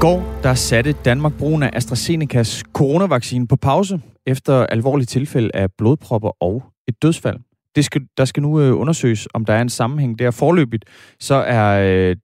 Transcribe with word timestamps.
går 0.00 0.40
der 0.42 0.54
satte 0.54 0.92
Danmark 0.92 1.32
brugen 1.38 1.62
af 1.62 1.70
AstraZenecas 1.72 2.64
coronavaccine 2.72 3.46
på 3.46 3.56
pause 3.56 4.00
efter 4.26 4.66
alvorlige 4.66 5.06
tilfælde 5.06 5.50
af 5.54 5.72
blodpropper 5.78 6.42
og 6.42 6.62
et 6.88 7.02
dødsfald. 7.02 7.38
Det 7.76 7.84
skal, 7.84 8.06
der 8.16 8.24
skal 8.24 8.42
nu 8.42 8.60
øh, 8.60 8.80
undersøges, 8.80 9.28
om 9.34 9.44
der 9.44 9.54
er 9.54 9.60
en 9.60 9.68
sammenhæng 9.68 10.18
der. 10.18 10.30
Forløbigt 10.30 10.84
så 11.20 11.34
er 11.34 11.80
øh, 11.86 12.16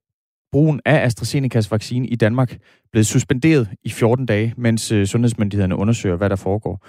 brugen 0.52 0.80
af 0.84 1.04
AstraZenecas 1.04 1.70
vaccine 1.70 2.06
i 2.06 2.16
Danmark 2.16 2.58
blevet 2.92 3.06
suspenderet 3.06 3.68
i 3.84 3.90
14 3.90 4.26
dage, 4.26 4.54
mens 4.56 4.92
øh, 4.92 5.06
sundhedsmyndighederne 5.06 5.76
undersøger, 5.76 6.16
hvad 6.16 6.30
der 6.30 6.36
foregår. 6.36 6.86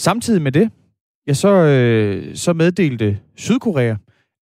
Samtidig 0.00 0.42
med 0.42 0.52
det, 0.52 0.70
ja, 1.26 1.32
så, 1.32 1.48
øh, 1.48 2.36
så 2.36 2.52
meddelte 2.52 3.18
Sydkorea, 3.36 3.94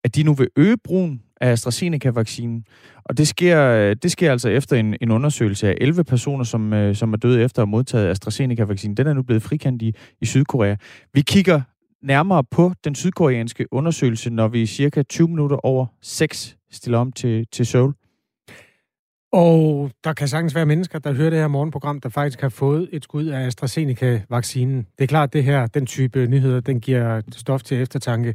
at 0.04 0.14
de 0.16 0.22
nu 0.22 0.34
vil 0.34 0.48
øge 0.56 0.76
brugen 0.84 1.22
af 1.40 1.50
AstraZeneca-vaccinen. 1.50 2.64
Og 3.04 3.18
det 3.18 3.28
sker, 3.28 3.70
øh, 3.70 3.96
det 4.02 4.10
sker 4.12 4.32
altså 4.32 4.48
efter 4.48 4.76
en, 4.76 4.96
en 5.00 5.10
undersøgelse 5.10 5.68
af 5.68 5.74
11 5.80 6.04
personer, 6.04 6.44
som, 6.44 6.72
øh, 6.72 6.96
som 6.96 7.12
er 7.12 7.16
døde 7.16 7.42
efter 7.42 7.62
at 7.62 7.66
have 7.66 7.70
modtaget 7.70 8.10
AstraZeneca-vaccinen. 8.10 8.96
Den 8.96 9.06
er 9.06 9.12
nu 9.14 9.22
blevet 9.22 9.42
frikendt 9.42 9.82
i, 9.82 9.94
i 10.20 10.26
Sydkorea. 10.26 10.76
Vi 11.14 11.20
kigger 11.20 11.60
nærmere 12.02 12.44
på 12.44 12.72
den 12.84 12.94
sydkoreanske 12.94 13.66
undersøgelse, 13.72 14.30
når 14.30 14.48
vi 14.48 14.66
cirka 14.66 15.02
20 15.02 15.28
minutter 15.28 15.56
over 15.56 15.86
6 16.02 16.56
stiller 16.70 16.98
om 16.98 17.12
til, 17.12 17.46
til 17.52 17.66
Seoul. 17.66 17.94
Og 19.32 19.90
der 20.04 20.12
kan 20.12 20.28
sagtens 20.28 20.54
være 20.54 20.66
mennesker, 20.66 20.98
der 20.98 21.12
hører 21.12 21.30
det 21.30 21.38
her 21.38 21.48
morgenprogram, 21.48 22.00
der 22.00 22.08
faktisk 22.08 22.40
har 22.40 22.48
fået 22.48 22.88
et 22.92 23.04
skud 23.04 23.26
af 23.26 23.46
AstraZeneca-vaccinen. 23.46 24.86
Det 24.98 25.04
er 25.04 25.06
klart, 25.06 25.32
det 25.32 25.44
her, 25.44 25.66
den 25.66 25.86
type 25.86 26.26
nyheder, 26.26 26.60
den 26.60 26.80
giver 26.80 27.20
stof 27.32 27.62
til 27.62 27.82
eftertanke. 27.82 28.34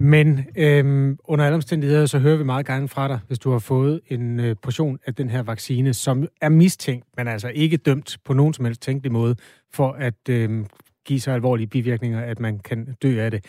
Men 0.00 0.46
øhm, 0.56 1.18
under 1.24 1.44
alle 1.44 1.54
omstændigheder, 1.54 2.06
så 2.06 2.18
hører 2.18 2.36
vi 2.36 2.44
meget 2.44 2.66
gerne 2.66 2.88
fra 2.88 3.08
dig, 3.08 3.20
hvis 3.26 3.38
du 3.38 3.50
har 3.50 3.58
fået 3.58 4.00
en 4.06 4.40
øh, 4.40 4.56
portion 4.62 4.98
af 5.06 5.14
den 5.14 5.30
her 5.30 5.42
vaccine, 5.42 5.94
som 5.94 6.28
er 6.40 6.48
mistænkt, 6.48 7.06
men 7.16 7.28
altså 7.28 7.48
ikke 7.48 7.76
dømt 7.76 8.18
på 8.24 8.32
nogen 8.32 8.54
som 8.54 8.64
helst 8.64 8.82
tænkelig 8.82 9.12
måde, 9.12 9.36
for 9.72 9.92
at 9.92 10.28
øhm, 10.28 10.66
give 11.04 11.20
så 11.20 11.30
alvorlige 11.30 11.66
bivirkninger, 11.66 12.20
at 12.20 12.40
man 12.40 12.58
kan 12.58 12.96
dø 13.02 13.20
af 13.20 13.30
det. 13.30 13.44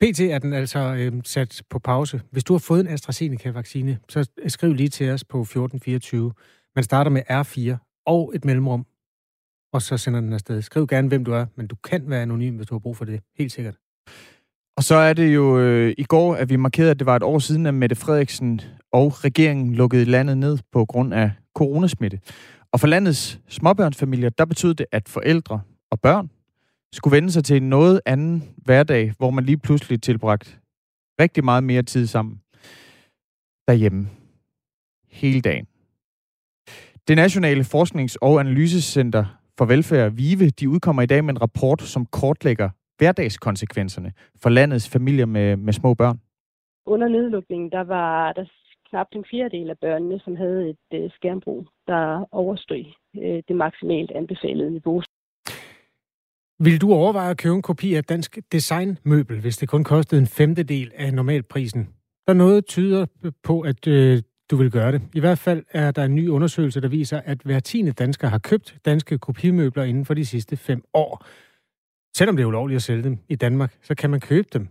PT 0.00 0.20
er 0.20 0.38
den 0.38 0.52
altså 0.52 0.78
øh, 0.78 1.12
sat 1.24 1.62
på 1.70 1.78
pause. 1.78 2.20
Hvis 2.30 2.44
du 2.44 2.52
har 2.52 2.58
fået 2.58 2.80
en 2.80 2.88
AstraZeneca-vaccine, 2.88 3.98
så 4.08 4.30
øh, 4.38 4.50
skriv 4.50 4.72
lige 4.72 4.88
til 4.88 5.10
os 5.10 5.24
på 5.24 5.40
1424. 5.40 6.32
Man 6.76 6.84
starter 6.84 7.10
med 7.10 7.22
R4 7.30 8.02
og 8.06 8.32
et 8.34 8.44
mellemrum, 8.44 8.86
og 9.72 9.82
så 9.82 9.96
sender 9.98 10.20
den 10.20 10.32
afsted. 10.32 10.62
Skriv 10.62 10.86
gerne, 10.86 11.08
hvem 11.08 11.24
du 11.24 11.32
er, 11.32 11.46
men 11.56 11.66
du 11.66 11.76
kan 11.76 12.10
være 12.10 12.22
anonym, 12.22 12.56
hvis 12.56 12.66
du 12.66 12.74
har 12.74 12.78
brug 12.78 12.96
for 12.96 13.04
det. 13.04 13.20
Helt 13.38 13.52
sikkert. 13.52 13.74
Og 14.80 14.84
så 14.84 14.94
er 14.94 15.12
det 15.12 15.34
jo 15.34 15.58
øh, 15.58 15.94
i 15.98 16.04
går, 16.04 16.34
at 16.34 16.50
vi 16.50 16.56
markerede, 16.56 16.90
at 16.90 16.98
det 16.98 17.06
var 17.06 17.16
et 17.16 17.22
år 17.22 17.38
siden, 17.38 17.66
at 17.66 17.74
Mette 17.74 17.96
Frederiksen 17.96 18.60
og 18.92 19.24
regeringen 19.24 19.74
lukkede 19.74 20.04
landet 20.04 20.38
ned 20.38 20.58
på 20.72 20.84
grund 20.84 21.14
af 21.14 21.30
coronasmitte. 21.54 22.20
Og 22.72 22.80
for 22.80 22.86
landets 22.86 23.40
småbørnsfamilier, 23.48 24.28
der 24.28 24.44
betød 24.44 24.74
det, 24.74 24.86
at 24.92 25.08
forældre 25.08 25.60
og 25.90 26.00
børn 26.00 26.30
skulle 26.92 27.16
vende 27.16 27.32
sig 27.32 27.44
til 27.44 27.56
en 27.56 27.68
noget 27.68 28.00
anden 28.06 28.44
hverdag, 28.56 29.14
hvor 29.18 29.30
man 29.30 29.44
lige 29.44 29.56
pludselig 29.56 30.02
tilbragte 30.02 30.50
rigtig 31.20 31.44
meget 31.44 31.64
mere 31.64 31.82
tid 31.82 32.06
sammen 32.06 32.40
derhjemme. 33.68 34.08
Hele 35.10 35.40
dagen. 35.40 35.66
Det 37.08 37.16
Nationale 37.16 37.64
Forsknings- 37.64 38.16
og 38.20 38.40
Analysecenter 38.40 39.24
for 39.58 39.64
Velfærd, 39.64 40.12
VIVE, 40.12 40.50
de 40.50 40.68
udkommer 40.68 41.02
i 41.02 41.06
dag 41.06 41.24
med 41.24 41.34
en 41.34 41.42
rapport, 41.42 41.82
som 41.82 42.06
kortlægger 42.06 42.70
hverdagskonsekvenserne 43.00 44.12
for 44.42 44.50
landets 44.50 44.88
familier 44.88 45.26
med, 45.26 45.56
med 45.56 45.72
små 45.72 45.94
børn? 45.94 46.20
Under 46.86 47.08
nedlukningen, 47.08 47.70
der 47.70 47.84
var 47.84 48.32
der 48.32 48.44
knap 48.90 49.06
en 49.12 49.24
fjerdedel 49.30 49.70
af 49.70 49.78
børnene, 49.78 50.20
som 50.24 50.36
havde 50.36 50.70
et 50.70 50.86
øh, 50.94 51.10
skærmbrug, 51.16 51.66
der 51.86 52.04
overstod 52.32 52.84
øh, 53.22 53.42
det 53.48 53.56
maksimalt 53.56 54.10
anbefalede 54.10 54.70
niveau. 54.70 55.02
Vil 56.58 56.80
du 56.80 56.92
overveje 56.92 57.30
at 57.30 57.38
købe 57.38 57.54
en 57.54 57.62
kopi 57.62 57.94
af 57.94 58.04
Dansk 58.04 58.38
Designmøbel, 58.52 59.40
hvis 59.40 59.56
det 59.56 59.68
kun 59.68 59.84
kostede 59.84 60.20
en 60.20 60.26
femtedel 60.26 60.92
af 60.94 61.14
normalprisen? 61.14 61.88
Der 62.26 62.34
noget 62.34 62.66
tyder 62.66 63.06
på, 63.42 63.60
at 63.60 63.86
øh, 63.86 64.22
du 64.50 64.56
vil 64.56 64.70
gøre 64.70 64.92
det. 64.92 65.02
I 65.14 65.20
hvert 65.20 65.38
fald 65.38 65.64
er 65.70 65.90
der 65.90 66.04
en 66.04 66.14
ny 66.14 66.28
undersøgelse, 66.28 66.80
der 66.80 66.88
viser, 66.88 67.20
at 67.24 67.38
hver 67.44 67.60
tiende 67.60 67.92
dansker 67.92 68.28
har 68.28 68.38
købt 68.38 68.76
danske 68.84 69.18
kopimøbler 69.18 69.84
inden 69.84 70.04
for 70.04 70.14
de 70.14 70.26
sidste 70.26 70.56
fem 70.56 70.82
år. 70.94 71.24
Selvom 72.16 72.36
det 72.36 72.42
er 72.42 72.46
ulovligt 72.46 72.76
at 72.76 72.82
sælge 72.82 73.02
dem 73.02 73.18
i 73.28 73.36
Danmark, 73.36 73.74
så 73.82 73.94
kan 73.94 74.10
man 74.10 74.20
købe 74.20 74.48
dem 74.52 74.68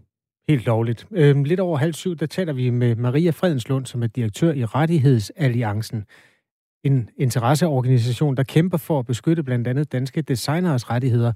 helt 0.50 0.66
lovligt. 0.66 1.07
Øhm, 1.11 1.44
lidt 1.44 1.59
over 1.59 1.77
halv 1.77 1.94
syv, 1.94 2.16
der 2.16 2.25
taler 2.25 2.53
vi 2.53 2.69
med 2.69 2.95
Maria 2.95 3.31
Fredenslund, 3.31 3.85
som 3.85 4.03
er 4.03 4.07
direktør 4.07 4.53
i 4.53 4.66
Rettighedsalliancen. 4.66 6.05
En 6.83 7.09
interesseorganisation, 7.17 8.38
der 8.38 8.44
kæmper 8.44 8.78
for 8.78 8.99
at 8.99 9.05
beskytte 9.05 9.44
blandt 9.44 9.67
andet 9.67 9.91
danske 9.91 10.22
designers 10.22 10.89
rettigheder. 10.89 11.33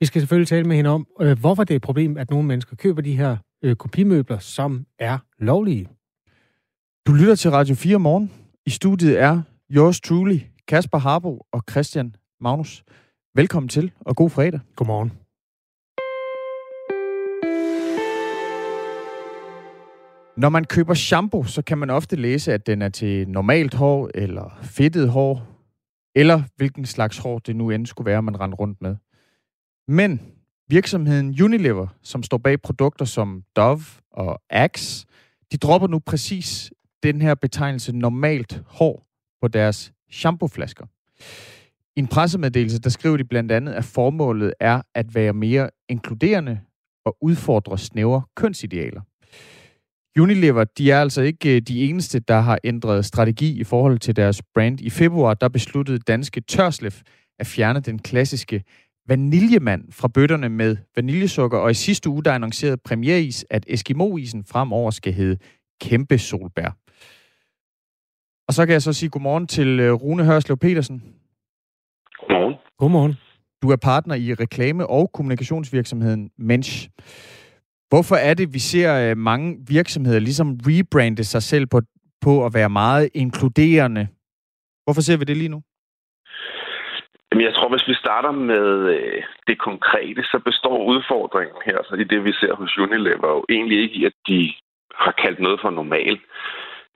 Vi 0.00 0.06
skal 0.06 0.20
selvfølgelig 0.20 0.48
tale 0.48 0.64
med 0.64 0.76
hende 0.76 0.90
om, 0.90 1.06
øh, 1.20 1.38
hvorfor 1.38 1.64
det 1.64 1.74
er 1.74 1.76
et 1.76 1.82
problem, 1.82 2.16
at 2.16 2.30
nogle 2.30 2.46
mennesker 2.46 2.76
køber 2.76 3.02
de 3.02 3.16
her 3.16 3.36
øh, 3.64 3.76
kopimøbler, 3.76 4.38
som 4.38 4.86
er 4.98 5.18
lovlige. 5.38 5.88
Du 7.06 7.12
lytter 7.12 7.34
til 7.34 7.50
Radio 7.50 7.74
4 7.74 7.98
morgen. 7.98 8.32
I 8.66 8.70
studiet 8.70 9.20
er 9.20 9.42
yours 9.70 10.00
truly, 10.00 10.38
Kasper 10.68 10.98
Harbo 10.98 11.46
og 11.52 11.62
Christian 11.70 12.14
Magnus. 12.40 12.84
Velkommen 13.34 13.68
til, 13.68 13.92
og 14.00 14.16
god 14.16 14.30
fredag. 14.30 14.60
Godmorgen. 14.76 15.23
Når 20.36 20.48
man 20.48 20.64
køber 20.64 20.94
shampoo, 20.94 21.44
så 21.44 21.62
kan 21.62 21.78
man 21.78 21.90
ofte 21.90 22.16
læse, 22.16 22.52
at 22.52 22.66
den 22.66 22.82
er 22.82 22.88
til 22.88 23.28
normalt 23.28 23.74
hår, 23.74 24.10
eller 24.14 24.58
fedtet 24.62 25.10
hår, 25.10 25.46
eller 26.14 26.42
hvilken 26.56 26.86
slags 26.86 27.18
hår 27.18 27.38
det 27.38 27.56
nu 27.56 27.70
end 27.70 27.86
skulle 27.86 28.06
være, 28.06 28.22
man 28.22 28.40
render 28.40 28.56
rundt 28.56 28.82
med. 28.82 28.96
Men 29.88 30.20
virksomheden 30.68 31.42
Unilever, 31.42 31.86
som 32.02 32.22
står 32.22 32.38
bag 32.38 32.62
produkter 32.62 33.04
som 33.04 33.42
Dove 33.56 33.84
og 34.12 34.40
Axe, 34.50 35.06
de 35.52 35.56
dropper 35.56 35.88
nu 35.88 35.98
præcis 35.98 36.72
den 37.02 37.22
her 37.22 37.34
betegnelse 37.34 37.96
normalt 37.96 38.62
hår 38.66 39.06
på 39.42 39.48
deres 39.48 39.92
shampooflasker. 40.10 40.86
I 41.96 42.00
en 42.00 42.06
pressemeddelelse, 42.06 42.78
der 42.78 42.90
skriver 42.90 43.16
de 43.16 43.24
blandt 43.24 43.52
andet, 43.52 43.72
at 43.72 43.84
formålet 43.84 44.54
er 44.60 44.82
at 44.94 45.14
være 45.14 45.32
mere 45.32 45.70
inkluderende 45.88 46.60
og 47.04 47.16
udfordre 47.20 47.78
snævre 47.78 48.22
kønsidealer. 48.36 49.00
Unilever, 50.20 50.64
de 50.64 50.90
er 50.90 51.00
altså 51.00 51.22
ikke 51.22 51.56
øh, 51.56 51.62
de 51.62 51.84
eneste, 51.84 52.20
der 52.20 52.40
har 52.40 52.58
ændret 52.64 53.04
strategi 53.04 53.60
i 53.60 53.64
forhold 53.64 53.98
til 53.98 54.16
deres 54.16 54.42
brand. 54.54 54.80
I 54.80 54.90
februar, 54.90 55.34
der 55.34 55.48
besluttede 55.48 55.98
danske 55.98 56.40
Tørslef 56.40 57.02
at 57.38 57.46
fjerne 57.46 57.80
den 57.80 57.98
klassiske 57.98 58.64
vaniljemand 59.08 59.92
fra 59.92 60.08
bøtterne 60.08 60.48
med 60.48 60.76
vaniljesukker, 60.96 61.58
og 61.58 61.70
i 61.70 61.74
sidste 61.74 62.10
uge, 62.10 62.24
der 62.24 62.32
annoncerede 62.32 62.76
Premieris, 62.76 63.46
at 63.50 63.64
Eskimo-isen 63.68 64.44
fremover 64.44 64.90
skal 64.90 65.12
hedde 65.12 65.38
Kæmpe 65.80 66.18
Solbær. 66.18 66.76
Og 68.48 68.54
så 68.54 68.66
kan 68.66 68.72
jeg 68.72 68.82
så 68.82 68.92
sige 68.92 69.10
godmorgen 69.10 69.46
til 69.46 69.80
øh, 69.80 69.92
Rune 69.92 70.24
Hørslev 70.24 70.56
Petersen. 70.56 71.02
Godmorgen. 72.18 72.54
Godmorgen. 72.78 73.14
Du 73.62 73.70
er 73.70 73.76
partner 73.76 74.14
i 74.14 74.34
reklame- 74.34 74.86
og 74.86 75.10
kommunikationsvirksomheden 75.12 76.30
Mensch. 76.38 76.88
Hvorfor 77.94 78.16
er 78.28 78.34
det, 78.34 78.48
vi 78.56 78.58
ser 78.72 78.90
øh, 79.02 79.16
mange 79.16 79.48
virksomheder 79.76 80.20
ligesom 80.20 80.48
rebrande 80.68 81.24
sig 81.24 81.42
selv 81.42 81.66
på, 81.66 81.78
på 82.24 82.32
at 82.46 82.54
være 82.58 82.70
meget 82.84 83.06
inkluderende? 83.14 84.04
Hvorfor 84.84 85.02
ser 85.04 85.16
vi 85.18 85.24
det 85.24 85.36
lige 85.36 85.54
nu? 85.54 85.60
Jamen, 87.28 87.44
jeg 87.48 87.54
tror, 87.54 87.68
hvis 87.68 87.88
vi 87.88 87.94
starter 88.04 88.32
med 88.52 88.68
øh, 88.96 89.22
det 89.48 89.58
konkrete, 89.68 90.22
så 90.32 90.38
består 90.48 90.78
udfordringen 90.92 91.60
her, 91.68 91.78
så 91.88 91.94
i 91.94 92.04
det, 92.12 92.24
vi 92.24 92.32
ser 92.32 92.54
hos 92.54 92.78
Unilever, 92.78 93.28
jo 93.36 93.44
egentlig 93.48 93.78
ikke 93.82 93.96
i, 94.00 94.04
at 94.04 94.16
de 94.28 94.40
har 95.04 95.14
kaldt 95.22 95.40
noget 95.40 95.58
for 95.62 95.70
normalt. 95.70 96.22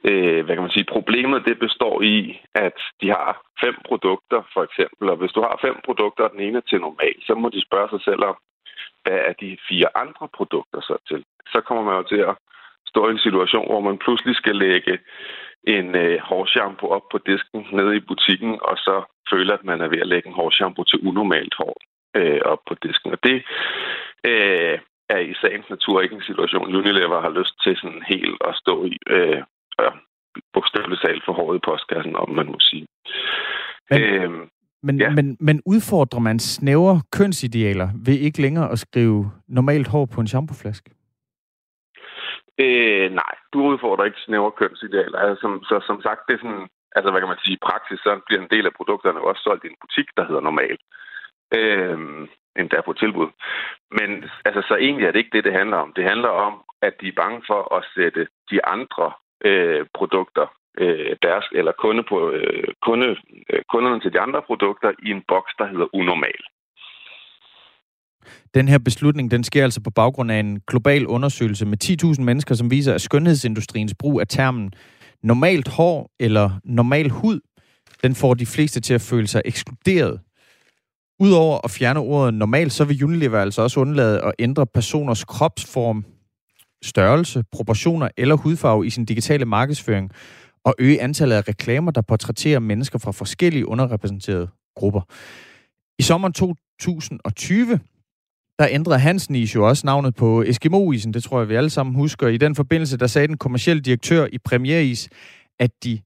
Øh, 0.09 0.41
hvad 0.45 0.55
kan 0.55 0.67
man 0.67 0.77
sige? 0.77 0.93
Problemet 0.97 1.47
det 1.49 1.59
består 1.67 1.97
i, 2.03 2.17
at 2.55 2.79
de 3.01 3.09
har 3.09 3.33
fem 3.65 3.77
produkter, 3.89 4.41
for 4.55 4.63
eksempel. 4.69 5.05
Og 5.13 5.17
hvis 5.17 5.33
du 5.37 5.41
har 5.41 5.59
fem 5.67 5.77
produkter, 5.87 6.25
og 6.25 6.33
den 6.35 6.41
ene 6.47 6.59
er 6.59 6.69
til 6.69 6.81
normal, 6.81 7.17
så 7.27 7.35
må 7.35 7.49
de 7.49 7.67
spørge 7.69 7.89
sig 7.91 8.03
selv 8.09 8.23
om, 8.31 8.37
hvad 9.09 9.21
er 9.29 9.33
de 9.33 9.59
fire 9.69 9.89
andre 9.95 10.29
produkter 10.37 10.81
så 10.81 10.97
til? 11.09 11.25
Så 11.53 11.61
kommer 11.67 11.85
man 11.85 11.97
jo 12.01 12.03
til 12.03 12.23
at 12.31 12.35
stå 12.91 13.09
i 13.09 13.11
en 13.11 13.27
situation, 13.27 13.67
hvor 13.71 13.81
man 13.81 13.99
pludselig 13.99 14.37
skal 14.37 14.57
lægge 14.57 14.99
en 15.77 15.95
øh, 15.95 16.19
hårshampoo 16.21 16.89
op 16.97 17.07
på 17.13 17.19
disken 17.19 17.67
nede 17.73 17.97
i 17.97 18.07
butikken, 18.11 18.53
og 18.69 18.77
så 18.77 18.97
føler, 19.33 19.55
at 19.55 19.65
man 19.65 19.81
er 19.81 19.89
ved 19.89 20.01
at 20.01 20.11
lægge 20.13 20.29
en 20.29 20.39
hårshampoo 20.41 20.85
til 20.85 20.99
unormalt 21.09 21.55
hår 21.59 21.77
øh, 22.17 22.41
op 22.45 22.63
på 22.69 22.75
disken. 22.83 23.13
Og 23.13 23.19
det 23.23 23.37
øh, 24.31 24.79
er 25.15 25.19
i 25.19 25.35
sagens 25.41 25.71
natur 25.71 26.01
ikke 26.01 26.15
en 26.15 26.29
situation, 26.31 26.77
Unilever 26.77 27.21
har 27.21 27.39
lyst 27.39 27.55
til 27.65 27.77
sådan 27.77 28.05
helt 28.09 28.37
at 28.49 28.55
stå 28.63 28.85
i. 28.85 28.97
Øh, 29.07 29.43
og 29.79 29.93
bogstaveligt 30.53 31.03
talt 31.03 31.25
for 31.25 31.33
håret 31.33 31.57
i 31.57 31.67
postkassen, 31.69 32.17
om 32.17 32.31
man 32.31 32.47
må 32.47 32.59
sige. 32.61 32.87
Men, 33.91 34.03
øhm, 34.03 34.49
men, 34.83 35.01
ja. 35.01 35.11
men, 35.11 35.37
men 35.41 35.63
udfordrer 35.67 36.21
man 36.21 36.39
snævre 36.39 37.01
kønsidealer 37.13 37.89
ved 38.07 38.15
ikke 38.15 38.43
længere 38.43 38.73
at 38.73 38.79
skrive 38.79 39.31
normalt 39.49 39.89
hår 39.89 40.07
på 40.07 40.21
en 40.21 40.27
shampooflaske? 40.27 40.91
Øh, 42.61 43.13
nej, 43.13 43.35
du 43.53 43.59
udfordrer 43.71 44.05
ikke 44.05 44.21
snævre 44.27 44.53
kønsidealer. 44.61 45.19
Altså, 45.19 45.41
som, 45.41 45.63
så, 45.63 45.85
som 45.87 46.03
sagt, 46.03 46.21
det 46.29 46.35
er 46.35 46.39
sådan 46.39 46.69
Altså, 46.97 47.11
hvad 47.11 47.21
kan 47.21 47.33
man 47.33 47.45
sige, 47.45 47.55
i 47.57 47.67
praksis, 47.69 47.99
så 48.01 48.21
bliver 48.27 48.43
en 48.43 48.53
del 48.55 48.67
af 48.67 48.73
produkterne 48.79 49.21
også 49.21 49.43
solgt 49.43 49.65
i 49.65 49.69
en 49.69 49.83
butik, 49.83 50.09
der 50.17 50.25
hedder 50.27 50.41
normal. 50.41 50.77
Øh, 51.59 51.99
endda 52.61 52.81
på 52.81 52.93
tilbud. 52.93 53.29
Men 53.99 54.11
altså, 54.45 54.61
så 54.69 54.75
egentlig 54.77 55.07
er 55.07 55.13
det 55.13 55.19
ikke 55.19 55.37
det, 55.37 55.45
det 55.45 55.59
handler 55.61 55.77
om. 55.77 55.93
Det 55.93 56.05
handler 56.05 56.29
om, 56.29 56.55
at 56.83 56.95
de 57.01 57.09
er 57.09 57.21
bange 57.23 57.43
for 57.47 57.75
at 57.77 57.85
sætte 57.95 58.27
de 58.51 58.65
andre 58.65 59.13
øh, 59.45 59.87
produkter, 59.95 60.47
øh, 60.81 61.17
deres, 61.23 61.47
eller 61.59 61.73
kunde 61.83 62.03
på, 62.11 62.31
øh, 62.31 62.69
kunde, 62.87 63.09
øh, 63.51 63.61
kunderne 63.73 64.01
til 64.01 64.13
de 64.13 64.21
andre 64.21 64.43
produkter, 64.47 64.91
i 65.07 65.11
en 65.11 65.23
boks, 65.29 65.53
der 65.59 65.67
hedder 65.73 65.89
unormal. 65.95 66.43
Den 68.55 68.69
her 68.69 68.79
beslutning, 68.79 69.31
den 69.31 69.45
sker 69.45 69.65
altså 69.65 69.83
på 69.83 69.91
baggrund 69.91 70.31
af 70.33 70.39
en 70.41 70.61
global 70.67 71.07
undersøgelse 71.07 71.67
med 71.67 71.79
10.000 71.85 72.23
mennesker, 72.23 72.55
som 72.55 72.71
viser, 72.71 72.95
at 72.95 73.01
skønhedsindustriens 73.01 73.95
brug 73.99 74.21
af 74.21 74.27
termen 74.27 74.73
normalt 75.23 75.69
hår 75.69 76.11
eller 76.21 76.51
normal 76.65 77.11
hud, 77.11 77.41
den 78.03 78.15
får 78.15 78.35
de 78.35 78.47
fleste 78.47 78.81
til 78.81 78.95
at 78.95 79.01
føle 79.01 79.27
sig 79.27 79.43
ekskluderet. 79.45 80.21
Udover 81.21 81.59
at 81.65 81.71
fjerne 81.71 82.01
ordet 82.01 82.35
normal, 82.35 82.71
så 82.71 82.85
vil 82.85 83.05
Unilever 83.05 83.41
altså 83.41 83.63
også 83.63 83.81
undlade 83.81 84.21
at 84.21 84.33
ændre 84.39 84.67
personers 84.67 85.25
kropsform, 85.25 86.05
størrelse, 86.83 87.45
proportioner 87.53 88.09
eller 88.17 88.37
hudfarve 88.37 88.87
i 88.87 88.91
sin 88.91 89.05
digitale 89.05 89.45
markedsføring 89.45 90.11
og 90.69 90.75
øge 90.79 91.03
antallet 91.03 91.37
af 91.37 91.49
reklamer, 91.49 91.91
der 91.91 92.01
portrætterer 92.01 92.59
mennesker 92.59 92.99
fra 92.99 93.13
forskellige 93.13 93.69
underrepræsenterede 93.69 94.49
grupper. 94.77 95.01
I 95.99 96.03
sommeren 96.03 96.33
2020, 96.33 97.81
der 98.59 98.67
ændrede 98.71 98.99
Hansnis 98.99 99.55
jo 99.55 99.69
også 99.69 99.87
navnet 99.87 100.15
på 100.15 100.43
Eskimo-isen, 100.43 101.15
det 101.15 101.25
tror 101.25 101.39
jeg, 101.39 101.49
vi 101.49 101.55
alle 101.55 101.71
sammen 101.71 101.95
husker. 101.95 102.29
I 102.29 102.37
den 102.37 102.55
forbindelse, 102.55 102.97
der 102.97 103.07
sagde 103.07 103.29
den 103.29 103.37
kommercielle 103.39 103.83
direktør 103.83 104.27
i 104.33 104.39
Premieris, 104.39 105.09
at 105.59 105.71
de 105.85 106.01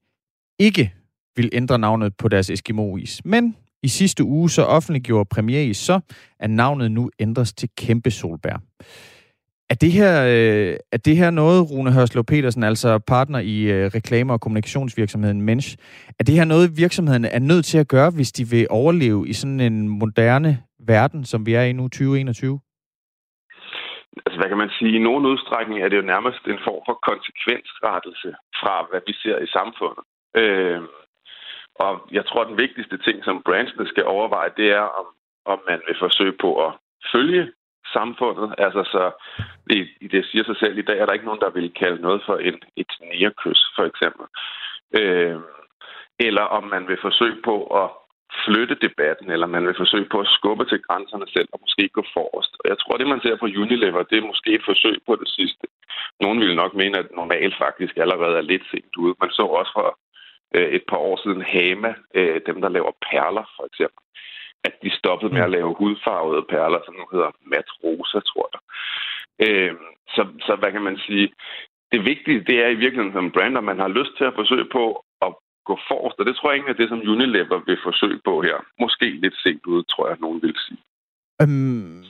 ikke 0.58 0.94
vil 1.36 1.50
ændre 1.52 1.78
navnet 1.78 2.16
på 2.16 2.28
deres 2.28 2.50
Eskimo-is. 2.50 3.24
Men 3.24 3.56
i 3.82 3.88
sidste 3.88 4.24
uge 4.24 4.50
så 4.50 4.62
offentliggjorde 4.62 5.28
Premieris 5.30 5.76
så, 5.76 6.00
at 6.40 6.50
navnet 6.50 6.90
nu 6.90 7.10
ændres 7.18 7.52
til 7.52 7.68
Kæmpe 7.76 8.10
Solbær. 8.10 8.62
Er 9.72 9.76
det 9.84 9.92
her, 9.92 10.14
øh, 10.34 10.74
er 10.94 11.00
det 11.06 11.16
her 11.16 11.30
noget, 11.30 11.70
Rune 11.70 11.92
Hørslev 11.92 12.24
Petersen, 12.24 12.62
altså 12.62 12.90
partner 12.98 13.38
i 13.38 13.56
øh, 13.74 13.84
reklame- 13.98 14.32
og 14.32 14.40
kommunikationsvirksomheden 14.40 15.40
Mensch, 15.42 15.68
er 16.18 16.24
det 16.24 16.34
her 16.34 16.44
noget, 16.44 16.76
virksomheden 16.76 17.24
er 17.24 17.38
nødt 17.38 17.64
til 17.64 17.78
at 17.78 17.88
gøre, 17.88 18.10
hvis 18.16 18.32
de 18.32 18.44
vil 18.52 18.66
overleve 18.70 19.28
i 19.28 19.32
sådan 19.32 19.60
en 19.60 19.88
moderne 19.88 20.52
verden, 20.92 21.24
som 21.24 21.46
vi 21.46 21.52
er 21.54 21.62
i 21.62 21.72
nu 21.72 21.82
2021? 21.82 22.60
Altså, 24.26 24.36
hvad 24.40 24.48
kan 24.48 24.62
man 24.62 24.70
sige? 24.78 24.96
I 24.96 25.06
nogen 25.08 25.24
udstrækning 25.26 25.78
er 25.80 25.88
det 25.88 25.96
jo 25.96 26.10
nærmest 26.14 26.42
en 26.46 26.60
form 26.66 26.82
for 26.88 26.96
konsekvensrettelse 27.10 28.30
fra, 28.60 28.74
hvad 28.90 29.00
vi 29.06 29.12
ser 29.22 29.38
i 29.46 29.48
samfundet. 29.56 30.04
Øh, 30.40 30.80
og 31.84 31.92
jeg 32.16 32.24
tror, 32.26 32.44
den 32.44 32.58
vigtigste 32.64 32.96
ting, 33.06 33.16
som 33.24 33.42
brandsene 33.46 33.86
skal 33.92 34.04
overveje, 34.16 34.50
det 34.60 34.68
er, 34.80 34.86
om, 35.00 35.06
om 35.52 35.58
man 35.68 35.80
vil 35.86 35.96
forsøge 36.04 36.34
på 36.44 36.50
at 36.66 36.72
følge 37.14 37.44
samfundet. 37.92 38.54
Altså, 38.58 38.82
så 38.94 39.02
i 40.02 40.08
det 40.08 40.24
siger 40.26 40.44
sig 40.44 40.56
selv, 40.56 40.78
i 40.78 40.82
dag 40.88 40.98
er 40.98 41.06
der 41.06 41.12
ikke 41.12 41.30
nogen, 41.30 41.40
der 41.40 41.50
vil 41.50 41.74
kalde 41.82 42.02
noget 42.02 42.22
for 42.26 42.36
en, 42.36 42.58
et 42.76 42.92
nierkys, 43.00 43.60
for 43.76 43.84
eksempel. 43.90 44.26
Øh, 45.00 45.38
eller 46.18 46.42
om 46.42 46.64
man 46.64 46.88
vil 46.88 46.98
forsøge 47.02 47.38
på 47.44 47.56
at 47.82 47.88
flytte 48.44 48.74
debatten, 48.86 49.30
eller 49.30 49.46
man 49.46 49.66
vil 49.66 49.80
forsøge 49.82 50.08
på 50.12 50.20
at 50.20 50.32
skubbe 50.36 50.64
til 50.64 50.82
grænserne 50.86 51.26
selv 51.28 51.48
og 51.52 51.58
måske 51.64 51.88
gå 51.88 52.02
forrest. 52.14 52.52
Og 52.60 52.64
jeg 52.70 52.78
tror, 52.78 52.96
det 52.96 53.06
man 53.06 53.20
ser 53.20 53.36
på 53.36 53.46
Unilever, 53.62 54.02
det 54.02 54.18
er 54.18 54.30
måske 54.32 54.50
et 54.54 54.64
forsøg 54.64 54.96
på 55.06 55.16
det 55.16 55.28
sidste. 55.28 55.66
Nogen 56.20 56.40
vil 56.40 56.56
nok 56.56 56.74
mene, 56.74 56.98
at 56.98 57.06
normalt 57.20 57.56
faktisk 57.58 57.96
allerede 57.96 58.36
er 58.36 58.50
lidt 58.52 58.64
sent 58.70 58.96
ude. 58.96 59.14
Man 59.20 59.30
så 59.30 59.42
også 59.42 59.72
for 59.78 59.98
øh, 60.54 60.68
et 60.76 60.84
par 60.88 60.96
år 60.96 61.16
siden 61.24 61.42
Hama, 61.42 61.94
øh, 62.14 62.40
dem 62.46 62.60
der 62.60 62.68
laver 62.68 62.92
perler 63.10 63.44
for 63.56 63.64
eksempel 63.70 64.01
at 64.64 64.74
de 64.82 64.90
stoppede 64.98 65.32
med 65.34 65.42
at 65.42 65.50
lave 65.50 65.74
hudfarvede 65.74 66.44
perler, 66.52 66.80
som 66.84 66.94
nu 66.94 67.04
hedder 67.12 67.30
matrosa, 67.54 68.18
tror 68.30 68.46
jeg. 68.52 68.60
Øh, 69.46 69.74
så, 70.14 70.22
så 70.46 70.56
hvad 70.60 70.72
kan 70.72 70.82
man 70.82 70.98
sige? 71.06 71.28
Det 71.92 72.04
vigtige, 72.04 72.44
det 72.48 72.56
er 72.64 72.68
i 72.68 72.80
virkeligheden 72.84 73.12
som 73.12 73.30
brand, 73.30 73.58
at 73.58 73.64
man 73.64 73.78
har 73.78 73.88
lyst 73.88 74.12
til 74.18 74.24
at 74.24 74.34
forsøge 74.34 74.68
på 74.72 75.04
at 75.26 75.30
gå 75.68 75.74
forrest, 75.88 76.18
og 76.20 76.26
det 76.26 76.36
tror 76.36 76.50
jeg 76.50 76.58
ikke 76.58 76.70
er 76.70 76.80
det, 76.80 76.88
som 76.88 77.08
Unilever 77.12 77.58
vil 77.66 77.78
forsøge 77.82 78.20
på 78.24 78.42
her. 78.42 78.56
Måske 78.80 79.06
lidt 79.24 79.36
sent 79.44 79.66
ud, 79.66 79.82
tror 79.82 80.08
jeg, 80.08 80.16
nogen 80.20 80.42
vil 80.42 80.56
sige. 80.66 80.80
Øhm, 81.42 82.04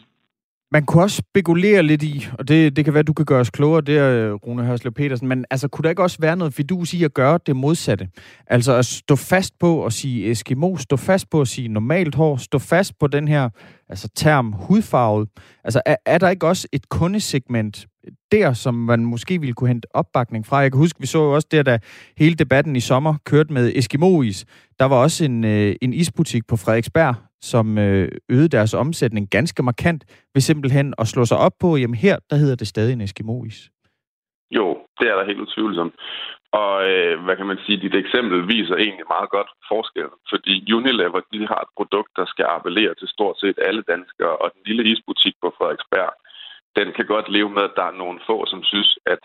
man 0.73 0.87
kunne 0.87 1.03
også 1.03 1.17
spekulere 1.17 1.83
lidt 1.83 2.03
i, 2.03 2.27
og 2.39 2.49
det, 2.49 2.77
det 2.77 2.85
kan 2.85 2.95
være, 2.95 3.01
at 3.01 3.07
du 3.07 3.13
kan 3.13 3.25
gøre 3.25 3.41
os 3.41 3.51
klogere 3.51 3.81
der, 3.81 4.11
øh, 4.11 4.33
Rune 4.33 4.65
Hørslev 4.65 4.93
Petersen, 4.93 5.29
men 5.29 5.45
altså, 5.51 5.69
kunne 5.69 5.83
der 5.83 5.91
ikke 5.91 6.03
også 6.03 6.17
være 6.21 6.37
noget 6.37 6.55
fidus 6.55 6.95
i 6.95 7.05
at 7.05 7.15
gøre 7.15 7.39
det 7.47 7.57
modsatte? 7.57 8.09
Altså 8.47 8.73
at 8.73 8.87
stå 8.87 9.17
fast 9.17 9.59
på 9.59 9.85
at 9.87 9.93
sige 9.93 10.31
Eskimo, 10.31 10.77
stå 10.77 10.97
fast 10.97 11.31
på 11.31 11.41
at 11.41 11.49
sige 11.49 11.69
normalt 11.69 12.15
hår, 12.15 12.37
stå 12.37 12.59
fast 12.59 12.99
på 12.99 13.07
den 13.07 13.29
her 13.29 13.49
altså, 13.89 14.09
term 14.15 14.53
hudfarvet. 14.53 15.29
Altså 15.65 15.83
er, 15.87 15.97
er 16.07 16.19
der 16.19 16.29
ikke 16.29 16.47
også 16.47 16.69
et 16.73 16.89
kundesegment 16.89 17.87
der, 18.33 18.53
som 18.53 18.75
man 18.75 19.05
måske 19.05 19.41
ville 19.41 19.55
kunne 19.55 19.69
hente 19.69 19.97
opbakning 19.97 20.47
fra? 20.47 20.59
Jeg 20.59 20.73
kan 20.73 20.79
huske, 20.79 21.01
vi 21.01 21.07
så 21.07 21.19
jo 21.19 21.35
også 21.35 21.49
der, 21.51 21.63
da 21.63 21.79
hele 22.19 22.35
debatten 22.35 22.77
i 22.77 22.81
sommer 22.81 23.15
kørte 23.25 23.53
med 23.53 23.73
Eskimois. 23.75 24.45
Der 24.79 24.85
var 24.85 24.97
også 24.97 25.25
en, 25.25 25.45
øh, 25.45 25.77
en 25.83 25.93
isbutik 25.93 26.47
på 26.47 26.57
Frederiksberg, 26.57 27.15
som 27.43 27.79
øh, 27.79 28.09
øgede 28.29 28.49
deres 28.57 28.75
omsætning 28.75 29.31
ganske 29.31 29.63
markant 29.63 30.03
ved 30.35 30.41
simpelthen 30.41 30.95
at 30.99 31.09
slå 31.09 31.25
sig 31.25 31.39
op 31.39 31.53
på, 31.61 31.77
jamen 31.77 31.97
her, 32.07 32.17
der 32.31 32.37
hedder 32.37 32.57
det 32.57 32.69
stadig 32.69 32.93
en 32.93 33.01
Eskimois. 33.01 33.71
Jo, 34.51 34.67
det 35.01 35.07
er 35.09 35.17
der 35.17 35.25
helt 35.27 35.41
utvivlsomt. 35.41 35.95
Og 36.63 36.75
øh, 36.91 37.15
hvad 37.25 37.37
kan 37.37 37.47
man 37.47 37.59
sige, 37.65 37.83
dit 37.85 37.95
eksempel 37.95 38.39
viser 38.55 38.77
egentlig 38.77 39.07
meget 39.15 39.31
godt 39.37 39.51
forskellen. 39.73 40.19
Fordi 40.33 40.55
Unilever, 40.73 41.21
de 41.33 41.47
har 41.53 41.61
et 41.67 41.73
produkt, 41.79 42.11
der 42.17 42.27
skal 42.33 42.47
appellere 42.57 42.95
til 42.95 43.09
stort 43.09 43.37
set 43.43 43.59
alle 43.69 43.83
danskere, 43.93 44.35
og 44.43 44.47
den 44.55 44.63
lille 44.69 44.85
isbutik 44.93 45.35
på 45.43 45.49
Frederiksberg, 45.59 46.13
den 46.79 46.89
kan 46.97 47.07
godt 47.15 47.29
leve 47.37 47.51
med, 47.57 47.63
at 47.69 47.77
der 47.79 47.87
er 47.89 48.01
nogle 48.03 48.19
få, 48.29 48.37
som 48.53 48.63
synes, 48.73 48.91
at 49.15 49.23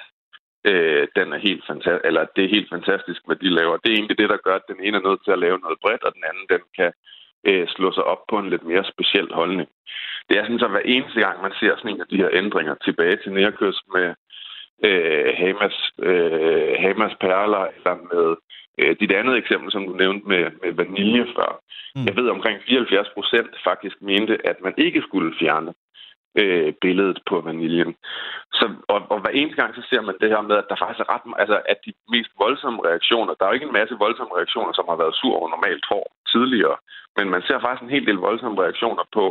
øh, 0.71 1.07
den 1.17 1.27
er 1.35 1.39
helt 1.47 1.63
fantastisk, 1.69 2.05
eller 2.09 2.23
det 2.35 2.43
er 2.43 2.55
helt 2.55 2.69
fantastisk, 2.75 3.21
hvad 3.27 3.37
de 3.43 3.49
laver. 3.59 3.77
Det 3.77 3.89
er 3.89 3.97
egentlig 3.97 4.17
det, 4.21 4.29
der 4.33 4.45
gør, 4.45 4.55
at 4.55 4.69
den 4.71 4.79
ene 4.85 4.97
er 4.97 5.07
nødt 5.07 5.21
til 5.23 5.33
at 5.35 5.43
lave 5.45 5.59
noget 5.65 5.79
bredt, 5.83 6.03
og 6.07 6.11
den 6.17 6.23
anden, 6.29 6.45
den 6.53 6.63
kan 6.77 6.91
øh, 7.47 7.67
slå 7.67 7.91
sig 7.91 8.03
op 8.03 8.21
på 8.29 8.35
en 8.39 8.49
lidt 8.49 8.63
mere 8.63 8.85
speciel 8.93 9.29
holdning. 9.33 9.69
Det 10.29 10.37
er 10.37 10.43
sådan, 10.43 10.63
at 10.63 10.71
hver 10.71 10.93
eneste 10.95 11.19
gang, 11.19 11.41
man 11.41 11.53
ser 11.59 11.75
sådan 11.75 11.91
en 11.93 12.01
af 12.01 12.07
de 12.07 12.17
her 12.17 12.29
ændringer 12.33 12.75
tilbage 12.75 13.17
til 13.23 13.31
nærkøst 13.31 13.83
med 13.95 14.07
øh, 14.85 15.33
Hamas, 15.41 15.77
øh, 16.09 16.73
Hamas 16.83 17.15
perler, 17.21 17.63
eller 17.75 17.95
med 18.13 18.35
øh, 18.79 18.95
dit 18.99 19.11
andet 19.11 19.37
eksempel, 19.37 19.71
som 19.71 19.85
du 19.87 19.93
nævnte 19.93 20.27
med, 20.27 20.43
med 20.63 20.71
vanilje 20.73 21.25
før. 21.35 21.51
Mm. 21.95 22.05
Jeg 22.05 22.15
ved, 22.15 22.29
omkring 22.29 22.59
74 22.67 23.09
procent 23.13 23.51
faktisk 23.63 23.95
mente, 24.01 24.47
at 24.47 24.57
man 24.63 24.73
ikke 24.77 25.01
skulle 25.01 25.33
fjerne 25.39 25.73
øh, 26.41 26.73
billedet 26.81 27.19
på 27.29 27.35
vaniljen. 27.41 27.95
Så, 28.57 28.65
og, 28.93 28.99
og 29.11 29.17
hver 29.21 29.33
eneste 29.39 29.61
gang, 29.61 29.75
så 29.75 29.83
ser 29.89 30.01
man 30.01 30.15
det 30.21 30.29
her 30.33 30.41
med, 30.41 30.55
at 30.57 30.69
der 30.69 30.81
faktisk 30.81 31.01
er 31.03 31.11
ret, 31.13 31.25
altså 31.41 31.57
at 31.71 31.79
de 31.85 31.91
mest 32.13 32.31
voldsomme 32.43 32.79
reaktioner, 32.89 33.33
der 33.33 33.43
er 33.43 33.49
jo 33.49 33.57
ikke 33.57 33.69
en 33.71 33.79
masse 33.79 33.95
voldsomme 34.05 34.33
reaktioner, 34.39 34.73
som 34.73 34.85
har 34.89 34.97
været 35.01 35.15
sur 35.15 35.35
over 35.39 35.49
normalt 35.49 35.85
hår 35.91 36.05
tidligere, 36.33 36.77
men 37.17 37.29
man 37.33 37.41
ser 37.47 37.59
faktisk 37.59 37.83
en 37.83 37.95
hel 37.95 38.05
del 38.09 38.19
voldsomme 38.27 38.61
reaktioner 38.63 39.03
på, 39.17 39.25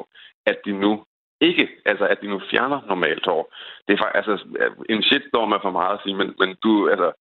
at 0.46 0.58
de 0.66 0.72
nu 0.84 0.92
ikke, 1.40 1.68
altså 1.84 2.04
at 2.12 2.20
de 2.22 2.28
nu 2.28 2.40
fjerner 2.50 2.80
normalt 2.86 3.26
hår. 3.26 3.42
Det 3.86 3.92
er 3.92 4.02
faktisk, 4.02 4.18
altså, 4.18 4.34
en 4.88 5.02
shitstorm 5.02 5.52
er 5.52 5.58
for 5.62 5.70
meget 5.70 5.94
at 5.94 6.02
sige, 6.04 6.16
men, 6.20 6.34
men 6.40 6.56
du, 6.64 6.88
altså, 6.88 7.12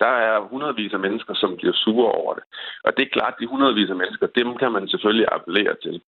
der 0.00 0.12
er 0.28 0.40
hundredvis 0.40 0.92
af 0.92 0.98
mennesker, 0.98 1.34
som 1.34 1.56
bliver 1.56 1.72
sure 1.84 2.12
over 2.12 2.34
det. 2.34 2.44
Og 2.84 2.96
det 2.96 3.02
er 3.02 3.14
klart, 3.16 3.34
de 3.40 3.46
hundredvis 3.46 3.90
af 3.90 3.96
mennesker, 3.96 4.26
dem 4.26 4.56
kan 4.56 4.72
man 4.72 4.88
selvfølgelig 4.88 5.26
appellere 5.32 5.76
til. 5.82 6.02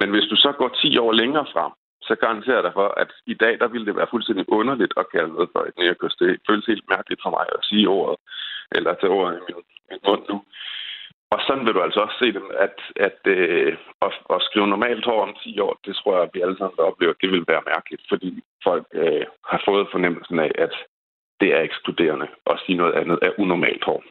Men 0.00 0.10
hvis 0.10 0.28
du 0.30 0.36
så 0.36 0.52
går 0.52 0.68
10 0.68 0.98
år 0.98 1.12
længere 1.12 1.46
frem, 1.52 1.72
så 2.10 2.14
garanterer 2.24 2.58
jeg 2.58 2.66
dig 2.66 2.74
for, 2.80 2.88
at 3.02 3.10
i 3.34 3.36
dag, 3.42 3.54
der 3.62 3.68
ville 3.72 3.86
det 3.88 3.98
være 4.00 4.12
fuldstændig 4.14 4.44
underligt 4.58 4.94
at 5.00 5.10
kalde 5.14 5.32
noget 5.36 5.48
for 5.54 5.62
et 5.68 5.76
nærkøst. 5.82 6.18
Det 6.20 6.30
føles 6.48 6.66
helt 6.72 6.86
mærkeligt 6.94 7.22
for 7.24 7.30
mig 7.36 7.46
at 7.56 7.62
sige 7.68 7.86
ordet, 7.98 8.18
eller 8.76 8.90
tage 8.94 9.16
ordet 9.18 9.32
i 9.38 9.42
min, 9.48 9.60
min 9.90 10.02
mund 10.08 10.24
nu. 10.30 10.36
Og 11.34 11.38
sådan 11.46 11.64
vil 11.66 11.74
du 11.76 11.82
altså 11.86 12.00
også 12.06 12.16
se 12.22 12.28
dem, 12.38 12.46
at, 12.66 12.76
at, 13.06 13.18
øh, 13.36 13.72
at, 14.06 14.12
at 14.34 14.38
skrive 14.48 14.68
normalt 14.74 15.04
hår 15.08 15.20
om 15.26 15.34
10 15.42 15.60
år, 15.66 15.74
det 15.86 15.94
tror 15.96 16.12
jeg, 16.14 16.22
at 16.24 16.34
vi 16.34 16.40
alle 16.44 16.56
sammen 16.58 16.76
vil 16.78 16.88
opleve, 16.90 17.20
det 17.22 17.30
vil 17.34 17.44
være 17.52 17.68
mærkeligt, 17.72 18.02
fordi 18.12 18.30
folk 18.66 18.86
øh, 19.02 19.24
har 19.50 19.60
fået 19.68 19.92
fornemmelsen 19.94 20.38
af, 20.46 20.52
at 20.64 20.74
det 21.40 21.48
er 21.56 21.60
ekskluderende 21.68 22.28
at 22.50 22.56
sige 22.64 22.80
noget 22.82 22.94
andet 23.00 23.18
af 23.26 23.30
unormalt 23.42 23.84
hår. 23.88 24.02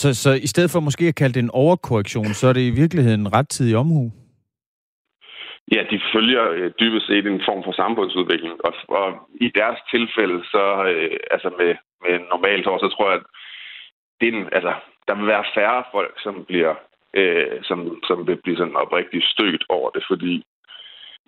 Så, 0.00 0.14
så 0.14 0.30
i 0.46 0.48
stedet 0.52 0.70
for 0.70 0.80
måske 0.80 1.04
at 1.08 1.14
kalde 1.14 1.34
det 1.34 1.42
en 1.42 1.56
overkorrektion, 1.64 2.34
så 2.38 2.46
er 2.48 2.52
det 2.52 2.60
i 2.60 2.78
virkeligheden 2.82 3.32
rettidig 3.32 3.76
omhu? 3.76 4.12
Ja, 5.72 5.80
de 5.90 6.00
følger 6.12 6.50
øh, 6.50 6.70
dybest 6.80 7.06
set 7.06 7.26
en 7.26 7.42
form 7.44 7.64
for 7.64 7.72
samfundsudvikling, 7.72 8.54
og, 8.64 8.74
og 8.88 9.28
i 9.40 9.48
deres 9.48 9.78
tilfælde, 9.90 10.44
så 10.44 10.84
øh, 10.90 11.16
altså 11.30 11.48
med, 11.58 11.74
med 12.04 12.14
normalt 12.32 12.66
hår, 12.66 12.78
så 12.78 12.88
tror 12.88 13.10
jeg, 13.10 13.18
at 13.20 13.26
det 14.20 14.28
er 14.28 14.32
en, 14.32 14.48
altså, 14.52 14.74
der 15.08 15.14
vil 15.14 15.26
være 15.26 15.44
færre 15.54 15.84
folk, 15.92 16.14
som 16.24 16.44
bliver 16.44 16.74
øh, 17.14 17.62
som, 17.62 17.78
som 18.08 18.26
vil 18.26 18.36
blive 18.36 18.56
sådan 18.56 18.76
oprigtigt 18.76 19.24
stødt 19.24 19.64
over 19.68 19.90
det, 19.90 20.04
fordi 20.08 20.44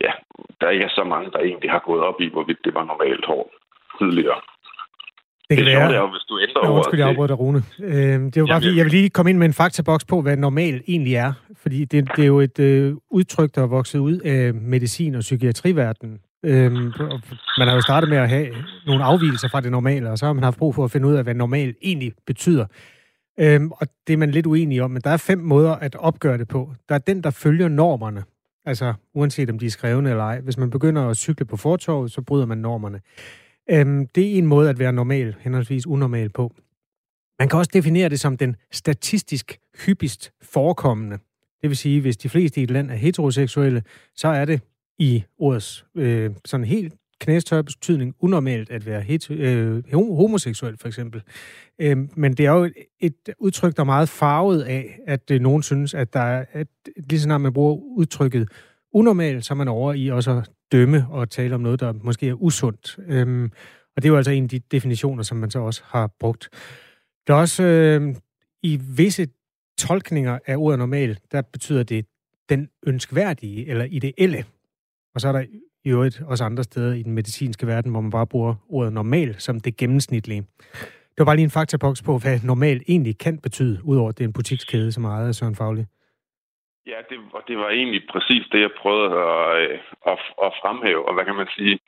ja, 0.04 0.12
der 0.60 0.70
ikke 0.70 0.84
er 0.84 0.98
så 0.98 1.04
mange, 1.04 1.30
der 1.30 1.38
egentlig 1.38 1.70
har 1.70 1.78
gået 1.78 2.02
op 2.02 2.20
i, 2.20 2.28
hvorvidt 2.28 2.64
det 2.64 2.74
var 2.74 2.84
normalt 2.84 3.24
hår 3.24 3.54
tidligere. 3.98 4.40
Det 5.50 5.56
kan 5.56 5.66
det 5.66 5.76
være. 5.76 5.94
er 5.94 5.98
jo, 5.98 6.10
hvis 6.10 6.22
du 6.28 6.38
ændrer 6.40 6.62
ordet 6.62 6.76
undskyld, 6.76 7.00
jeg 7.00 7.08
afbryder 7.08 7.26
dig, 7.26 7.38
Rune. 7.38 7.62
Øh, 7.82 7.94
det 7.94 8.36
er 8.36 8.40
jo 8.40 8.46
bare, 8.46 8.60
fordi, 8.60 8.76
jeg 8.76 8.84
vil 8.84 8.92
lige 8.92 9.10
komme 9.10 9.30
ind 9.30 9.38
med 9.38 9.46
en 9.46 9.52
faktaboks 9.52 10.04
på, 10.04 10.22
hvad 10.22 10.36
normal 10.36 10.82
egentlig 10.88 11.14
er. 11.14 11.32
Fordi 11.56 11.84
det, 11.84 12.10
det 12.16 12.22
er 12.22 12.26
jo 12.26 12.40
et 12.40 12.58
øh, 12.58 12.94
udtryk, 13.10 13.54
der 13.54 13.62
er 13.62 13.66
vokset 13.66 13.98
ud 13.98 14.18
af 14.18 14.54
medicin- 14.54 15.14
og 15.14 15.20
psykiatriverdenen. 15.20 16.18
Øhm, 16.44 16.92
man 17.58 17.68
har 17.68 17.74
jo 17.74 17.80
startet 17.80 18.10
med 18.10 18.18
at 18.18 18.28
have 18.28 18.48
nogle 18.86 19.04
afvielser 19.04 19.48
fra 19.48 19.60
det 19.60 19.70
normale, 19.70 20.10
og 20.10 20.18
så 20.18 20.26
har 20.26 20.32
man 20.32 20.44
haft 20.44 20.58
brug 20.58 20.74
for 20.74 20.84
at 20.84 20.90
finde 20.90 21.08
ud 21.08 21.14
af, 21.14 21.22
hvad 21.24 21.34
normal 21.34 21.74
egentlig 21.82 22.12
betyder. 22.26 22.66
Øhm, 23.40 23.70
og 23.72 23.86
det 24.06 24.12
er 24.12 24.16
man 24.16 24.30
lidt 24.30 24.46
uenig 24.46 24.82
om, 24.82 24.90
men 24.90 25.02
der 25.04 25.10
er 25.10 25.16
fem 25.16 25.38
måder 25.38 25.74
at 25.74 25.96
opgøre 25.96 26.38
det 26.38 26.48
på. 26.48 26.72
Der 26.88 26.94
er 26.94 26.98
den, 26.98 27.22
der 27.22 27.30
følger 27.30 27.68
normerne. 27.68 28.22
Altså, 28.66 28.94
uanset 29.14 29.50
om 29.50 29.58
de 29.58 29.66
er 29.66 29.70
skrevne 29.70 30.10
eller 30.10 30.24
ej. 30.24 30.40
Hvis 30.40 30.58
man 30.58 30.70
begynder 30.70 31.08
at 31.08 31.16
cykle 31.16 31.46
på 31.46 31.56
fortorvet, 31.56 32.12
så 32.12 32.22
bryder 32.22 32.46
man 32.46 32.58
normerne. 32.58 33.00
Øhm, 33.70 34.06
det 34.06 34.34
er 34.34 34.38
en 34.38 34.46
måde 34.46 34.70
at 34.70 34.78
være 34.78 34.92
normal, 34.92 35.36
henholdsvis 35.40 35.86
unormal 35.86 36.28
på. 36.28 36.52
Man 37.38 37.48
kan 37.48 37.58
også 37.58 37.70
definere 37.74 38.08
det 38.08 38.20
som 38.20 38.36
den 38.36 38.56
statistisk 38.72 39.58
hyppigst 39.86 40.32
forekommende. 40.42 41.18
Det 41.62 41.70
vil 41.70 41.76
sige, 41.76 42.00
hvis 42.00 42.16
de 42.16 42.28
fleste 42.28 42.60
i 42.60 42.64
et 42.64 42.70
land 42.70 42.90
er 42.90 42.94
heteroseksuelle, 42.94 43.82
så 44.16 44.28
er 44.28 44.44
det 44.44 44.60
i 44.98 45.24
ordets 45.38 45.86
øh, 45.94 46.30
sådan 46.44 46.66
helt 46.66 46.94
knæstørre 47.20 47.64
betydning 47.64 48.14
unormalt 48.20 48.70
at 48.70 48.86
være 48.86 49.00
hetero, 49.00 49.34
øh, 49.34 49.82
homoseksuel, 49.94 50.76
for 50.76 50.88
eksempel. 50.88 51.22
Øh, 51.78 51.96
men 52.16 52.32
det 52.32 52.46
er 52.46 52.50
jo 52.50 52.64
et, 52.64 52.74
et 53.00 53.34
udtryk, 53.38 53.76
der 53.76 53.82
er 53.82 53.86
meget 53.86 54.08
farvet 54.08 54.62
af, 54.62 54.98
at 55.06 55.30
øh, 55.30 55.40
nogen 55.40 55.62
synes, 55.62 55.94
at 55.94 56.12
der 56.12 56.20
er, 56.20 56.44
at 56.52 56.66
lige 56.96 57.18
så 57.18 57.24
snart 57.24 57.40
man 57.40 57.52
bruger 57.52 57.74
udtrykket 57.74 58.48
unormal, 58.92 59.42
så 59.42 59.54
er 59.54 59.56
man 59.56 59.68
over 59.68 59.92
i 59.92 60.08
også 60.08 60.30
at 60.30 60.50
dømme 60.72 61.06
og 61.10 61.30
tale 61.30 61.54
om 61.54 61.60
noget, 61.60 61.80
der 61.80 61.92
måske 61.92 62.28
er 62.28 62.42
usundt. 62.42 62.98
Øhm, 63.06 63.44
og 63.96 64.02
det 64.02 64.04
er 64.04 64.12
jo 64.12 64.16
altså 64.16 64.30
en 64.30 64.42
af 64.42 64.48
de 64.48 64.58
definitioner, 64.58 65.22
som 65.22 65.36
man 65.36 65.50
så 65.50 65.58
også 65.58 65.82
har 65.84 66.10
brugt. 66.20 66.48
Der 67.26 67.34
er 67.34 67.38
også 67.38 67.62
øh, 67.62 68.14
i 68.62 68.76
visse 68.76 69.26
tolkninger 69.78 70.38
af 70.46 70.56
ordet 70.56 70.78
normal, 70.78 71.18
der 71.32 71.42
betyder 71.42 71.82
det 71.82 72.06
den 72.48 72.68
ønskværdige 72.86 73.66
eller 73.66 73.84
ideelle. 73.84 74.44
Og 75.14 75.20
så 75.20 75.28
er 75.28 75.32
der 75.32 75.44
i 75.84 75.90
øvrigt 75.90 76.20
også 76.20 76.44
andre 76.44 76.64
steder 76.64 76.94
i 76.94 77.02
den 77.02 77.12
medicinske 77.12 77.66
verden, 77.66 77.90
hvor 77.90 78.00
man 78.00 78.10
bare 78.10 78.26
bruger 78.26 78.54
ordet 78.68 78.92
normal 78.92 79.34
som 79.38 79.60
det 79.60 79.76
gennemsnitlige. 79.76 80.40
Det 81.18 81.18
var 81.18 81.24
bare 81.24 81.36
lige 81.36 81.44
en 81.44 81.50
faktaboks 81.50 82.02
på, 82.02 82.18
hvad 82.18 82.40
normal 82.44 82.82
egentlig 82.88 83.18
kan 83.18 83.38
betyde, 83.38 83.80
udover 83.84 84.08
at 84.08 84.18
det 84.18 84.24
er 84.24 84.28
en 84.28 84.32
butikskæde, 84.32 84.92
som 84.92 85.04
er 85.04 85.08
ejet 85.08 85.28
af 85.28 85.34
Søren 85.34 85.54
Faglig. 85.54 85.86
Ja, 86.90 86.98
det, 87.10 87.18
og 87.32 87.42
det 87.48 87.58
var 87.58 87.70
egentlig 87.70 88.02
præcis 88.12 88.46
det, 88.52 88.60
jeg 88.60 88.72
prøvede 88.82 89.10
at, 89.34 89.60
øh, 89.60 89.78
at, 90.12 90.18
at 90.44 90.52
fremhæve. 90.62 91.08
Og 91.08 91.14
hvad 91.14 91.24
kan 91.24 91.34
man 91.34 91.48
sige? 91.56 91.78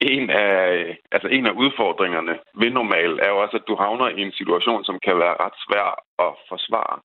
En 0.00 0.30
af, 0.30 0.74
øh, 0.74 0.94
altså 1.12 1.28
en 1.28 1.46
af 1.46 1.54
udfordringerne 1.62 2.38
ved 2.60 2.70
normal 2.70 3.12
er 3.22 3.28
jo 3.28 3.38
også, 3.44 3.56
at 3.56 3.68
du 3.68 3.74
havner 3.74 4.08
i 4.08 4.20
en 4.20 4.32
situation, 4.32 4.84
som 4.84 4.98
kan 5.06 5.18
være 5.18 5.40
ret 5.44 5.56
svær 5.64 5.88
at 6.26 6.32
forsvare. 6.48 6.96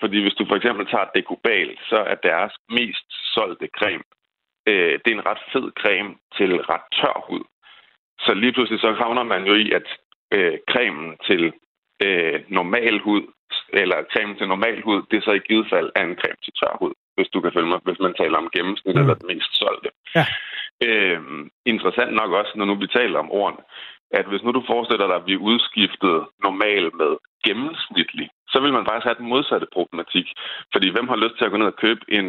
Fordi 0.00 0.22
hvis 0.22 0.34
du 0.38 0.44
for 0.48 0.56
eksempel 0.56 0.86
tager 0.86 1.12
Decubal, 1.14 1.78
så 1.90 1.96
er 1.96 2.14
deres 2.14 2.54
mest 2.68 3.08
solgte 3.34 3.68
creme, 3.78 4.04
øh, 4.66 4.94
det 5.02 5.08
er 5.10 5.18
en 5.18 5.28
ret 5.30 5.42
fed 5.52 5.66
creme 5.80 6.14
til 6.36 6.50
ret 6.70 6.86
tør 6.92 7.24
hud. 7.28 7.44
Så 8.18 8.34
lige 8.34 8.52
pludselig 8.52 8.80
så 8.80 8.92
havner 8.92 9.22
man 9.22 9.44
jo 9.44 9.54
i, 9.54 9.72
at 9.72 9.86
øh, 10.34 10.58
cremen 10.70 11.16
til 11.28 11.52
øh, 12.04 12.40
normal 12.48 12.98
hud, 12.98 13.22
eller 13.80 13.98
cremen 14.12 14.36
til 14.36 14.48
normal 14.48 14.78
hud, 14.86 14.98
det 15.10 15.16
er 15.16 15.24
så 15.26 15.32
i 15.36 15.46
givet 15.48 15.66
fald 15.72 15.88
er 15.94 16.02
en 16.04 16.18
creme 16.20 16.40
til 16.44 16.52
tør 16.60 16.76
hud, 16.80 16.92
hvis 17.16 17.28
du 17.34 17.40
kan 17.40 17.52
følge 17.54 17.70
mig, 17.72 17.80
hvis 17.86 18.00
man 18.06 18.14
taler 18.20 18.36
om 18.38 18.50
gennemsnit 18.56 18.94
Mm. 18.94 19.00
eller 19.00 19.14
den 19.14 19.26
mest 19.32 19.50
solgte. 19.62 19.90
Ja. 20.16 20.24
Øh, 20.86 21.20
interessant 21.72 22.12
nok 22.20 22.30
også, 22.40 22.52
når 22.56 22.64
nu 22.64 22.74
vi 22.74 22.86
taler 22.86 23.18
om 23.18 23.30
ordene, 23.30 23.62
at 24.18 24.26
hvis 24.30 24.42
nu 24.42 24.50
du 24.52 24.62
forestiller 24.72 25.06
dig 25.06 25.16
at 25.16 25.24
blive 25.28 25.40
udskiftet 25.50 26.16
normal 26.46 26.84
med 27.00 27.12
gennemsnitlig, 27.46 28.28
så 28.52 28.60
vil 28.62 28.72
man 28.72 28.86
faktisk 28.86 29.08
have 29.08 29.20
den 29.22 29.32
modsatte 29.34 29.66
problematik. 29.72 30.26
Fordi 30.72 30.88
hvem 30.90 31.08
har 31.08 31.16
lyst 31.16 31.36
til 31.36 31.44
at 31.44 31.50
gå 31.50 31.56
ned 31.56 31.66
og 31.66 31.80
købe 31.84 32.02
en, 32.08 32.26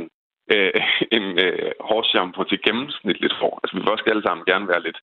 øh, 0.53 0.81
en 1.17 1.25
øh, 1.45 1.71
hårshampoo 1.89 2.43
til 2.43 2.59
gennemsnitligt 2.65 3.33
hår? 3.33 3.59
Altså 3.63 3.73
vi 3.75 3.81
vil 3.81 3.91
også 3.91 4.03
alle 4.07 4.23
sammen 4.27 4.45
gerne 4.51 4.67
være 4.67 4.83
lidt 4.87 4.99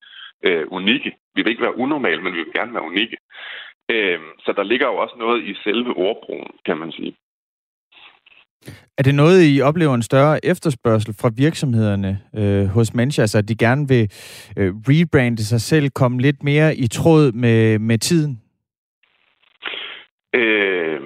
øh, 0.47 0.65
unikke. 0.79 1.11
Vi 1.35 1.43
vil 1.43 1.51
ikke 1.51 1.67
være 1.67 1.79
unormale, 1.85 2.23
men 2.23 2.33
vi 2.33 2.43
vil 2.43 2.53
gerne 2.59 2.75
være 2.75 2.89
unikke. 2.93 3.17
Øh, 3.91 4.21
så 4.39 4.53
der 4.57 4.63
ligger 4.63 4.87
jo 4.87 4.97
også 4.97 5.15
noget 5.19 5.45
i 5.45 5.55
selve 5.65 5.97
ordbrugen, 5.97 6.51
kan 6.67 6.77
man 6.77 6.93
sige. 6.93 7.17
Er 8.99 9.03
det 9.03 9.15
noget, 9.15 9.39
I 9.55 9.61
oplever 9.61 9.95
en 9.95 10.03
større 10.03 10.45
efterspørgsel 10.45 11.15
fra 11.21 11.31
virksomhederne 11.37 12.13
øh, 12.41 12.67
hos 12.67 12.95
Mensch? 12.95 13.21
Altså, 13.21 13.39
at 13.39 13.49
de 13.49 13.57
gerne 13.57 13.89
vil 13.89 14.05
øh, 14.59 14.73
rebrande 14.89 15.45
sig 15.45 15.61
selv, 15.61 15.91
komme 15.91 16.21
lidt 16.21 16.43
mere 16.43 16.77
i 16.77 16.87
tråd 16.87 17.33
med, 17.33 17.79
med 17.79 17.99
tiden? 17.99 18.43
Øh, 20.35 21.01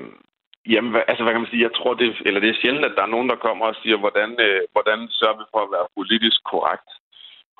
jamen, 0.73 0.90
hvad, 0.90 1.02
altså 1.08 1.23
hvad 1.23 1.32
kan 1.32 1.40
man 1.40 1.50
sige? 1.50 1.66
Jeg 1.68 1.75
tror, 1.78 1.94
det, 1.94 2.08
eller 2.26 2.40
det 2.40 2.50
er 2.50 2.61
sjældent, 2.62 2.85
at 2.85 2.97
der 2.97 3.02
er 3.02 3.14
nogen, 3.14 3.28
der 3.28 3.44
kommer 3.47 3.66
og 3.66 3.76
siger, 3.82 3.97
hvordan, 3.97 4.30
øh, 4.47 4.61
hvordan 4.73 4.99
sørger 5.18 5.38
vi 5.40 5.44
for 5.52 5.61
at 5.64 5.73
være 5.76 5.87
politisk 5.99 6.38
korrekt. 6.52 6.90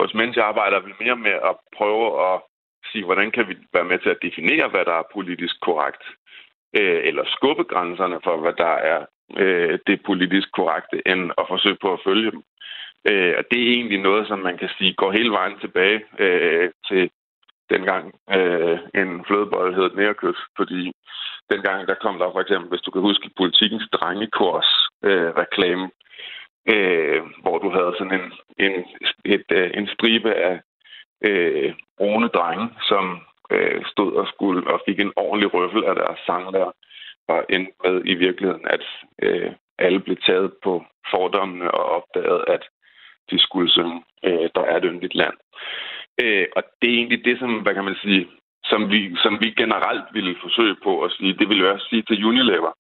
Hos 0.01 0.15
Mensch 0.15 0.39
arbejder 0.51 0.81
vi 0.87 0.93
mere 1.01 1.17
med 1.27 1.37
at 1.51 1.55
prøve 1.77 2.07
at 2.29 2.35
sige, 2.93 3.05
hvordan 3.05 3.31
kan 3.31 3.49
vi 3.49 3.57
være 3.73 3.85
med 3.85 3.99
til 3.99 4.11
at 4.11 4.23
definere, 4.23 4.69
hvad 4.69 4.85
der 4.85 4.97
er 4.99 5.13
politisk 5.13 5.61
korrekt, 5.61 6.05
øh, 6.79 7.01
eller 7.09 7.25
skubbe 7.27 7.65
grænserne 7.65 8.19
for, 8.25 8.37
hvad 8.37 8.53
der 8.65 8.75
er 8.93 9.01
øh, 9.37 9.79
det 9.87 10.03
politisk 10.07 10.49
korrekte, 10.53 11.09
end 11.09 11.31
at 11.39 11.45
forsøge 11.49 11.79
på 11.83 11.93
at 11.93 12.01
følge 12.05 12.31
dem. 12.31 12.43
Øh, 13.11 13.35
og 13.39 13.45
det 13.51 13.59
er 13.63 13.75
egentlig 13.77 14.01
noget, 14.01 14.29
som 14.29 14.39
man 14.39 14.59
kan 14.59 14.71
sige 14.79 14.95
går 14.95 15.13
hele 15.13 15.31
vejen 15.31 15.59
tilbage 15.61 16.01
øh, 16.19 16.71
til 16.89 17.11
dengang 17.71 18.05
øh, 18.37 18.79
en 18.95 19.25
flødebold 19.27 19.75
hed 19.75 19.91
nærkød, 19.95 20.35
fordi 20.57 20.93
dengang 21.51 21.89
der 21.89 21.95
kom 21.95 22.19
der 22.19 22.33
for 22.33 22.41
eksempel, 22.41 22.69
hvis 22.69 22.81
du 22.81 22.91
kan 22.91 23.03
huske, 23.03 23.31
politikens 23.37 23.89
drengekors 23.93 24.71
øh, 25.05 25.31
reklame, 25.43 25.91
øh, 26.73 27.23
hvor 27.43 27.59
du 27.59 27.69
havde 27.71 27.95
sådan 27.99 28.21
en, 28.21 28.33
en, 28.67 28.85
et, 29.25 29.47
øh, 29.53 29.71
en 29.75 29.89
stribe 29.95 30.35
af 30.35 30.61
øh, 31.25 31.75
brune 31.99 32.29
drenge, 32.29 32.69
som 32.89 33.21
øh, 33.51 33.85
stod 33.87 34.13
og 34.13 34.27
skulle 34.29 34.73
og 34.73 34.81
fik 34.87 35.01
en 35.01 35.13
ordentlig 35.17 35.55
røffel 35.55 35.85
af 35.85 35.95
deres 35.95 36.19
sang 36.27 36.53
der, 36.53 36.73
og 37.29 37.45
endte 37.49 37.73
med 37.85 38.03
i 38.05 38.15
virkeligheden, 38.15 38.67
at 38.67 38.85
øh, 39.23 39.53
alle 39.79 40.01
blev 40.01 40.17
taget 40.17 40.53
på 40.65 40.85
fordommene 41.11 41.71
og 41.71 41.85
opdaget, 41.85 42.45
at 42.49 42.63
de 43.31 43.39
skulle 43.39 43.71
synge, 43.71 44.03
øh, 44.25 44.49
der 44.55 44.61
er 44.61 44.77
et 44.77 44.85
yndigt 44.85 45.15
land. 45.15 45.37
Øh, 46.23 46.47
og 46.57 46.63
det 46.83 46.91
er 46.91 46.95
egentlig 46.95 47.25
det, 47.25 47.39
som, 47.39 47.51
hvad 47.63 47.75
kan 47.75 47.85
man 47.85 47.97
sige, 48.03 48.29
som 48.65 48.91
vi, 48.91 49.17
som 49.17 49.41
vi 49.41 49.51
generelt 49.51 50.05
ville 50.13 50.37
forsøge 50.43 50.77
på 50.83 51.03
at 51.03 51.13
sige. 51.13 51.39
Det 51.39 51.49
vil 51.49 51.59
jeg 51.59 51.73
også 51.73 51.87
sige 51.91 52.03
til 52.03 52.25
Unilever, 52.25 52.73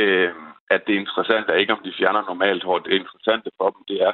øh, 0.00 0.32
at 0.70 0.86
det 0.86 0.94
interessante 0.94 1.52
er 1.52 1.56
ikke, 1.56 1.72
om 1.72 1.82
de 1.84 1.98
fjerner 1.98 2.22
normalt 2.26 2.64
hår. 2.64 2.78
Det 2.78 2.92
interessante 2.92 3.50
for 3.58 3.70
dem, 3.70 3.82
det 3.88 4.02
er, 4.02 4.12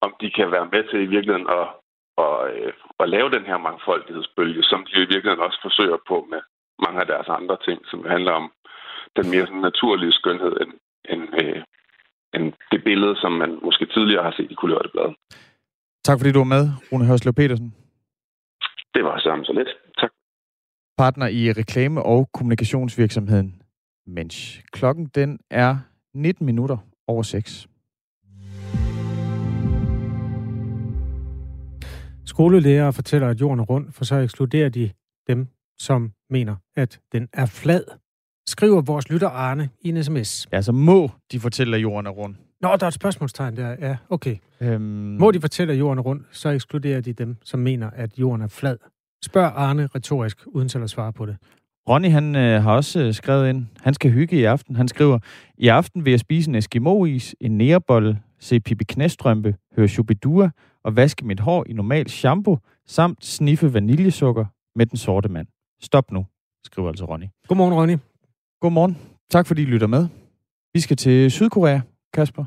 om 0.00 0.14
de 0.20 0.30
kan 0.30 0.50
være 0.50 0.68
med 0.72 0.84
til 0.84 1.00
i 1.02 1.12
virkeligheden 1.14 1.48
at, 1.58 1.66
at, 2.18 2.36
øh, 2.54 2.72
at 3.02 3.08
lave 3.14 3.28
den 3.36 3.44
her 3.50 3.58
mangfoldighedsbølge, 3.68 4.62
som 4.62 4.80
de 4.86 4.92
i 4.96 5.10
virkeligheden 5.12 5.46
også 5.46 5.58
forsøger 5.62 5.98
på 6.10 6.16
med 6.32 6.40
mange 6.84 7.00
af 7.00 7.06
deres 7.06 7.28
andre 7.38 7.56
ting, 7.66 7.78
som 7.90 8.00
handler 8.14 8.32
om 8.32 8.46
den 9.16 9.26
mere 9.32 9.46
sådan, 9.46 9.66
naturlige 9.70 10.18
skønhed 10.20 10.54
end, 10.62 10.72
end, 11.12 11.22
øh, 11.42 11.62
end 12.34 12.46
det 12.72 12.84
billede, 12.84 13.16
som 13.22 13.32
man 13.32 13.50
måske 13.62 13.86
tidligere 13.86 14.24
har 14.24 14.34
set 14.36 14.50
i 14.50 14.54
kulørte 14.54 14.90
blade. 14.94 15.14
Tak 16.04 16.18
fordi 16.18 16.32
du 16.32 16.38
var 16.38 16.52
med, 16.56 16.64
Rune 16.92 17.06
Hørslev 17.06 17.34
Petersen. 17.34 17.74
Det 18.94 19.04
var 19.04 19.18
sammen 19.18 19.44
så 19.44 19.52
lidt. 19.52 19.68
Tak. 20.00 20.10
Partner 20.98 21.26
i 21.26 21.52
reklame- 21.52 22.02
og 22.02 22.28
kommunikationsvirksomheden 22.32 23.62
Mensch. 24.06 24.64
Klokken 24.72 25.06
den 25.06 25.38
er 25.50 25.76
19 26.14 26.46
minutter 26.46 26.76
over 27.06 27.22
6. 27.22 27.66
Skolelærere 32.26 32.92
fortæller, 32.92 33.28
at 33.28 33.40
jorden 33.40 33.60
er 33.60 33.64
rund, 33.64 33.92
for 33.92 34.04
så 34.04 34.14
ekskluderer 34.16 34.68
de 34.68 34.90
dem, 35.28 35.46
som 35.78 36.12
mener, 36.30 36.56
at 36.76 37.00
den 37.12 37.28
er 37.32 37.46
flad. 37.46 37.84
Skriver 38.48 38.80
vores 38.80 39.10
lytter 39.10 39.28
Arne 39.28 39.68
i 39.80 39.88
en 39.88 40.04
sms. 40.04 40.46
Ja, 40.52 40.62
så 40.62 40.72
må 40.72 41.10
de 41.32 41.40
fortælle, 41.40 41.76
at 41.76 41.82
jorden 41.82 42.06
er 42.06 42.10
rund. 42.10 42.34
Nå, 42.60 42.68
der 42.68 42.84
er 42.84 42.88
et 42.88 42.94
spørgsmålstegn 42.94 43.56
der. 43.56 43.76
Ja, 43.80 43.96
okay. 44.10 44.36
Øhm, 44.60 44.82
Må 45.20 45.30
de 45.30 45.40
fortælle, 45.40 45.72
at 45.72 45.78
jorden 45.78 45.98
er 45.98 46.02
rund, 46.02 46.20
så 46.32 46.48
ekskluderer 46.48 47.00
de 47.00 47.12
dem, 47.12 47.36
som 47.44 47.60
mener, 47.60 47.90
at 47.90 48.18
jorden 48.18 48.42
er 48.42 48.48
flad. 48.48 48.76
Spørg 49.24 49.52
Arne 49.56 49.88
retorisk, 49.94 50.38
uden 50.46 50.68
til 50.68 50.78
at 50.78 50.90
svare 50.90 51.12
på 51.12 51.26
det. 51.26 51.36
Ronny, 51.88 52.10
han 52.10 52.36
øh, 52.36 52.62
har 52.62 52.72
også 52.72 53.00
øh, 53.00 53.14
skrevet 53.14 53.48
ind, 53.48 53.66
han 53.80 53.94
skal 53.94 54.10
hygge 54.10 54.36
i 54.36 54.44
aften. 54.44 54.76
Han 54.76 54.88
skriver, 54.88 55.18
i 55.58 55.68
aften 55.68 56.04
vil 56.04 56.10
jeg 56.10 56.20
spise 56.20 56.48
en 56.50 56.54
Eskimo-is, 56.54 57.34
en 57.40 57.58
nærebolle, 57.58 58.20
se 58.38 58.60
Pippi 58.60 58.84
Knæstrømpe, 58.84 59.56
høre 59.76 59.88
Shubidua 59.88 60.50
og 60.84 60.96
vaske 60.96 61.26
mit 61.26 61.40
hår 61.40 61.64
i 61.68 61.72
normal 61.72 62.08
shampoo, 62.08 62.58
samt 62.86 63.24
sniffe 63.24 63.74
vaniljesukker 63.74 64.44
med 64.76 64.86
den 64.86 64.98
sorte 64.98 65.28
mand. 65.28 65.46
Stop 65.82 66.10
nu, 66.10 66.26
skriver 66.64 66.88
altså 66.88 67.04
Ronny. 67.04 67.26
Godmorgen, 67.48 67.74
Ronny. 67.74 67.98
Godmorgen. 68.60 68.98
Tak 69.30 69.46
fordi 69.46 69.62
I 69.62 69.64
lytter 69.64 69.86
med. 69.86 70.08
Vi 70.74 70.80
skal 70.80 70.96
til 70.96 71.30
Sydkorea, 71.30 71.80
Kasper. 72.12 72.44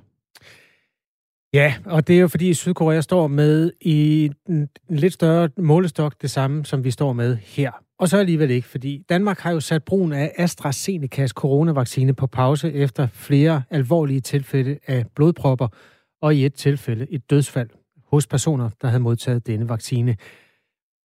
Ja, 1.54 1.76
og 1.86 2.08
det 2.08 2.16
er 2.16 2.20
jo 2.20 2.28
fordi 2.28 2.54
Sydkorea 2.54 3.02
står 3.02 3.28
med 3.28 3.72
i 3.82 4.32
en, 4.50 4.70
lidt 4.90 5.14
større 5.14 5.50
målestok 5.58 6.22
det 6.22 6.32
samme, 6.32 6.66
som 6.66 6.84
vi 6.84 6.92
står 6.92 7.14
med 7.14 7.38
her. 7.42 7.72
Og 8.00 8.10
så 8.10 8.18
alligevel 8.18 8.52
ikke, 8.52 8.68
fordi 8.68 9.04
Danmark 9.10 9.40
har 9.40 9.52
jo 9.52 9.60
sat 9.60 9.84
brugen 9.84 10.14
af 10.14 10.34
AstraZenecas 10.38 11.30
coronavaccine 11.30 12.14
på 12.14 12.28
pause 12.28 12.74
efter 12.74 13.08
flere 13.14 13.64
alvorlige 13.70 14.22
tilfælde 14.22 14.80
af 14.88 15.06
blodpropper, 15.16 15.68
og 16.22 16.36
i 16.36 16.46
et 16.46 16.54
tilfælde 16.54 17.08
et 17.10 17.30
dødsfald 17.30 17.70
hos 18.12 18.28
personer, 18.28 18.70
der 18.82 18.88
havde 18.88 19.04
modtaget 19.04 19.48
denne 19.48 19.70
vaccine. 19.70 20.16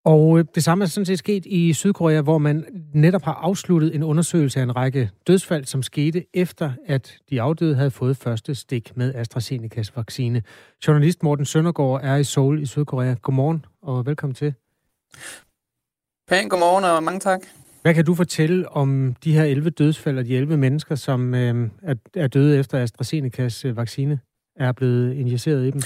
Og 0.05 0.39
øh, 0.39 0.45
det 0.55 0.63
samme 0.63 0.83
er 0.83 0.87
sådan 0.87 1.05
set 1.05 1.19
sket 1.19 1.45
i 1.45 1.73
Sydkorea, 1.73 2.21
hvor 2.21 2.37
man 2.37 2.65
netop 2.93 3.23
har 3.23 3.33
afsluttet 3.33 3.95
en 3.95 4.03
undersøgelse 4.03 4.59
af 4.59 4.63
en 4.63 4.75
række 4.75 5.09
dødsfald, 5.27 5.65
som 5.65 5.83
skete 5.83 6.25
efter, 6.33 6.71
at 6.85 7.17
de 7.29 7.41
afdøde 7.41 7.75
havde 7.75 7.91
fået 7.91 8.17
første 8.17 8.55
stik 8.55 8.97
med 8.97 9.15
AstraZenecas 9.15 9.97
vaccine. 9.97 10.43
Journalist 10.87 11.23
Morten 11.23 11.45
Søndergaard 11.45 11.99
er 12.03 12.15
i 12.15 12.23
Seoul 12.23 12.61
i 12.61 12.65
Sydkorea. 12.65 13.13
Godmorgen 13.21 13.65
og 13.81 14.05
velkommen 14.05 14.35
til. 14.35 14.53
Pæn 16.27 16.49
godmorgen 16.49 16.83
og 16.83 17.03
mange 17.03 17.19
tak. 17.19 17.41
Hvad 17.81 17.93
kan 17.93 18.05
du 18.05 18.15
fortælle 18.15 18.69
om 18.69 19.15
de 19.23 19.33
her 19.33 19.43
11 19.43 19.69
dødsfald 19.69 20.17
og 20.17 20.25
de 20.25 20.37
11 20.37 20.57
mennesker, 20.57 20.95
som 20.95 21.33
øh, 21.33 21.69
er, 21.83 21.95
er 22.15 22.27
døde 22.27 22.59
efter 22.59 22.77
AstraZenecas 22.79 23.65
øh, 23.65 23.77
vaccine 23.77 24.19
er 24.55 24.71
blevet 24.71 25.13
injiceret 25.13 25.67
i 25.67 25.71
dem? 25.71 25.81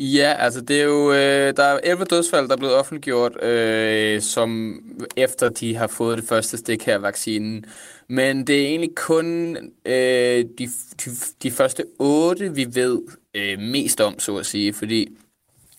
Ja, 0.00 0.34
altså 0.38 0.60
det 0.60 0.80
er 0.80 0.84
jo, 0.84 1.12
øh, 1.12 1.56
der 1.56 1.62
er 1.62 1.80
11 1.84 2.04
dødsfald, 2.04 2.48
der 2.48 2.52
er 2.52 2.58
blevet 2.58 2.74
offentliggjort, 2.74 3.42
øh, 3.42 4.20
som 4.20 4.80
efter 5.16 5.48
de 5.48 5.76
har 5.76 5.86
fået 5.86 6.18
det 6.18 6.28
første 6.28 6.56
stik 6.56 6.82
her 6.82 6.94
af 6.94 7.02
vaccinen. 7.02 7.64
Men 8.08 8.46
det 8.46 8.62
er 8.62 8.66
egentlig 8.66 8.94
kun 8.94 9.56
øh, 9.84 10.44
de, 10.58 10.68
de, 11.04 11.10
de 11.42 11.50
første 11.50 11.84
8, 11.98 12.54
vi 12.54 12.66
ved 12.74 13.00
øh, 13.34 13.58
mest 13.58 14.00
om, 14.00 14.18
så 14.18 14.36
at 14.36 14.46
sige, 14.46 14.72
fordi 14.74 15.18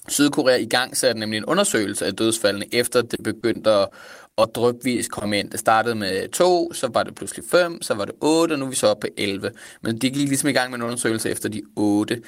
Sydkorea 0.08 0.56
i 0.56 0.66
gang 0.66 0.98
satte 0.98 1.20
nemlig 1.20 1.38
en 1.38 1.46
undersøgelse 1.46 2.06
af 2.06 2.16
dødsfaldene, 2.16 2.66
efter 2.72 3.02
det 3.02 3.24
begyndte 3.24 3.72
at, 3.72 3.88
og 4.40 4.56
drypvis 4.56 5.08
kom 5.08 5.34
ind. 5.34 5.50
Det 5.50 5.60
startede 5.60 5.96
med 5.96 6.30
to, 6.30 6.74
så 6.74 6.90
var 6.94 7.04
det 7.04 7.16
pludselig 7.16 7.46
fem, 7.52 7.82
så 7.82 7.94
var 7.94 8.06
det 8.06 8.16
otte, 8.22 8.54
og 8.54 8.60
nu 8.60 8.66
er 8.66 8.70
vi 8.70 8.76
så 8.76 8.88
oppe 8.88 9.08
på 9.08 9.14
11. 9.18 9.52
Men 9.82 9.98
de 9.98 10.10
gik 10.10 10.28
ligesom 10.28 10.50
i 10.50 10.52
gang 10.52 10.72
med 10.72 10.80
en 10.80 10.86
undersøgelse 10.86 11.30
efter 11.30 11.50
de 11.50 11.62
otte. 11.76 12.22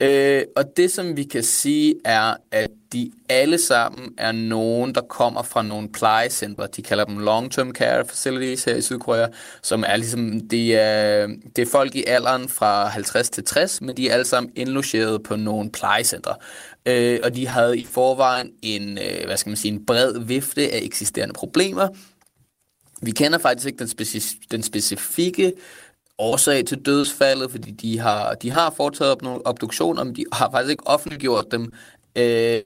Øh, 0.00 0.42
og 0.56 0.64
det, 0.76 0.90
som 0.90 1.16
vi 1.16 1.24
kan 1.24 1.42
sige, 1.42 1.94
er, 2.04 2.34
at 2.50 2.70
de 2.92 3.10
alle 3.28 3.58
sammen 3.58 4.14
er 4.18 4.32
nogen, 4.32 4.94
der 4.94 5.00
kommer 5.00 5.42
fra 5.42 5.62
nogle 5.62 5.88
plejecentre. 5.88 6.66
De 6.76 6.82
kalder 6.82 7.04
dem 7.04 7.18
long-term 7.18 7.72
care 7.72 8.04
facilities 8.04 8.64
her 8.64 8.74
i 8.76 8.82
Sydkorea, 8.82 9.26
som 9.62 9.84
er 9.86 9.96
ligesom, 9.96 10.40
det 10.40 10.76
er, 10.76 11.26
det 11.56 11.62
er 11.62 11.70
folk 11.72 11.94
i 11.94 12.04
alderen 12.06 12.48
fra 12.48 12.86
50 12.88 13.30
til 13.30 13.44
60, 13.44 13.80
men 13.80 13.96
de 13.96 14.08
er 14.08 14.12
alle 14.12 14.24
sammen 14.24 14.52
indlogeret 14.56 15.22
på 15.22 15.36
nogle 15.36 15.70
plejecentre. 15.70 16.34
Øh, 16.86 17.20
og 17.22 17.34
de 17.34 17.46
havde 17.46 17.78
i 17.78 17.84
forvejen 17.84 18.50
en, 18.62 18.98
øh, 18.98 19.24
hvad 19.26 19.36
skal 19.36 19.50
man 19.50 19.56
sige, 19.56 19.72
en 19.72 19.86
bred 19.86 20.18
vifte 20.20 20.72
af 20.72 20.78
eksisterende 20.82 21.34
problemer. 21.34 21.88
Vi 23.02 23.10
kender 23.10 23.38
faktisk 23.38 23.66
ikke 23.66 23.78
den, 23.78 23.88
speci- 23.88 24.46
den 24.50 24.62
specifikke 24.62 25.52
årsag 26.18 26.64
til 26.64 26.78
dødsfaldet, 26.86 27.50
fordi 27.50 27.70
de 27.70 27.98
har, 27.98 28.34
de 28.34 28.50
har 28.50 28.70
foretaget 28.70 29.22
nogle 29.22 29.46
obduktioner, 29.46 30.04
men 30.04 30.16
de 30.16 30.24
har 30.32 30.50
faktisk 30.50 30.70
ikke 30.70 30.86
offentliggjort 30.86 31.46
dem 31.50 31.72
øh, 32.16 32.60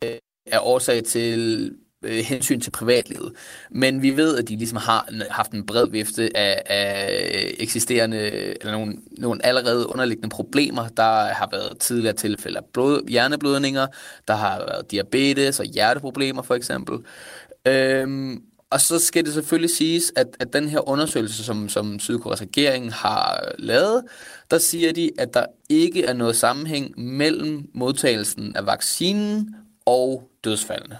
af 0.47 0.59
årsag 0.61 1.05
til 1.05 1.73
øh, 2.03 2.25
hensyn 2.25 2.61
til 2.61 2.71
privatlivet. 2.71 3.33
Men 3.71 4.03
vi 4.03 4.17
ved, 4.17 4.39
at 4.39 4.49
de 4.49 4.57
ligesom 4.57 4.79
har 4.79 5.09
haft 5.31 5.53
en 5.53 5.67
bred 5.67 5.89
vifte 5.91 6.37
af, 6.37 6.63
af 6.67 7.55
eksisterende, 7.59 8.19
eller 8.61 8.73
nogle, 8.73 8.97
nogle 9.19 9.47
allerede 9.47 9.91
underliggende 9.91 10.29
problemer. 10.29 10.89
Der 10.89 11.25
har 11.25 11.49
været 11.53 11.79
tidligere 11.79 12.17
tilfælde 12.17 12.59
af 12.59 12.65
blod, 12.73 13.09
hjerneblødninger, 13.09 13.87
der 14.29 14.35
har 14.35 14.59
været 14.59 14.91
diabetes 14.91 15.61
og 15.61 15.67
hjerteproblemer 15.67 16.43
for 16.43 16.55
eksempel. 16.55 16.99
Øhm, 17.67 18.43
og 18.71 18.81
så 18.81 18.99
skal 18.99 19.25
det 19.25 19.35
selvfølgelig 19.35 19.71
siges, 19.71 20.13
at, 20.17 20.27
at 20.41 20.53
den 20.53 20.69
her 20.69 20.89
undersøgelse, 20.89 21.45
som, 21.45 21.69
som 21.69 21.99
Sydkoreas 21.99 22.41
regering 22.41 22.93
har 22.93 23.53
lavet, 23.59 24.05
der 24.51 24.59
siger 24.59 24.93
de, 24.93 25.11
at 25.19 25.35
der 25.35 25.47
ikke 25.69 26.05
er 26.05 26.13
noget 26.13 26.37
sammenhæng 26.37 27.01
mellem 27.01 27.71
modtagelsen 27.75 28.57
af 28.57 28.67
vaccinen 28.67 29.55
og 29.87 30.31
dødsfaldene. 30.45 30.99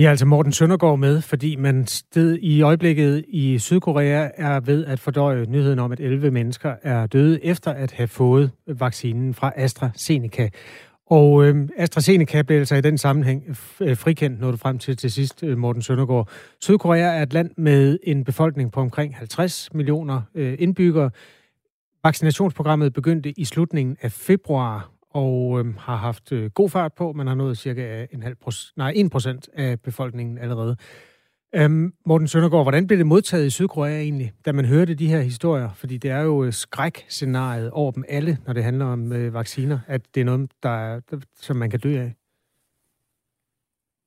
Ja, 0.00 0.10
altså 0.10 0.26
Morten 0.26 0.52
Søndergaard 0.52 0.98
med, 0.98 1.20
fordi 1.20 1.56
man 1.56 1.86
sted 1.86 2.38
i 2.40 2.62
øjeblikket 2.62 3.24
i 3.28 3.58
Sydkorea 3.58 4.28
er 4.34 4.60
ved 4.60 4.84
at 4.84 5.00
fordøje 5.00 5.46
nyheden 5.48 5.78
om, 5.78 5.92
at 5.92 6.00
11 6.00 6.30
mennesker 6.30 6.74
er 6.82 7.06
døde 7.06 7.44
efter 7.44 7.70
at 7.70 7.92
have 7.92 8.08
fået 8.08 8.50
vaccinen 8.66 9.34
fra 9.34 9.52
AstraZeneca. 9.56 10.48
Og 11.06 11.44
øh, 11.44 11.68
AstraZeneca 11.76 12.42
blev 12.42 12.58
altså 12.58 12.74
i 12.74 12.80
den 12.80 12.98
sammenhæng 12.98 13.56
øh, 13.80 13.96
frikendt, 13.96 14.40
når 14.40 14.50
du 14.50 14.56
frem 14.56 14.78
til 14.78 14.96
til 14.96 15.12
sidst, 15.12 15.42
øh, 15.42 15.58
Morten 15.58 15.82
Søndergaard. 15.82 16.28
Sydkorea 16.60 17.18
er 17.18 17.22
et 17.22 17.32
land 17.32 17.50
med 17.56 17.98
en 18.02 18.24
befolkning 18.24 18.72
på 18.72 18.80
omkring 18.80 19.16
50 19.16 19.74
millioner 19.74 20.22
øh, 20.34 20.56
indbyggere. 20.58 21.10
Vaccinationsprogrammet 22.04 22.92
begyndte 22.92 23.40
i 23.40 23.44
slutningen 23.44 23.96
af 24.02 24.12
februar, 24.12 24.90
og 25.18 25.60
øh, 25.60 25.76
har 25.76 25.96
haft 25.96 26.32
øh, 26.32 26.50
god 26.50 26.70
fart 26.70 26.92
på. 26.92 27.12
Man 27.12 27.26
har 27.26 27.34
nået 27.34 27.58
cirka 27.58 28.06
en 28.12 28.22
halv 28.22 28.36
procent, 28.36 28.76
nej, 28.76 28.92
1 28.96 29.10
procent 29.10 29.48
af 29.54 29.80
befolkningen 29.80 30.38
allerede. 30.38 30.76
Øhm, 31.54 31.92
Morten 32.06 32.28
Søndergaard, 32.28 32.64
hvordan 32.64 32.86
blev 32.86 32.98
det 32.98 33.06
modtaget 33.06 33.46
i 33.46 33.50
Sydkorea 33.50 34.00
egentlig, 34.00 34.32
da 34.46 34.52
man 34.52 34.64
hørte 34.64 34.94
de 34.94 35.06
her 35.06 35.20
historier? 35.20 35.70
Fordi 35.74 35.96
det 35.96 36.10
er 36.10 36.20
jo 36.20 36.44
øh, 36.44 36.52
skrækscenariet 36.52 37.70
over 37.70 37.92
dem 37.92 38.04
alle, 38.08 38.38
når 38.46 38.52
det 38.52 38.64
handler 38.64 38.84
om 38.84 39.12
øh, 39.12 39.34
vacciner, 39.34 39.78
at 39.86 40.00
det 40.14 40.20
er 40.20 40.24
noget, 40.24 40.50
der 40.62 40.68
er, 40.68 41.00
som 41.40 41.56
man 41.56 41.70
kan 41.70 41.80
dø 41.80 42.00
af. 42.00 42.14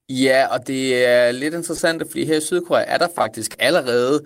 Ja, 0.08 0.46
og 0.46 0.66
det 0.66 1.06
er 1.08 1.32
lidt 1.32 1.54
interessant, 1.54 2.02
fordi 2.10 2.24
her 2.24 2.36
i 2.36 2.40
Sydkorea 2.40 2.84
er 2.86 2.98
der 2.98 3.08
faktisk 3.14 3.56
allerede 3.58 4.24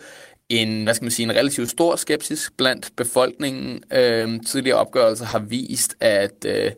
en, 0.49 0.85
hvad 0.85 0.95
skal 0.95 1.05
man 1.05 1.11
sige, 1.11 1.25
en 1.25 1.37
relativt 1.37 1.71
stor 1.71 1.97
skepsis 1.97 2.51
blandt 2.57 2.91
befolkningen. 2.97 3.83
Øh, 3.93 4.41
tidligere 4.47 4.79
opgørelser 4.79 5.25
har 5.25 5.39
vist, 5.39 5.95
at 6.01 6.45
øh, 6.47 6.71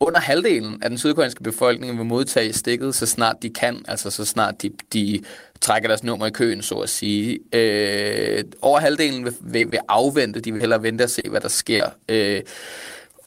under 0.00 0.20
halvdelen 0.20 0.82
af 0.82 0.90
den 0.90 0.98
sydkoreanske 0.98 1.42
befolkning 1.42 1.98
vil 1.98 2.06
modtage 2.06 2.52
stikket, 2.52 2.94
så 2.94 3.06
snart 3.06 3.36
de 3.42 3.50
kan, 3.50 3.84
altså 3.88 4.10
så 4.10 4.24
snart 4.24 4.62
de, 4.62 4.70
de 4.92 5.20
trækker 5.60 5.88
deres 5.88 6.04
nummer 6.04 6.26
i 6.26 6.30
køen, 6.30 6.62
så 6.62 6.74
at 6.74 6.88
sige. 6.88 7.38
Øh, 7.52 8.44
over 8.62 8.80
halvdelen 8.80 9.24
vil, 9.24 9.34
vil, 9.40 9.72
vil 9.72 9.80
afvente, 9.88 10.40
de 10.40 10.52
vil 10.52 10.60
hellere 10.60 10.82
vente 10.82 11.02
og 11.02 11.10
se, 11.10 11.22
hvad 11.30 11.40
der 11.40 11.48
sker. 11.48 11.90
Øh, 12.08 12.42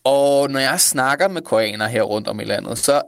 og 0.03 0.49
når 0.49 0.59
jeg 0.59 0.79
snakker 0.79 1.27
med 1.27 1.41
koreanere 1.41 1.89
her 1.89 2.01
rundt 2.01 2.27
om 2.27 2.39
i 2.39 2.43
landet, 2.43 2.77
så 2.77 3.01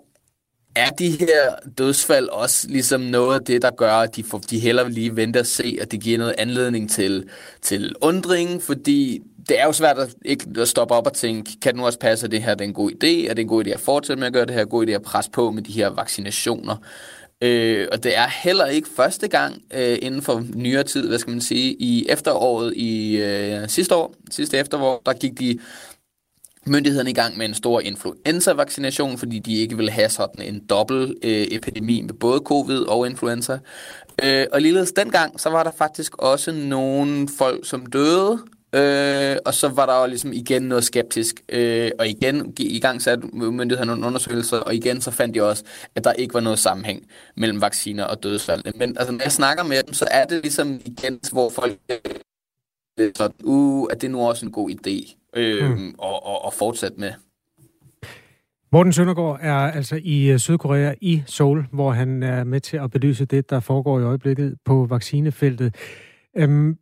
er 0.75 0.89
de 0.89 1.09
her 1.09 1.55
dødsfald 1.77 2.29
også 2.29 2.67
ligesom 2.69 3.01
noget 3.01 3.39
af 3.39 3.45
det, 3.45 3.61
der 3.61 3.71
gør, 3.71 3.93
at 3.93 4.15
de, 4.15 4.23
får, 4.23 4.37
de 4.37 4.59
hellere 4.59 4.85
vil 4.85 4.93
lige 4.93 5.15
vente 5.15 5.39
og 5.39 5.45
se, 5.45 5.77
at 5.81 5.91
det 5.91 6.01
giver 6.01 6.17
noget 6.17 6.35
anledning 6.37 6.91
til, 6.91 7.29
til 7.61 7.95
undring, 8.01 8.61
fordi 8.63 9.21
det 9.49 9.59
er 9.59 9.65
jo 9.65 9.71
svært 9.73 9.99
at, 9.99 10.15
ikke 10.25 10.45
at 10.57 10.67
stoppe 10.67 10.93
op 10.93 11.07
og 11.07 11.13
tænke, 11.13 11.51
kan 11.61 11.71
det 11.71 11.79
nu 11.79 11.85
også 11.85 11.99
passe, 11.99 12.25
at 12.25 12.31
det 12.31 12.43
her 12.43 12.55
er 12.59 12.63
en 12.63 12.73
god 12.73 12.91
idé? 12.91 13.29
Er 13.29 13.33
det 13.33 13.39
en 13.39 13.47
god 13.47 13.65
idé 13.65 13.69
at 13.69 13.79
fortsætte 13.79 14.19
med 14.19 14.27
at 14.27 14.33
gøre 14.33 14.45
det 14.45 14.55
her? 14.55 14.65
God 14.65 14.87
idé 14.87 14.91
at 14.91 15.01
presse 15.01 15.31
på 15.31 15.51
med 15.51 15.61
de 15.63 15.71
her 15.71 15.89
vaccinationer? 15.89 16.75
Øh, 17.41 17.87
og 17.91 18.03
det 18.03 18.17
er 18.17 18.27
heller 18.43 18.65
ikke 18.65 18.87
første 18.95 19.27
gang 19.27 19.61
øh, 19.73 19.97
inden 20.01 20.21
for 20.21 20.43
nyere 20.53 20.83
tid, 20.83 21.07
hvad 21.07 21.19
skal 21.19 21.31
man 21.31 21.41
sige, 21.41 21.73
i 21.79 22.05
efteråret 22.09 22.73
i 22.75 23.17
øh, 23.17 23.69
sidste 23.69 23.95
år, 23.95 24.15
sidste 24.31 24.57
efterår, 24.57 25.01
der 25.05 25.13
gik 25.13 25.39
de 25.39 25.59
myndighederne 26.65 27.09
i 27.09 27.13
gang 27.13 27.37
med 27.37 27.45
en 27.45 27.53
stor 27.53 27.79
influenza-vaccination, 27.79 29.17
fordi 29.17 29.39
de 29.39 29.55
ikke 29.55 29.77
vil 29.77 29.89
have 29.89 30.09
sådan 30.09 30.45
en 30.45 30.61
dobbelt 30.69 31.13
øh, 31.23 31.47
epidemi 31.51 32.01
med 32.01 32.13
både 32.13 32.41
covid 32.45 32.79
og 32.79 33.07
influenza. 33.07 33.59
Øh, 34.23 34.45
og 34.51 34.61
ligeledes 34.61 34.91
dengang, 34.91 35.39
så 35.39 35.49
var 35.49 35.63
der 35.63 35.71
faktisk 35.77 36.17
også 36.17 36.51
nogle 36.51 37.27
folk, 37.37 37.67
som 37.67 37.85
døde, 37.85 38.39
øh, 38.75 39.37
og 39.45 39.53
så 39.53 39.67
var 39.67 39.85
der 39.85 40.01
jo 40.01 40.07
ligesom 40.07 40.33
igen 40.33 40.61
noget 40.61 40.83
skeptisk, 40.83 41.35
øh, 41.49 41.91
og 41.99 42.07
igen 42.07 42.53
i 42.59 42.79
gang 42.79 43.01
satte 43.01 43.27
myndighederne 43.33 43.91
nogle 43.91 44.07
undersøgelser, 44.07 44.57
og 44.57 44.75
igen 44.75 45.01
så 45.01 45.11
fandt 45.11 45.35
de 45.35 45.43
også, 45.43 45.63
at 45.95 46.03
der 46.03 46.13
ikke 46.13 46.33
var 46.33 46.39
noget 46.39 46.59
sammenhæng 46.59 47.07
mellem 47.37 47.61
vacciner 47.61 48.03
og 48.03 48.23
dødsfald. 48.23 48.63
Men 48.75 48.97
altså, 48.97 49.11
når 49.11 49.23
jeg 49.23 49.31
snakker 49.31 49.63
med 49.63 49.83
dem, 49.83 49.93
så 49.93 50.07
er 50.11 50.25
det 50.25 50.41
ligesom 50.41 50.81
igen, 50.85 51.19
hvor 51.31 51.49
folk 51.49 51.77
øh, 51.89 51.97
sådan, 53.15 53.35
uh, 53.43 53.87
at 53.91 54.01
det 54.01 54.07
er 54.07 54.11
nu 54.11 54.19
også 54.19 54.45
en 54.45 54.51
god 54.51 54.69
idé 54.69 55.15
øh, 55.35 55.69
mm. 55.69 55.95
og, 55.97 56.25
og, 56.25 56.45
og 56.45 56.53
fortsætte 56.53 56.99
med. 56.99 57.11
Morten 58.73 58.93
Søndergaard 58.93 59.39
er 59.41 59.55
altså 59.55 59.99
i 60.03 60.31
øh, 60.31 60.39
Sydkorea 60.39 60.93
i 61.01 61.23
Seoul, 61.25 61.65
hvor 61.71 61.91
han 61.91 62.23
er 62.23 62.43
med 62.43 62.59
til 62.59 62.77
at 62.77 62.91
belyse 62.91 63.25
det, 63.25 63.49
der 63.49 63.59
foregår 63.59 63.99
i 63.99 64.03
øjeblikket 64.03 64.55
på 64.65 64.85
vaccinefeltet. 64.85 65.75
Øhm, 66.37 66.77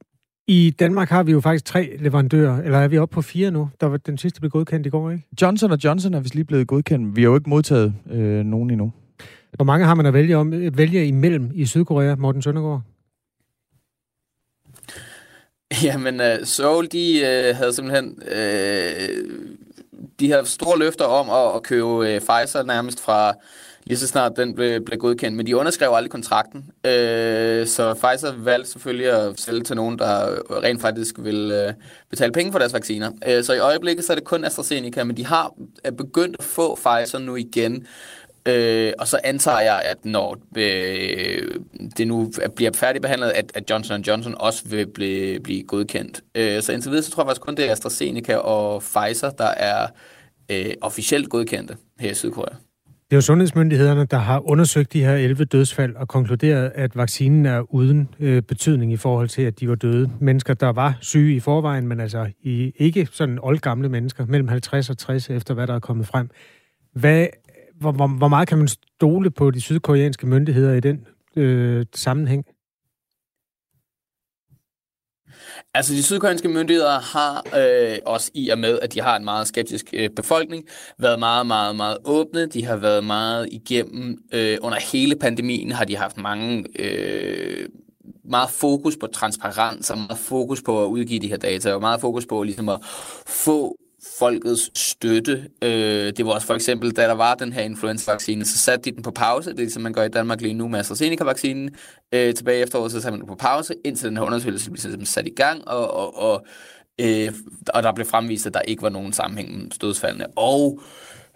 I 0.48 0.76
Danmark 0.80 1.10
har 1.10 1.24
vi 1.24 1.32
jo 1.32 1.40
faktisk 1.40 1.66
tre 1.66 1.98
leverandører, 2.00 2.62
eller 2.64 2.78
er 2.78 2.88
vi 2.88 2.98
oppe 2.98 3.14
på 3.14 3.22
fire 3.22 3.52
nu? 3.52 3.70
Der 3.82 3.88
var 3.88 3.98
den 3.98 4.18
sidste 4.18 4.42
blev 4.42 4.52
godkendt 4.52 4.88
i 4.88 4.90
går, 4.90 5.12
ikke? 5.12 5.24
Johnson 5.42 5.74
Johnson 5.74 6.14
er 6.14 6.20
vist 6.20 6.36
lige 6.36 6.46
blevet 6.46 6.68
godkendt. 6.68 7.16
Vi 7.16 7.22
har 7.22 7.30
jo 7.30 7.36
ikke 7.36 7.50
modtaget 7.50 7.94
øh, 8.12 8.46
nogen 8.46 8.72
endnu. 8.72 8.92
Hvor 9.56 9.66
mange 9.66 9.86
har 9.86 9.96
man 9.96 10.06
at 10.06 10.14
vælge, 10.14 10.38
om, 10.38 10.52
vælge 10.52 11.08
imellem 11.08 11.52
i 11.54 11.66
Sydkorea, 11.66 12.16
Morten 12.16 12.42
Søndergaard? 12.42 12.82
Jamen, 15.84 16.20
uh, 16.20 16.26
Seoul, 16.44 16.88
de 16.92 17.20
uh, 17.22 17.58
havde 17.58 17.74
simpelthen 17.74 18.22
uh, 18.22 19.10
de 20.20 20.28
her 20.28 20.44
store 20.44 20.80
løfter 20.80 21.06
om 21.06 21.30
at, 21.30 21.56
at 21.56 21.64
købe 21.64 21.86
uh, 21.86 22.06
Pfizer 22.06 22.64
nærmest 22.64 23.00
fra 23.00 23.34
lige 23.90 23.98
så 23.98 24.08
snart 24.08 24.38
den 24.38 24.56
blev, 24.56 24.86
blev 24.86 25.00
godkendt, 25.00 25.38
men 25.38 25.48
de 25.48 25.58
underskrev 25.58 25.92
aldrig 25.94 26.12
kontrakten. 26.12 26.66
Øh, 26.86 27.68
så 27.68 27.94
Pfizer 27.94 28.34
valgte 28.38 28.72
selvfølgelig 28.72 29.08
at 29.12 29.40
sælge 29.40 29.64
til 29.64 29.76
nogen, 29.76 30.00
der 30.00 30.36
rent 30.64 30.82
faktisk 30.82 31.16
vil 31.18 31.52
øh, 31.52 31.74
betale 32.10 32.32
penge 32.32 32.52
for 32.52 32.60
deres 32.60 32.74
vacciner. 32.74 33.12
Øh, 33.28 33.44
så 33.44 33.54
i 33.54 33.60
øjeblikket 33.60 34.06
så 34.06 34.14
er 34.14 34.16
det 34.16 34.24
kun 34.24 34.46
AstraZeneca, 34.46 35.04
men 35.04 35.18
de 35.18 35.26
har 35.26 35.54
begyndt 35.98 36.36
at 36.40 36.46
få 36.46 36.76
Pfizer 36.76 37.20
nu 37.20 37.36
igen. 37.36 37.88
Øh, 38.50 38.94
og 39.00 39.08
så 39.08 39.20
antager 39.24 39.60
jeg, 39.60 39.82
at 39.86 40.06
når 40.06 40.38
øh, 40.58 41.42
det 41.98 42.08
nu 42.08 42.32
bliver 42.56 42.72
færdigbehandlet, 42.76 43.30
at, 43.30 43.52
at 43.56 43.70
Johnson 43.70 44.02
Johnson 44.02 44.36
også 44.38 44.64
vil 44.66 44.88
blive, 44.88 45.40
blive 45.40 45.64
godkendt. 45.64 46.22
Øh, 46.36 46.62
så 46.62 46.74
indtil 46.74 46.92
videre, 46.92 47.04
så 47.04 47.12
tror 47.12 47.24
jeg 47.24 47.28
faktisk 47.28 47.42
kun, 47.42 47.56
det 47.56 47.68
er 47.68 47.72
AstraZeneca 47.72 48.36
og 48.36 48.82
Pfizer, 48.82 49.30
der 49.30 49.48
er 49.48 49.88
øh, 50.52 50.74
officielt 50.82 51.30
godkendte 51.30 51.76
her 52.00 52.12
i 52.12 52.14
Sydkorea. 52.14 52.56
Det 53.10 53.16
er 53.16 53.18
jo 53.18 53.22
sundhedsmyndighederne, 53.22 54.06
der 54.06 54.18
har 54.18 54.50
undersøgt 54.50 54.94
de 54.94 55.04
her 55.04 55.16
11 55.16 55.46
dødsfald 55.46 55.96
og 55.96 56.08
konkluderet, 56.08 56.72
at 56.76 56.96
vaccinen 56.96 57.46
er 57.46 57.74
uden 57.74 58.10
øh, 58.20 58.42
betydning 58.42 58.94
i 58.94 58.98
forhold 58.98 59.30
til, 59.30 59.42
at 59.42 59.60
de 59.60 59.70
var 59.70 59.76
døde. 59.76 60.12
Mennesker, 60.20 60.54
der 60.54 60.70
var 60.70 60.98
syge 61.02 61.36
i 61.36 61.40
forvejen, 61.40 61.88
men 61.88 62.00
altså 62.00 62.28
i, 62.42 62.72
ikke 62.76 63.08
sådan 63.12 63.40
oldgamle 63.42 63.90
mennesker, 63.90 64.26
mellem 64.26 64.48
50 64.48 64.90
og 64.90 64.98
60 64.98 65.30
efter 65.30 65.54
hvad 65.54 65.68
der 65.68 65.76
er 65.76 65.80
kommet 65.80 66.08
frem. 66.08 66.30
Hvad, 66.94 67.28
hvor, 67.80 67.92
hvor, 67.92 68.08
hvor 68.08 68.28
meget 68.28 68.48
kan 68.48 68.58
man 68.58 68.68
stole 68.68 69.32
på 69.32 69.52
de 69.52 69.62
sydkoreanske 69.62 70.28
myndigheder 70.28 70.74
i 70.74 70.80
den 70.80 71.08
øh, 71.36 71.86
sammenhæng? 71.96 72.46
Altså, 75.74 75.94
de 75.94 76.04
sydkoreanske 76.04 76.48
myndigheder 76.48 77.00
har 77.00 77.44
øh, 77.58 77.98
også 78.06 78.32
i 78.34 78.50
og 78.50 78.60
med, 78.60 78.80
at 78.80 78.94
de 78.94 79.02
har 79.02 79.16
en 79.16 79.26
meget 79.26 79.48
skeptisk 79.48 79.86
øh, 79.94 80.10
befolkning, 80.10 80.66
været 80.98 81.20
meget, 81.20 81.48
meget, 81.48 81.76
meget 81.76 81.98
åbne. 82.06 82.46
De 82.46 82.66
har 82.66 82.76
været 82.76 83.04
meget 83.04 83.50
igennem. 83.52 84.18
Øh, 84.34 84.58
under 84.62 84.78
hele 84.92 85.16
pandemien 85.16 85.72
har 85.72 85.86
de 85.86 85.98
haft 85.98 86.18
mange... 86.18 86.66
Øh, 86.80 87.70
meget 88.24 88.50
fokus 88.50 88.98
på 88.98 89.08
transparens 89.08 89.90
og 89.90 89.98
meget 89.98 90.18
fokus 90.18 90.62
på 90.62 90.84
at 90.84 90.88
udgive 90.88 91.20
de 91.20 91.28
her 91.28 91.38
data, 91.38 91.74
og 91.74 91.82
meget 91.82 92.02
fokus 92.02 92.26
på 92.26 92.44
ligesom 92.44 92.70
at 92.70 92.80
få 93.28 93.76
folkets 94.20 94.80
støtte. 94.80 95.50
Øh, 95.62 96.14
det 96.18 96.26
var 96.26 96.32
også 96.32 96.48
for 96.48 96.56
eksempel, 96.56 96.92
da 96.92 97.02
der 97.02 97.14
var 97.14 97.36
den 97.36 97.54
her 97.54 97.62
influenza-vaccine, 97.62 98.46
så 98.46 98.58
satte 98.58 98.92
de 98.92 98.96
den 98.96 99.04
på 99.04 99.12
pause, 99.12 99.50
det 99.50 99.56
er 99.56 99.62
ligesom 99.64 99.84
man 99.84 99.94
gør 99.94 100.04
i 100.04 100.10
Danmark 100.10 100.42
lige 100.42 100.54
nu 100.54 100.68
med 100.68 100.80
AstraZeneca-vaccinen. 100.80 101.70
Øh, 102.12 102.34
tilbage 102.34 102.58
efter 102.58 102.64
efteråret, 102.64 102.92
så 102.92 103.02
satte 103.02 103.12
man 103.12 103.20
den 103.20 103.28
på 103.28 103.36
pause, 103.36 103.76
indtil 103.86 104.10
den 104.10 104.18
her 104.18 104.24
undersøgelse 104.24 104.72
blev 104.72 104.82
ligesom 104.84 105.06
sat 105.06 105.28
i 105.28 105.34
gang, 105.36 105.68
og, 105.68 105.94
og, 105.94 106.18
og, 106.18 106.46
øh, 107.02 107.34
og 107.74 107.84
der 107.84 107.94
blev 107.94 108.08
fremvist, 108.08 108.48
at 108.48 108.54
der 108.54 108.62
ikke 108.62 108.82
var 108.82 108.90
nogen 108.90 109.14
sammenhæng 109.14 109.64
med 109.64 109.72
stødsfaldene. 109.72 110.28
Og, 110.28 110.82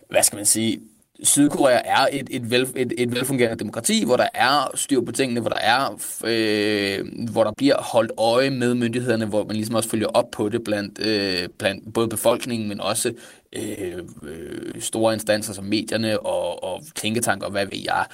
hvad 0.10 0.24
skal 0.24 0.36
man 0.36 0.46
sige, 0.46 0.80
Sydkorea 1.24 1.82
er 1.86 2.08
et, 2.12 2.28
et, 2.32 2.52
vel, 2.52 2.68
et, 2.76 2.94
et 2.98 3.16
velfungerende 3.16 3.60
demokrati, 3.60 4.06
hvor 4.06 4.18
der 4.18 4.28
er 4.34 4.72
styr 4.76 5.02
på 5.02 5.12
tingene, 5.12 5.40
hvor 5.40 5.50
der 5.50 5.58
er, 5.58 6.02
øh, 6.26 7.30
hvor 7.32 7.44
der 7.44 7.52
bliver 7.58 7.82
holdt 7.82 8.12
øje 8.18 8.50
med 8.50 8.74
myndighederne, 8.76 9.26
hvor 9.26 9.44
man 9.44 9.56
ligesom 9.56 9.76
også 9.76 9.90
følger 9.90 10.08
op 10.08 10.32
på 10.32 10.50
det 10.50 10.64
blandt, 10.64 11.00
øh, 11.06 11.50
blandt 11.58 11.94
både 11.94 12.08
befolkningen, 12.08 12.70
men 12.70 12.82
også 12.82 13.14
øh, 13.56 13.98
øh, 14.24 14.82
store 14.82 15.14
instanser 15.14 15.54
som 15.54 15.66
medierne 15.66 16.20
og, 16.20 16.64
og 16.64 16.82
tænketanker, 16.96 17.50
hvad 17.50 17.66
ved 17.66 17.80
jeg. 17.86 18.06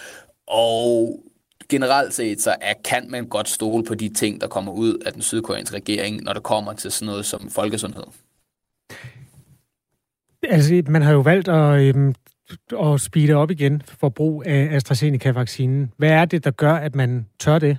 Og 0.47 1.19
generelt 1.69 2.13
set, 2.13 2.41
så 2.41 2.55
er, 2.61 2.73
kan 2.85 3.05
man 3.09 3.27
godt 3.27 3.49
stole 3.49 3.83
på 3.83 3.95
de 3.95 4.09
ting, 4.09 4.41
der 4.41 4.47
kommer 4.47 4.71
ud 4.71 4.97
af 5.05 5.13
den 5.13 5.21
sydkoreanske 5.21 5.75
regering, 5.75 6.23
når 6.23 6.33
det 6.33 6.43
kommer 6.43 6.73
til 6.73 6.91
sådan 6.91 7.05
noget 7.05 7.25
som 7.25 7.49
folkesundhed. 7.49 8.03
Altså, 10.43 10.83
man 10.87 11.01
har 11.01 11.11
jo 11.11 11.19
valgt 11.19 11.47
at 11.47 11.81
øhm, 11.81 12.15
at 12.79 13.01
speede 13.01 13.33
op 13.33 13.51
igen 13.51 13.81
for 13.85 14.09
brug 14.09 14.43
af 14.45 14.75
AstraZeneca-vaccinen. 14.75 15.93
Hvad 15.97 16.09
er 16.09 16.25
det, 16.25 16.43
der 16.43 16.51
gør, 16.51 16.73
at 16.73 16.95
man 16.95 17.25
tør 17.39 17.59
det? 17.59 17.77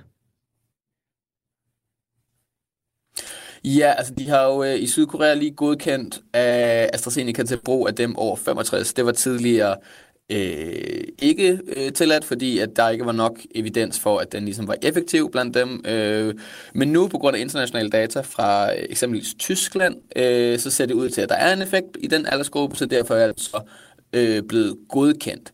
Ja, 3.63 3.93
altså 3.97 4.13
de 4.17 4.29
har 4.29 4.43
jo 4.43 4.63
øh, 4.63 4.79
i 4.79 4.87
Sydkorea 4.87 5.33
lige 5.33 5.51
godkendt 5.51 6.21
af 6.33 6.89
AstraZeneca 6.93 7.43
til 7.43 7.59
brug 7.65 7.87
af 7.87 7.95
dem 7.95 8.15
over 8.15 8.35
65. 8.35 8.93
Det 8.93 9.05
var 9.05 9.11
tidligere 9.11 9.75
øh, 10.31 11.03
ikke 11.19 11.59
øh, 11.77 11.91
tilladt, 11.91 12.25
fordi 12.25 12.59
at 12.59 12.69
der 12.75 12.89
ikke 12.89 13.05
var 13.05 13.11
nok 13.11 13.39
evidens 13.55 13.99
for, 13.99 14.19
at 14.19 14.31
den 14.31 14.45
ligesom 14.45 14.67
var 14.67 14.75
effektiv 14.81 15.31
blandt 15.31 15.55
dem. 15.55 15.85
Øh, 15.85 16.35
men 16.73 16.91
nu, 16.91 17.07
på 17.07 17.17
grund 17.17 17.35
af 17.35 17.41
internationale 17.41 17.89
data 17.89 18.21
fra 18.21 18.73
øh, 18.73 18.85
eksempelvis 18.89 19.33
Tyskland, 19.39 19.95
øh, 20.15 20.59
så 20.59 20.71
ser 20.71 20.85
det 20.85 20.93
ud 20.93 21.09
til, 21.09 21.21
at 21.21 21.29
der 21.29 21.35
er 21.35 21.53
en 21.53 21.61
effekt 21.61 21.97
i 21.99 22.07
den 22.07 22.25
aldersgruppe, 22.25 22.75
så 22.75 22.85
derfor 22.85 23.15
er 23.15 23.27
det 23.27 23.39
så 23.39 23.61
øh, 24.13 24.43
blevet 24.43 24.77
godkendt. 24.89 25.53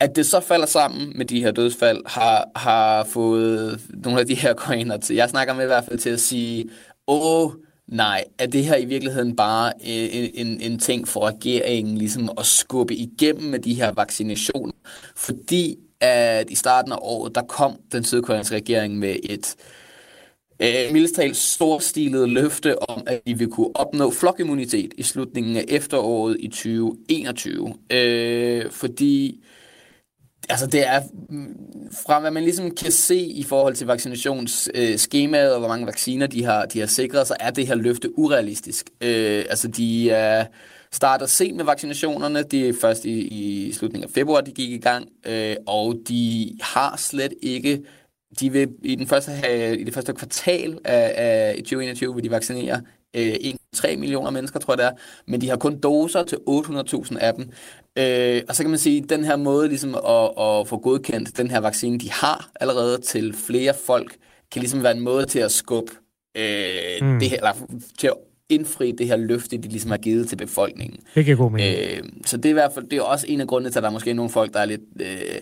At 0.00 0.16
det 0.16 0.26
så 0.26 0.40
falder 0.40 0.66
sammen 0.66 1.12
med 1.16 1.26
de 1.26 1.40
her 1.40 1.50
dødsfald, 1.50 2.02
har, 2.06 2.48
har 2.56 3.04
fået 3.04 3.80
nogle 3.88 4.20
af 4.20 4.26
de 4.26 4.34
her 4.34 4.54
koreaner 4.54 4.96
til, 4.96 5.16
jeg 5.16 5.30
snakker 5.30 5.54
med 5.54 5.64
i 5.64 5.66
hvert 5.66 5.84
fald 5.84 5.98
til 5.98 6.10
at 6.10 6.20
sige, 6.20 6.70
åh, 7.06 7.52
nej, 7.88 8.24
er 8.38 8.46
det 8.46 8.64
her 8.64 8.76
i 8.76 8.84
virkeligheden 8.84 9.36
bare 9.36 9.72
øh, 9.80 10.08
en, 10.12 10.30
en, 10.34 10.60
en 10.60 10.78
ting 10.78 11.08
for 11.08 11.26
regeringen 11.26 11.98
ligesom 11.98 12.30
at 12.38 12.46
skubbe 12.46 12.94
igennem 12.94 13.50
med 13.50 13.58
de 13.58 13.74
her 13.74 13.92
vaccinationer? 13.92 14.72
Fordi 15.16 15.76
at 16.00 16.50
i 16.50 16.54
starten 16.54 16.92
af 16.92 16.98
året, 17.00 17.34
der 17.34 17.42
kom 17.42 17.76
den 17.92 18.04
sydkoreanske 18.04 18.56
regering 18.56 18.98
med 18.98 19.16
et 19.22 19.56
øh, 19.58 19.79
øh, 20.62 20.92
mildestalt 20.92 21.36
storstilede 21.36 22.26
løfte 22.26 22.82
om, 22.90 23.02
at 23.06 23.20
vi 23.24 23.32
vil 23.32 23.48
kunne 23.48 23.76
opnå 23.76 24.10
flokimmunitet 24.10 24.92
i 24.96 25.02
slutningen 25.02 25.56
af 25.56 25.64
efteråret 25.68 26.36
i 26.40 26.48
2021. 26.48 27.74
Øh, 27.90 28.70
fordi 28.70 29.44
altså 30.48 30.66
det 30.66 30.86
er 30.86 31.00
mm, 31.28 31.56
fra 32.04 32.20
hvad 32.20 32.30
man 32.30 32.42
ligesom 32.42 32.70
kan 32.70 32.92
se 32.92 33.16
i 33.16 33.42
forhold 33.42 33.74
til 33.74 33.86
vaccinationsskemaet 33.86 35.48
øh, 35.48 35.52
og 35.52 35.58
hvor 35.58 35.68
mange 35.68 35.86
vacciner 35.86 36.26
de 36.26 36.44
har, 36.44 36.66
de 36.66 36.80
har 36.80 36.86
sikret, 36.86 37.26
så 37.26 37.36
er 37.40 37.50
det 37.50 37.66
her 37.66 37.74
løfte 37.74 38.18
urealistisk. 38.18 38.90
Øh, 39.00 39.44
altså 39.50 39.68
de 39.68 40.10
er 40.10 40.46
starter 40.92 41.26
sent 41.26 41.56
med 41.56 41.64
vaccinationerne. 41.64 42.42
Det 42.42 42.68
er 42.68 42.72
først 42.80 43.04
i, 43.04 43.20
i 43.20 43.72
slutningen 43.72 44.08
af 44.08 44.14
februar, 44.14 44.40
de 44.40 44.50
gik 44.50 44.70
i 44.70 44.78
gang, 44.78 45.08
øh, 45.26 45.56
og 45.66 45.94
de 46.08 46.52
har 46.60 46.96
slet 46.96 47.32
ikke 47.42 47.82
de 48.40 48.52
vil 48.52 48.68
i, 48.82 48.94
den 48.94 49.06
første, 49.06 49.32
i 49.78 49.84
det 49.84 49.94
første 49.94 50.12
kvartal 50.12 50.78
af, 50.84 51.14
af 51.16 51.54
2021 51.56 52.14
vil 52.14 52.24
de 52.24 52.30
vaccinere 52.30 52.82
øh, 53.16 53.34
1,3 53.76 53.96
millioner 53.96 54.30
mennesker, 54.30 54.60
tror 54.60 54.72
jeg 54.72 54.78
det 54.78 54.86
er, 54.86 54.92
men 55.26 55.40
de 55.40 55.48
har 55.48 55.56
kun 55.56 55.80
doser 55.80 56.22
til 56.22 56.36
800.000 56.48 57.18
af 57.18 57.34
dem. 57.34 57.50
Øh, 57.98 58.42
og 58.48 58.56
så 58.56 58.62
kan 58.62 58.70
man 58.70 58.78
sige, 58.78 59.02
at 59.02 59.10
den 59.10 59.24
her 59.24 59.36
måde 59.36 59.68
ligesom 59.68 59.94
at, 59.94 60.30
at 60.38 60.68
få 60.68 60.78
godkendt 60.82 61.36
den 61.36 61.50
her 61.50 61.60
vaccine, 61.60 61.98
de 61.98 62.10
har 62.10 62.50
allerede 62.60 63.00
til 63.00 63.34
flere 63.46 63.74
folk, 63.86 64.16
kan 64.52 64.60
ligesom 64.60 64.82
være 64.82 64.96
en 64.96 65.00
måde 65.00 65.26
til 65.26 65.38
at 65.38 65.52
skubbe 65.52 65.92
øh, 66.36 67.02
mm. 67.02 67.18
det 67.18 67.30
her, 67.30 67.36
eller 67.36 67.52
til 67.98 68.06
at 68.06 68.14
indfri 68.48 68.92
det 68.92 69.06
her 69.06 69.16
løfte, 69.16 69.56
de 69.56 69.68
ligesom 69.68 69.90
har 69.90 69.98
givet 69.98 70.28
til 70.28 70.36
befolkningen. 70.36 71.00
Det 71.14 71.24
kan 71.24 71.36
god 71.36 71.50
mening. 71.50 71.76
Øh, 71.78 72.02
så 72.26 72.36
det 72.36 72.44
er 72.44 72.50
i 72.50 72.52
hvert 72.52 72.72
fald 72.72 72.84
det 72.84 72.98
er 72.98 73.02
også 73.02 73.26
en 73.28 73.40
af 73.40 73.46
grundene 73.46 73.70
til, 73.70 73.78
at 73.78 73.82
der 73.82 73.88
er 73.88 73.92
måske 73.92 74.14
nogle 74.14 74.30
folk, 74.30 74.54
der 74.54 74.60
er 74.60 74.64
lidt... 74.64 74.80
Øh, 75.00 75.40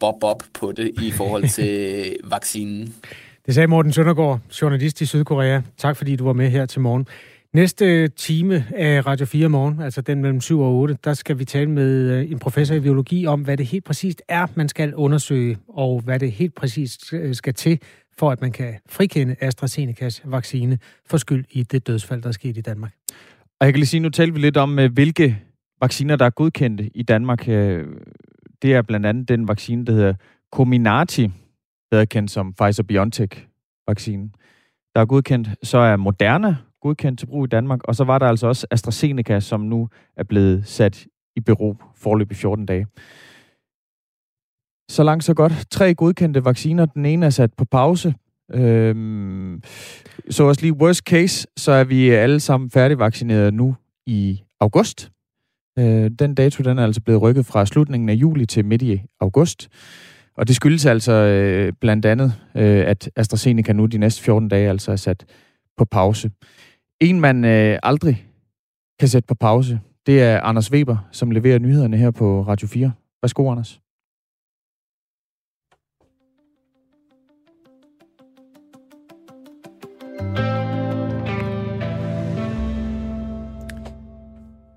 bob-bob 0.00 0.42
på 0.54 0.72
det 0.72 0.90
i 1.02 1.10
forhold 1.10 1.48
til 1.48 2.16
vaccinen. 2.34 2.94
Det 3.46 3.54
sagde 3.54 3.66
Morten 3.66 3.92
Søndergaard, 3.92 4.40
journalist 4.62 5.00
i 5.00 5.06
Sydkorea. 5.06 5.60
Tak 5.78 5.96
fordi 5.96 6.16
du 6.16 6.24
var 6.24 6.32
med 6.32 6.50
her 6.50 6.66
til 6.66 6.80
morgen. 6.80 7.06
Næste 7.54 8.08
time 8.08 8.66
af 8.76 9.06
Radio 9.06 9.26
4 9.26 9.48
morgen, 9.48 9.80
altså 9.80 10.00
den 10.00 10.22
mellem 10.22 10.40
7 10.40 10.60
og 10.60 10.74
8, 10.74 10.96
der 11.04 11.14
skal 11.14 11.38
vi 11.38 11.44
tale 11.44 11.70
med 11.70 12.10
øh, 12.10 12.30
en 12.30 12.38
professor 12.38 12.74
i 12.74 12.80
biologi 12.80 13.26
om, 13.26 13.40
hvad 13.40 13.56
det 13.56 13.66
helt 13.66 13.84
præcist 13.84 14.22
er, 14.28 14.46
man 14.54 14.68
skal 14.68 14.94
undersøge, 14.94 15.58
og 15.68 16.00
hvad 16.00 16.18
det 16.18 16.32
helt 16.32 16.54
præcist 16.54 17.12
øh, 17.12 17.34
skal 17.34 17.54
til, 17.54 17.80
for 18.18 18.30
at 18.30 18.40
man 18.40 18.52
kan 18.52 18.74
frikende 18.88 19.36
AstraZenecas 19.40 20.22
vaccine 20.24 20.78
for 21.06 21.16
skyld 21.16 21.44
i 21.50 21.62
det 21.62 21.86
dødsfald, 21.86 22.22
der 22.22 22.28
er 22.28 22.32
sket 22.32 22.56
i 22.56 22.60
Danmark. 22.60 22.92
Og 23.60 23.66
jeg 23.66 23.72
kan 23.72 23.78
lige 23.78 23.86
sige, 23.86 24.00
nu 24.00 24.08
talte 24.08 24.34
vi 24.34 24.40
lidt 24.40 24.56
om, 24.56 24.78
øh, 24.78 24.92
hvilke 24.92 25.38
vacciner, 25.80 26.16
der 26.16 26.24
er 26.24 26.30
godkendte 26.30 26.90
i 26.94 27.02
Danmark 27.02 27.48
det 28.64 28.74
er 28.74 28.82
blandt 28.82 29.06
andet 29.06 29.28
den 29.28 29.48
vaccine, 29.48 29.84
der 29.86 29.92
hedder 29.92 30.14
Comirnaty, 30.52 31.26
bedre 31.90 32.06
kendt 32.06 32.30
som 32.30 32.54
Pfizer-BioNTech-vaccinen, 32.60 34.34
der 34.94 35.00
er 35.00 35.04
godkendt. 35.06 35.48
Så 35.62 35.78
er 35.78 35.96
Moderna 35.96 36.56
godkendt 36.80 37.18
til 37.18 37.26
brug 37.26 37.44
i 37.44 37.48
Danmark, 37.48 37.80
og 37.84 37.94
så 37.94 38.04
var 38.04 38.18
der 38.18 38.26
altså 38.26 38.46
også 38.46 38.66
AstraZeneca, 38.70 39.40
som 39.40 39.60
nu 39.60 39.88
er 40.16 40.24
blevet 40.24 40.66
sat 40.66 41.06
i 41.36 41.40
bero 41.40 41.76
forløb 41.96 42.30
i 42.30 42.34
14 42.34 42.66
dage. 42.66 42.86
Så 44.90 45.02
langt, 45.02 45.24
så 45.24 45.34
godt. 45.34 45.52
Tre 45.70 45.94
godkendte 45.94 46.44
vacciner. 46.44 46.86
Den 46.86 47.06
ene 47.06 47.26
er 47.26 47.30
sat 47.30 47.54
på 47.54 47.64
pause. 47.64 48.14
Øhm, 48.52 49.62
så 50.30 50.44
også 50.44 50.62
lige 50.62 50.72
worst 50.72 51.00
case, 51.00 51.46
så 51.56 51.72
er 51.72 51.84
vi 51.84 52.10
alle 52.10 52.40
sammen 52.40 52.70
færdigvaccineret 52.70 53.54
nu 53.54 53.76
i 54.06 54.42
august. 54.60 55.13
Øh, 55.78 56.10
den 56.18 56.34
dato 56.34 56.62
den 56.62 56.78
er 56.78 56.84
altså 56.84 57.00
blevet 57.00 57.22
rykket 57.22 57.46
fra 57.46 57.66
slutningen 57.66 58.08
af 58.08 58.14
juli 58.14 58.46
til 58.46 58.64
midt 58.64 58.82
i 58.82 59.02
august. 59.20 59.68
Og 60.36 60.48
det 60.48 60.56
skyldes 60.56 60.86
altså 60.86 61.12
øh, 61.12 61.72
blandt 61.80 62.06
andet, 62.06 62.34
øh, 62.56 62.84
at 62.86 63.10
AstraZeneca 63.16 63.72
nu 63.72 63.86
de 63.86 63.98
næste 63.98 64.22
14 64.22 64.48
dage 64.48 64.68
altså 64.70 64.92
er 64.92 64.96
sat 64.96 65.24
på 65.76 65.84
pause. 65.84 66.30
En 67.00 67.20
man 67.20 67.44
øh, 67.44 67.78
aldrig 67.82 68.26
kan 69.00 69.08
sætte 69.08 69.26
på 69.26 69.34
pause, 69.34 69.80
Det 70.06 70.22
er 70.22 70.40
Anders 70.40 70.72
Weber, 70.72 70.96
som 71.12 71.30
leverer 71.30 71.58
nyhederne 71.58 71.96
her 71.96 72.10
på 72.10 72.42
Radio 72.42 72.68
4. 72.68 72.92
Værsgo, 73.22 73.50
Anders. 73.50 73.80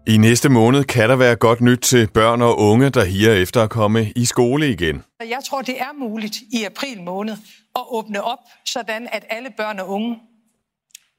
I 0.07 0.17
næste 0.17 0.49
måned 0.49 0.83
kan 0.83 1.09
der 1.09 1.15
være 1.15 1.35
godt 1.35 1.61
nyt 1.61 1.79
til 1.79 2.07
børn 2.07 2.41
og 2.41 2.59
unge, 2.59 2.89
der 2.89 3.03
higer 3.03 3.33
efter 3.33 3.63
at 3.63 3.69
komme 3.69 4.11
i 4.15 4.25
skole 4.25 4.71
igen. 4.71 5.03
Jeg 5.19 5.39
tror, 5.45 5.61
det 5.61 5.81
er 5.81 5.93
muligt 5.99 6.35
i 6.53 6.63
april 6.63 7.01
måned 7.01 7.33
at 7.75 7.81
åbne 7.89 8.23
op, 8.23 8.39
sådan 8.65 9.07
at 9.11 9.25
alle 9.29 9.49
børn 9.57 9.79
og 9.79 9.89
unge 9.89 10.19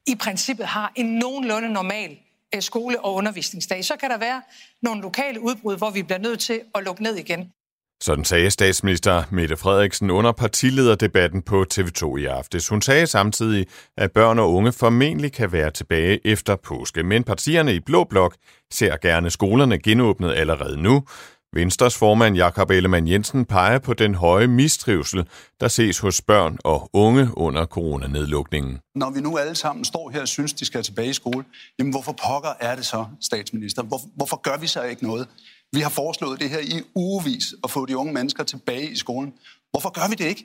i 0.07 0.15
princippet 0.15 0.67
har 0.67 0.93
en 0.97 1.07
nogenlunde 1.07 1.73
normal 1.73 2.17
øh, 2.55 2.63
skole- 2.63 3.01
og 3.01 3.15
undervisningsdag. 3.15 3.85
Så 3.85 3.97
kan 3.97 4.11
der 4.11 4.19
være 4.19 4.43
nogle 4.83 5.03
lokale 5.03 5.41
udbrud, 5.41 5.77
hvor 5.77 5.91
vi 5.91 6.03
bliver 6.03 6.19
nødt 6.19 6.41
til 6.41 6.61
at 6.75 6.85
lukke 6.85 7.03
ned 7.03 7.17
igen. 7.17 7.53
Sådan 8.03 8.25
sagde 8.25 8.51
statsminister 8.51 9.23
Mette 9.31 9.57
Frederiksen 9.57 10.11
under 10.11 10.33
partilederdebatten 10.33 11.43
på 11.43 11.65
TV2 11.75 12.17
i 12.17 12.25
aftes. 12.25 12.69
Hun 12.69 12.83
sagde 12.83 13.07
samtidig, 13.07 13.67
at 13.97 14.13
børn 14.13 14.39
og 14.39 14.53
unge 14.55 14.73
formentlig 14.73 15.33
kan 15.33 15.53
være 15.53 15.71
tilbage 15.71 16.27
efter 16.27 16.57
påske, 16.57 17.03
men 17.03 17.25
partierne 17.25 17.75
i 17.75 17.81
Blå 17.81 18.05
Blok 18.05 18.37
ser 18.73 18.97
gerne 18.97 19.31
skolerne 19.31 19.79
genåbnet 19.79 20.35
allerede 20.35 20.83
nu. 20.83 21.05
Venstres 21.53 21.97
formand 21.97 22.37
Jakob 22.37 22.71
Ellemann 22.71 23.09
Jensen 23.09 23.45
peger 23.45 23.79
på 23.79 23.95
den 23.95 24.15
høje 24.15 24.47
mistrivsel, 24.47 25.29
der 25.61 25.69
ses 25.69 25.99
hos 25.99 26.23
børn 26.23 26.59
og 26.65 26.91
unge 26.93 27.29
under 27.37 27.67
coronanedlukningen. 27.67 28.79
Når 28.95 29.11
vi 29.11 29.21
nu 29.21 29.39
alle 29.39 29.55
sammen 29.55 29.85
står 29.85 30.11
her 30.11 30.21
og 30.21 30.29
synes, 30.29 30.53
de 30.53 30.65
skal 30.65 30.83
tilbage 30.83 31.11
i 31.11 31.13
skole, 31.13 31.45
jamen 31.79 31.93
hvorfor 31.93 32.13
pokker 32.13 32.51
er 32.61 32.77
det 32.77 32.87
så, 32.87 33.05
statsminister? 33.21 33.83
Hvor, 33.83 34.01
hvorfor 34.17 34.37
gør 34.37 34.57
vi 34.57 34.67
så 34.67 34.83
ikke 34.83 35.05
noget? 35.05 35.29
Vi 35.73 35.81
har 35.81 35.91
foreslået 35.91 36.41
det 36.41 36.51
her 36.51 36.59
i 36.59 36.83
ugevis 36.95 37.55
at 37.65 37.71
få 37.71 37.87
de 37.87 37.97
unge 37.97 38.13
mennesker 38.13 38.45
tilbage 38.45 38.91
i 38.91 38.97
skolen. 38.97 39.35
Hvorfor 39.71 39.91
gør 39.91 40.09
vi 40.09 40.15
det 40.15 40.25
ikke? 40.25 40.45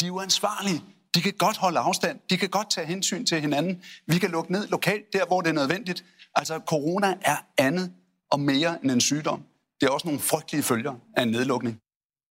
De 0.00 0.06
er 0.06 0.10
uansvarlige. 0.10 0.82
De 1.14 1.20
kan 1.20 1.32
godt 1.38 1.56
holde 1.56 1.78
afstand. 1.78 2.18
De 2.30 2.36
kan 2.36 2.48
godt 2.48 2.70
tage 2.70 2.86
hensyn 2.86 3.26
til 3.26 3.40
hinanden. 3.40 3.82
Vi 4.06 4.18
kan 4.18 4.30
lukke 4.30 4.52
ned 4.52 4.68
lokalt 4.68 5.12
der, 5.12 5.26
hvor 5.26 5.40
det 5.40 5.48
er 5.48 5.54
nødvendigt. 5.54 6.04
Altså, 6.34 6.60
corona 6.66 7.14
er 7.22 7.36
andet 7.58 7.92
og 8.30 8.40
mere 8.40 8.78
end 8.82 8.90
en 8.90 9.00
sygdom. 9.00 9.42
Det 9.80 9.86
er 9.86 9.90
også 9.90 10.06
nogle 10.06 10.20
frygtelige 10.20 10.62
følger 10.62 10.94
af 11.16 11.22
en 11.22 11.28
nedlukning. 11.28 11.78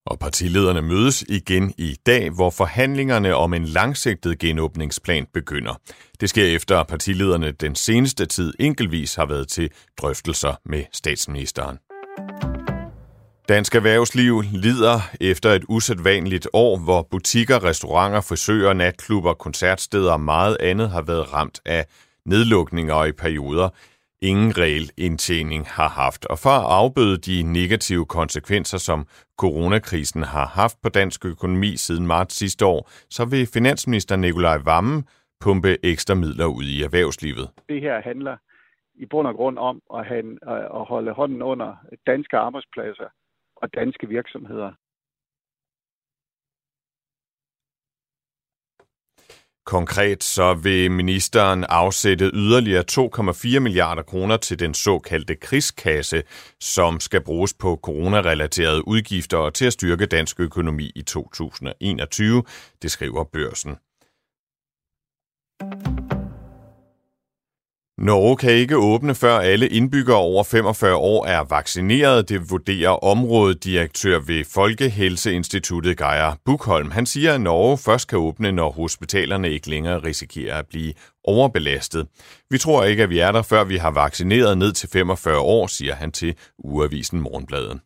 Og 0.05 0.19
partilederne 0.19 0.81
mødes 0.81 1.21
igen 1.21 1.73
i 1.77 1.95
dag, 2.05 2.29
hvor 2.29 2.49
forhandlingerne 2.49 3.35
om 3.35 3.53
en 3.53 3.65
langsigtet 3.65 4.39
genåbningsplan 4.39 5.25
begynder. 5.33 5.81
Det 6.19 6.29
sker 6.29 6.45
efter, 6.45 6.79
at 6.79 6.87
partilederne 6.87 7.51
den 7.51 7.75
seneste 7.75 8.25
tid 8.25 8.53
enkeltvis 8.59 9.15
har 9.15 9.25
været 9.25 9.47
til 9.47 9.69
drøftelser 9.97 10.55
med 10.65 10.83
statsministeren. 10.91 11.77
Dansk 13.49 13.75
erhvervsliv 13.75 14.41
lider 14.51 14.99
efter 15.21 15.49
et 15.49 15.63
usædvanligt 15.69 16.47
år, 16.53 16.77
hvor 16.77 17.07
butikker, 17.11 17.63
restauranter, 17.63 18.21
frisører, 18.21 18.73
natklubber, 18.73 19.33
koncertsteder 19.33 20.11
og 20.11 20.21
meget 20.21 20.57
andet 20.59 20.89
har 20.89 21.01
været 21.01 21.33
ramt 21.33 21.59
af 21.65 21.85
nedlukninger 22.25 22.93
og 22.93 23.07
i 23.07 23.11
perioder 23.11 23.69
ingen 24.21 24.57
reel 24.57 24.91
indtjening 24.97 25.67
har 25.67 25.89
haft. 25.89 26.25
Og 26.25 26.39
for 26.39 26.49
at 26.49 26.65
afbøde 26.65 27.17
de 27.17 27.43
negative 27.43 28.05
konsekvenser, 28.05 28.77
som 28.77 29.07
coronakrisen 29.37 30.23
har 30.23 30.45
haft 30.45 30.77
på 30.83 30.89
dansk 30.89 31.25
økonomi 31.25 31.77
siden 31.77 32.07
marts 32.07 32.35
sidste 32.35 32.65
år, 32.65 32.89
så 33.09 33.25
vil 33.25 33.47
finansminister 33.47 34.15
Nikolaj 34.15 34.57
Vammen 34.57 35.03
pumpe 35.39 35.77
ekstra 35.83 36.13
midler 36.15 36.45
ud 36.45 36.63
i 36.63 36.83
erhvervslivet. 36.83 37.49
Det 37.69 37.81
her 37.81 38.01
handler 38.01 38.37
i 38.99 39.05
bund 39.05 39.27
og 39.27 39.35
grund 39.35 39.57
om 39.57 39.81
at, 39.93 40.05
have, 40.05 40.25
øh, 40.25 40.79
at 40.79 40.85
holde 40.85 41.11
hånden 41.11 41.41
under 41.41 41.75
danske 42.07 42.37
arbejdspladser 42.37 43.09
og 43.55 43.73
danske 43.73 44.07
virksomheder. 44.07 44.71
Konkret 49.65 50.23
så 50.23 50.53
vil 50.53 50.91
ministeren 50.91 51.63
afsætte 51.69 52.25
yderligere 52.33 52.83
2,4 52.91 53.59
milliarder 53.59 54.03
kroner 54.03 54.37
til 54.37 54.59
den 54.59 54.73
såkaldte 54.73 55.35
krigskasse, 55.35 56.23
som 56.59 56.99
skal 56.99 57.23
bruges 57.23 57.53
på 57.53 57.79
coronarelaterede 57.83 58.87
udgifter 58.87 59.37
og 59.37 59.53
til 59.53 59.65
at 59.65 59.73
styrke 59.73 60.05
dansk 60.05 60.39
økonomi 60.39 60.91
i 60.95 61.01
2021, 61.01 62.43
det 62.81 62.91
skriver 62.91 63.23
børsen. 63.23 63.77
Norge 68.01 68.37
kan 68.37 68.51
ikke 68.51 68.77
åbne, 68.77 69.15
før 69.15 69.39
alle 69.39 69.67
indbyggere 69.67 70.17
over 70.17 70.43
45 70.43 70.95
år 70.95 71.25
er 71.25 71.43
vaccineret, 71.43 72.29
det 72.29 72.51
vurderer 72.51 72.89
områdedirektør 72.89 74.19
ved 74.19 74.45
Folkehelseinstituttet 74.45 75.97
Geir 75.97 76.37
Bukholm. 76.45 76.91
Han 76.91 77.05
siger, 77.05 77.33
at 77.33 77.41
Norge 77.41 77.77
først 77.77 78.07
kan 78.07 78.17
åbne, 78.19 78.51
når 78.51 78.71
hospitalerne 78.71 79.51
ikke 79.51 79.69
længere 79.69 80.03
risikerer 80.03 80.59
at 80.59 80.65
blive 80.69 80.93
overbelastet. 81.23 82.07
Vi 82.49 82.57
tror 82.57 82.83
ikke, 82.83 83.03
at 83.03 83.09
vi 83.09 83.19
er 83.19 83.31
der, 83.31 83.41
før 83.41 83.63
vi 83.63 83.77
har 83.77 83.91
vaccineret 83.91 84.57
ned 84.57 84.71
til 84.71 84.89
45 84.89 85.39
år, 85.39 85.67
siger 85.67 85.95
han 85.95 86.11
til 86.11 86.35
uavisen 86.57 87.21
Morgenbladet. 87.21 87.79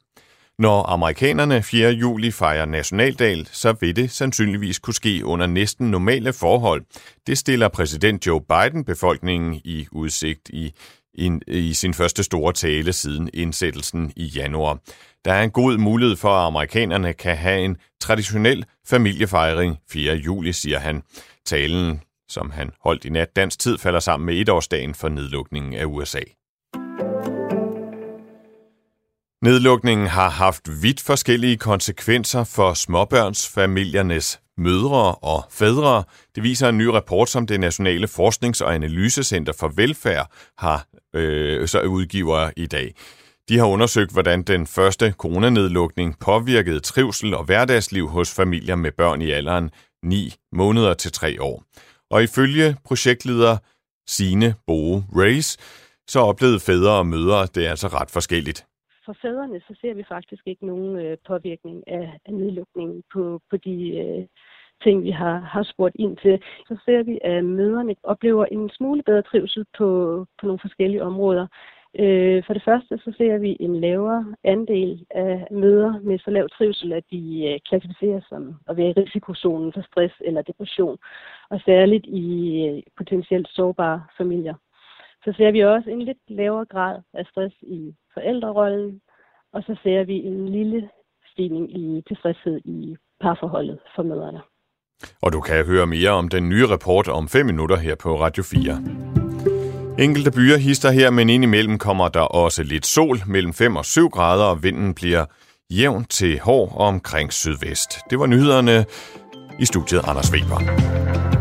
Når 0.60 0.84
amerikanerne 0.90 1.64
4. 1.64 1.90
juli 1.90 2.32
fejrer 2.32 2.66
nationaldag, 2.66 3.46
så 3.52 3.74
vil 3.80 3.96
det 3.96 4.12
sandsynligvis 4.12 4.80
kunne 4.80 4.94
ske 4.94 5.26
under 5.26 5.48
næsten 5.48 5.92
normale 5.92 6.34
forhold. 6.34 6.82
Det 7.28 7.38
stiller 7.38 7.68
præsident 7.68 8.28
Joe 8.28 8.42
Biden 8.42 8.86
befolkningen 8.86 9.62
i 9.64 9.88
udsigt 9.92 10.50
i, 10.50 10.74
i, 11.14 11.40
i 11.48 11.74
sin 11.74 11.94
første 11.94 12.24
store 12.24 12.54
tale 12.54 12.94
siden 12.94 13.30
indsættelsen 13.34 14.14
i 14.16 14.26
januar. 14.26 14.80
Der 15.26 15.34
er 15.34 15.44
en 15.44 15.52
god 15.52 15.78
mulighed 15.78 16.16
for, 16.16 16.30
at 16.30 16.48
amerikanerne 16.48 17.14
kan 17.14 17.38
have 17.38 17.66
en 17.66 17.78
traditionel 18.02 18.66
familiefejring 18.88 19.78
4. 19.90 20.16
juli, 20.16 20.54
siger 20.54 20.80
han. 20.80 21.04
Talen, 21.46 22.02
som 22.30 22.52
han 22.52 22.72
holdt 22.84 23.06
i 23.06 23.10
nat 23.10 23.36
dansk 23.36 23.60
tid, 23.60 23.78
falder 23.78 24.00
sammen 24.00 24.26
med 24.26 24.40
etårsdagen 24.42 24.94
for 24.94 25.10
nedlukningen 25.10 25.74
af 25.74 25.86
USA. 25.86 26.22
Nedlukningen 29.44 30.08
har 30.08 30.30
haft 30.30 30.84
vidt 30.84 31.02
forskellige 31.02 31.58
konsekvenser 31.58 32.44
for 32.44 32.74
småbørnsfamiliernes 32.74 34.40
mødre 34.58 35.16
og 35.16 35.44
fædre. 35.52 36.04
Det 36.36 36.44
viser 36.44 36.70
en 36.70 36.78
ny 36.78 36.86
rapport, 36.86 37.30
som 37.30 37.48
det 37.48 37.60
Nationale 37.60 38.08
Forsknings- 38.08 38.64
og 38.64 38.76
Analysecenter 38.76 39.54
for 39.54 39.68
Velfærd 39.68 40.32
har 40.58 40.88
øh, 41.16 41.68
så 41.68 41.82
udgiver 41.82 42.50
i 42.58 42.66
dag. 42.66 42.96
De 43.50 43.58
har 43.58 43.66
undersøgt, 43.66 44.12
hvordan 44.12 44.44
den 44.44 44.68
første 44.68 45.12
coronanedlukning 45.12 46.20
påvirkede 46.20 46.80
trivsel 46.80 47.34
og 47.34 47.44
hverdagsliv 47.44 48.08
hos 48.08 48.34
familier 48.34 48.76
med 48.76 48.92
børn 48.92 49.22
i 49.22 49.32
alderen 49.32 49.70
9 50.04 50.34
måneder 50.54 50.94
til 50.94 51.12
3 51.12 51.42
år. 51.42 51.64
Og 52.12 52.24
ifølge 52.24 52.76
projektleder 52.86 53.58
Sine 54.08 54.56
Boe 54.68 55.06
Race, 55.16 55.58
så 56.08 56.20
oplevede 56.20 56.60
fædre 56.60 56.92
og 56.92 57.08
mødre 57.08 57.48
det 57.56 57.66
er 57.66 57.70
altså 57.70 57.88
ret 57.88 58.12
forskelligt 58.12 58.66
for 59.06 59.16
fædrene, 59.22 59.60
så 59.68 59.76
ser 59.82 59.94
vi 59.94 60.04
faktisk 60.04 60.44
ikke 60.48 60.66
nogen 60.66 61.00
øh, 61.00 61.18
påvirkning 61.28 61.84
af, 61.88 62.20
af 62.26 62.34
nedlukningen 62.34 63.04
på, 63.14 63.42
på 63.50 63.58
de 63.58 63.98
øh, 63.98 64.26
ting, 64.84 65.04
vi 65.04 65.12
har, 65.12 65.40
har 65.40 65.64
spurgt 65.64 65.96
ind 66.00 66.18
til. 66.18 66.44
Så 66.68 66.78
ser 66.86 67.04
vi, 67.04 67.20
at 67.24 67.46
møderne 67.46 67.96
oplever 68.04 68.46
en 68.46 68.70
smule 68.70 69.04
bedre 69.04 69.22
trivsel 69.22 69.66
på, 69.78 69.88
på 70.40 70.46
nogle 70.46 70.60
forskellige 70.60 71.04
områder. 71.04 71.48
Øh, 72.00 72.44
for 72.46 72.54
det 72.54 72.64
første 72.64 72.98
så 72.98 73.14
ser 73.18 73.38
vi 73.38 73.58
en 73.60 73.82
lavere 73.82 74.36
andel 74.44 75.06
af 75.10 75.48
møder 75.52 76.00
med 76.00 76.20
så 76.20 76.32
lav 76.32 76.50
trivsel, 76.50 76.94
at 76.94 77.04
de 77.12 77.48
øh, 77.48 77.60
klassificeres 77.70 78.24
som 78.30 78.56
at 78.70 78.78
være 78.78 78.90
i 78.90 78.94
risikozonen 79.02 79.74
for 79.74 79.82
stress 79.82 80.14
eller 80.22 80.42
depression, 80.42 80.98
og 81.50 81.62
særligt 81.66 82.06
i 82.06 82.28
øh, 82.68 82.84
potentielt 82.98 83.48
sårbare 83.50 84.04
familier. 84.18 84.56
Så 85.24 85.34
ser 85.38 85.52
vi 85.52 85.64
også 85.64 85.90
en 85.90 86.02
lidt 86.02 86.18
lavere 86.28 86.66
grad 86.66 86.96
af 87.14 87.26
stress 87.32 87.56
i 87.62 87.96
forældrerollen, 88.14 89.02
og 89.54 89.64
så 89.64 89.76
ser 89.84 90.04
vi 90.04 90.14
en 90.14 90.50
lille 90.50 90.90
stigning 91.32 91.66
i 91.78 92.04
tilfredshed 92.08 92.58
i 92.66 92.96
parforholdet 93.22 93.80
for 93.96 94.04
mødrene. 94.04 94.42
Og 95.22 95.34
du 95.34 95.42
kan 95.42 95.66
høre 95.66 95.88
mere 95.88 96.10
om 96.10 96.28
den 96.30 96.50
nye 96.50 96.68
rapport 96.68 97.08
om 97.08 97.28
5 97.28 97.46
minutter 97.46 97.78
her 97.78 97.96
på 97.96 98.20
Radio 98.20 98.44
4. 98.44 99.04
Enkelte 100.00 100.32
byer 100.32 100.58
hister 100.58 100.92
her, 100.92 101.10
men 101.12 101.30
indimellem 101.30 101.78
kommer 101.78 102.08
der 102.08 102.22
også 102.22 102.64
lidt 102.64 102.86
sol 102.86 103.18
mellem 103.28 103.54
5 103.54 103.76
og 103.76 103.86
7 103.86 104.10
grader, 104.10 104.46
og 104.46 104.64
vinden 104.64 104.96
bliver 104.96 105.26
jævn 105.70 106.06
til 106.06 106.40
hård 106.40 106.74
omkring 106.76 107.34
sydvest. 107.34 107.90
Det 108.10 108.20
var 108.20 108.26
nyhederne 108.26 108.86
i 109.60 109.66
studiet 109.66 110.02
Anders 110.10 110.32
Weber. 110.34 111.33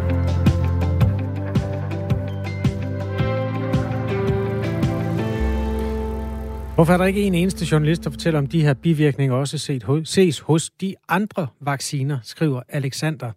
Hvorfor 6.75 6.93
er 6.93 6.97
der 6.97 7.05
ikke 7.05 7.23
en 7.23 7.35
eneste 7.35 7.67
journalist, 7.73 8.05
der 8.05 8.11
fortæller 8.11 8.39
om 8.39 8.47
de 8.47 8.63
her 8.63 8.75
bivirkninger 8.75 9.37
også 9.37 9.59
set, 9.59 9.85
ses 10.05 10.41
hos 10.41 10.71
de 10.71 10.95
andre 11.09 11.47
vacciner, 11.61 12.19
skriver 12.23 12.63
Alexander 12.69 13.33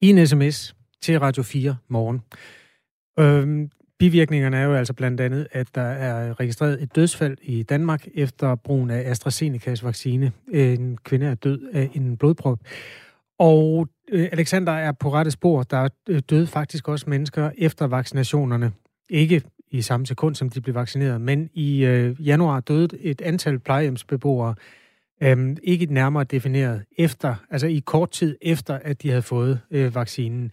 i 0.00 0.10
en 0.10 0.26
sms 0.26 0.76
til 1.02 1.20
Radio 1.20 1.42
4 1.42 1.76
morgen. 1.88 2.22
Øhm, 3.18 3.70
bivirkningerne 3.98 4.56
er 4.56 4.62
jo 4.62 4.74
altså 4.74 4.92
blandt 4.92 5.20
andet, 5.20 5.46
at 5.52 5.74
der 5.74 5.82
er 5.82 6.40
registreret 6.40 6.82
et 6.82 6.96
dødsfald 6.96 7.36
i 7.42 7.62
Danmark 7.62 8.08
efter 8.14 8.54
brugen 8.54 8.90
af 8.90 9.10
AstraZenecas 9.10 9.84
vaccine. 9.84 10.32
En 10.52 10.98
kvinde 11.04 11.26
er 11.26 11.34
død 11.34 11.70
af 11.72 11.90
en 11.94 12.16
blodprop. 12.16 12.58
Og 13.38 13.88
øh, 14.08 14.28
Alexander 14.32 14.72
er 14.72 14.92
på 14.92 15.12
rette 15.12 15.30
spor. 15.30 15.62
Der 15.62 15.76
er 15.76 15.88
øh, 16.08 16.22
døde 16.30 16.46
faktisk 16.46 16.88
også 16.88 17.10
mennesker 17.10 17.50
efter 17.58 17.86
vaccinationerne. 17.86 18.72
Ikke 19.10 19.42
i 19.76 19.82
samme 19.82 20.06
sekund, 20.06 20.34
som 20.34 20.50
de 20.50 20.60
blev 20.60 20.74
vaccineret, 20.74 21.20
men 21.20 21.50
i 21.54 21.84
øh, 21.84 22.26
januar 22.26 22.60
døde 22.60 22.98
et 23.00 23.20
antal 23.20 23.58
plejehjemsbeboere, 23.58 24.54
øh, 25.22 25.56
ikke 25.62 25.86
nærmere 25.86 26.24
defineret, 26.24 26.82
efter, 26.98 27.34
altså 27.50 27.66
i 27.66 27.82
kort 27.86 28.10
tid 28.10 28.36
efter, 28.42 28.78
at 28.82 29.02
de 29.02 29.08
havde 29.08 29.22
fået 29.22 29.60
øh, 29.70 29.94
vaccinen. 29.94 30.50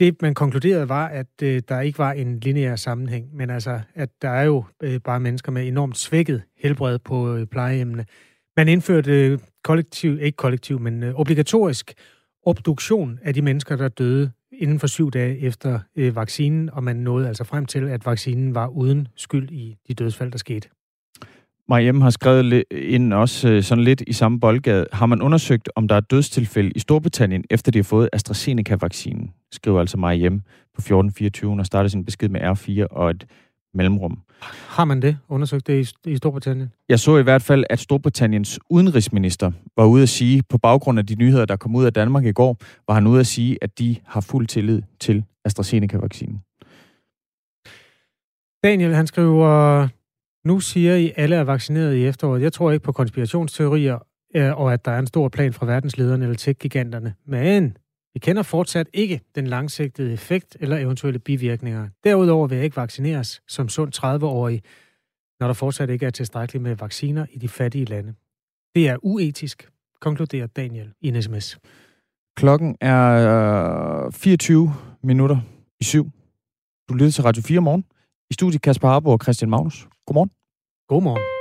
Det, 0.00 0.22
man 0.22 0.34
konkluderede, 0.34 0.88
var, 0.88 1.08
at 1.08 1.42
øh, 1.42 1.62
der 1.68 1.80
ikke 1.80 1.98
var 1.98 2.12
en 2.12 2.40
lineær 2.40 2.76
sammenhæng, 2.76 3.36
men 3.36 3.50
altså, 3.50 3.80
at 3.94 4.08
der 4.22 4.30
er 4.30 4.42
jo 4.42 4.64
øh, 4.82 5.00
bare 5.00 5.20
mennesker 5.20 5.52
med 5.52 5.68
enormt 5.68 5.98
svækket 5.98 6.42
helbred 6.58 6.98
på 6.98 7.34
øh, 7.34 7.46
plejehjemmene. 7.46 8.04
Man 8.56 8.68
indførte 8.68 9.26
øh, 9.26 9.38
kollektiv, 9.64 10.18
ikke 10.20 10.36
kollektiv, 10.36 10.80
men 10.80 11.02
øh, 11.02 11.14
obligatorisk 11.14 11.94
obduktion 12.46 13.18
af 13.22 13.34
de 13.34 13.42
mennesker, 13.42 13.76
der 13.76 13.88
døde 13.88 14.30
inden 14.58 14.80
for 14.80 14.86
syv 14.86 15.10
dage 15.10 15.38
efter 15.38 15.80
øh, 15.96 16.16
vaccinen, 16.16 16.70
og 16.70 16.84
man 16.84 16.96
nåede 16.96 17.28
altså 17.28 17.44
frem 17.44 17.66
til, 17.66 17.88
at 17.88 18.06
vaccinen 18.06 18.54
var 18.54 18.66
uden 18.66 19.08
skyld 19.16 19.50
i 19.50 19.76
de 19.88 19.94
dødsfald, 19.94 20.32
der 20.32 20.38
skete. 20.38 20.68
Mariem 21.68 22.00
har 22.00 22.10
skrevet 22.10 22.64
ind 22.70 23.12
også 23.12 23.48
øh, 23.48 23.62
sådan 23.62 23.84
lidt 23.84 24.02
i 24.06 24.12
samme 24.12 24.40
boldgade. 24.40 24.86
Har 24.92 25.06
man 25.06 25.22
undersøgt, 25.22 25.68
om 25.76 25.88
der 25.88 25.94
er 25.94 26.00
dødstilfælde 26.00 26.70
i 26.70 26.78
Storbritannien, 26.78 27.44
efter 27.50 27.72
de 27.72 27.78
har 27.78 27.84
fået 27.84 28.08
AstraZeneca-vaccinen? 28.12 29.30
Skriver 29.52 29.80
altså 29.80 29.96
Mariem 29.96 30.40
på 30.40 30.80
1424 30.80 31.52
og 31.58 31.66
starter 31.66 31.88
sin 31.88 32.04
besked 32.04 32.28
med 32.28 32.40
R4 32.40 32.86
og 32.90 33.10
et 33.10 33.26
mellemrum. 33.74 34.22
Har 34.68 34.84
man 34.84 35.02
det? 35.02 35.18
Undersøgt 35.28 35.66
det 35.66 35.94
i, 36.06 36.10
i 36.10 36.16
Storbritannien? 36.16 36.72
Jeg 36.88 37.00
så 37.00 37.16
i 37.16 37.22
hvert 37.22 37.42
fald, 37.42 37.64
at 37.70 37.78
Storbritanniens 37.78 38.60
udenrigsminister 38.70 39.52
var 39.76 39.84
ude 39.84 40.02
at 40.02 40.08
sige, 40.08 40.42
på 40.48 40.58
baggrund 40.58 40.98
af 40.98 41.06
de 41.06 41.14
nyheder, 41.14 41.44
der 41.44 41.56
kom 41.56 41.76
ud 41.76 41.84
af 41.84 41.92
Danmark 41.92 42.24
i 42.24 42.32
går, 42.32 42.56
var 42.88 42.94
han 42.94 43.06
ude 43.06 43.20
at 43.20 43.26
sige, 43.26 43.58
at 43.62 43.78
de 43.78 43.96
har 44.06 44.20
fuld 44.20 44.46
tillid 44.46 44.82
til 45.00 45.24
AstraZeneca-vaccinen. 45.44 46.40
Daniel, 48.64 48.94
han 48.94 49.06
skriver, 49.06 49.88
nu 50.44 50.60
siger 50.60 50.96
I, 50.96 51.12
alle 51.16 51.36
er 51.36 51.44
vaccineret 51.44 51.94
i 51.94 52.06
efteråret. 52.06 52.42
Jeg 52.42 52.52
tror 52.52 52.70
ikke 52.70 52.84
på 52.84 52.92
konspirationsteorier, 52.92 53.98
øh, 54.36 54.60
og 54.60 54.72
at 54.72 54.84
der 54.84 54.90
er 54.90 54.98
en 54.98 55.06
stor 55.06 55.28
plan 55.28 55.52
fra 55.52 55.66
verdenslederne 55.66 56.24
eller 56.24 56.36
tech-giganterne. 56.36 57.14
Men 57.26 57.76
vi 58.14 58.18
kender 58.18 58.42
fortsat 58.42 58.88
ikke 58.92 59.20
den 59.34 59.46
langsigtede 59.46 60.12
effekt 60.12 60.56
eller 60.60 60.76
eventuelle 60.76 61.18
bivirkninger. 61.18 61.88
Derudover 62.04 62.46
vil 62.46 62.56
jeg 62.56 62.64
ikke 62.64 62.76
vaccineres 62.76 63.42
som 63.48 63.68
sund 63.68 63.92
30-årig, 63.96 64.62
når 65.40 65.46
der 65.46 65.54
fortsat 65.54 65.90
ikke 65.90 66.06
er 66.06 66.10
tilstrækkeligt 66.10 66.62
med 66.62 66.76
vacciner 66.76 67.26
i 67.30 67.38
de 67.38 67.48
fattige 67.48 67.84
lande. 67.84 68.14
Det 68.74 68.88
er 68.88 68.96
uetisk, 69.02 69.70
konkluderer 70.00 70.46
Daniel 70.46 70.92
i 71.00 71.08
en 71.08 71.22
sms. 71.22 71.58
Klokken 72.36 72.76
er 72.80 74.10
24 74.10 74.64
øh, 74.64 74.70
minutter 75.02 75.40
i 75.80 75.84
syv. 75.84 76.10
Du 76.88 76.94
lytter 76.94 77.10
til 77.10 77.24
Radio 77.24 77.42
4 77.42 77.60
morgen. 77.60 77.84
I 78.30 78.34
studiet 78.34 78.62
Kasper 78.62 78.88
Harbo 78.88 79.10
og 79.10 79.18
Christian 79.22 79.50
Magnus. 79.50 79.88
Godmorgen. 80.06 80.30
Godmorgen. 80.88 81.37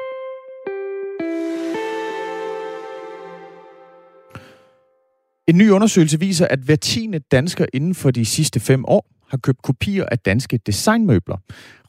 En 5.48 5.58
ny 5.58 5.70
undersøgelse 5.70 6.20
viser, 6.20 6.48
at 6.48 6.60
hver 6.60 6.76
tiende 6.76 7.20
dansker 7.20 7.66
inden 7.74 7.96
for 7.96 8.12
de 8.12 8.26
sidste 8.26 8.60
fem 8.60 8.86
år 8.88 9.06
har 9.30 9.38
købt 9.38 9.62
kopier 9.62 10.06
af 10.12 10.20
danske 10.20 10.58
designmøbler. 10.58 11.38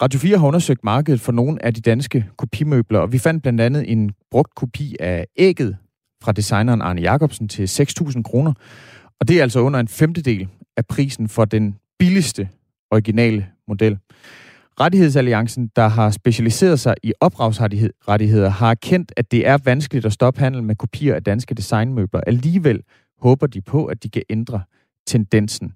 Radio 0.02 0.20
4 0.20 0.38
har 0.38 0.46
undersøgt 0.46 0.84
markedet 0.84 1.20
for 1.20 1.32
nogle 1.32 1.64
af 1.64 1.74
de 1.74 1.80
danske 1.80 2.26
kopimøbler, 2.36 2.98
og 2.98 3.12
vi 3.12 3.18
fandt 3.18 3.42
blandt 3.42 3.60
andet 3.60 3.92
en 3.92 4.10
brugt 4.30 4.54
kopi 4.54 4.96
af 5.00 5.26
ægget 5.36 5.76
fra 6.22 6.32
designeren 6.32 6.82
Arne 6.82 7.00
Jacobsen 7.00 7.48
til 7.48 7.66
6.000 7.66 8.22
kroner. 8.22 8.52
Og 9.20 9.28
det 9.28 9.38
er 9.38 9.42
altså 9.42 9.60
under 9.60 9.80
en 9.80 9.88
femtedel 9.88 10.48
af 10.76 10.86
prisen 10.86 11.28
for 11.28 11.44
den 11.44 11.76
billigste 11.98 12.48
originale 12.90 13.46
model. 13.68 13.98
Rettighedsalliancen, 14.80 15.70
der 15.76 15.88
har 15.88 16.10
specialiseret 16.10 16.80
sig 16.80 16.94
i 17.02 17.12
ophavsrettigheder, 17.20 18.48
har 18.48 18.70
erkendt, 18.70 19.12
at 19.16 19.30
det 19.30 19.46
er 19.46 19.58
vanskeligt 19.64 20.06
at 20.06 20.12
stoppe 20.12 20.40
handel 20.40 20.62
med 20.62 20.76
kopier 20.76 21.14
af 21.14 21.24
danske 21.24 21.54
designmøbler. 21.54 22.20
Alligevel 22.20 22.82
håber 23.20 23.46
de 23.46 23.60
på, 23.60 23.84
at 23.84 24.02
de 24.02 24.08
kan 24.10 24.22
ændre 24.30 24.62
tendensen. 25.06 25.72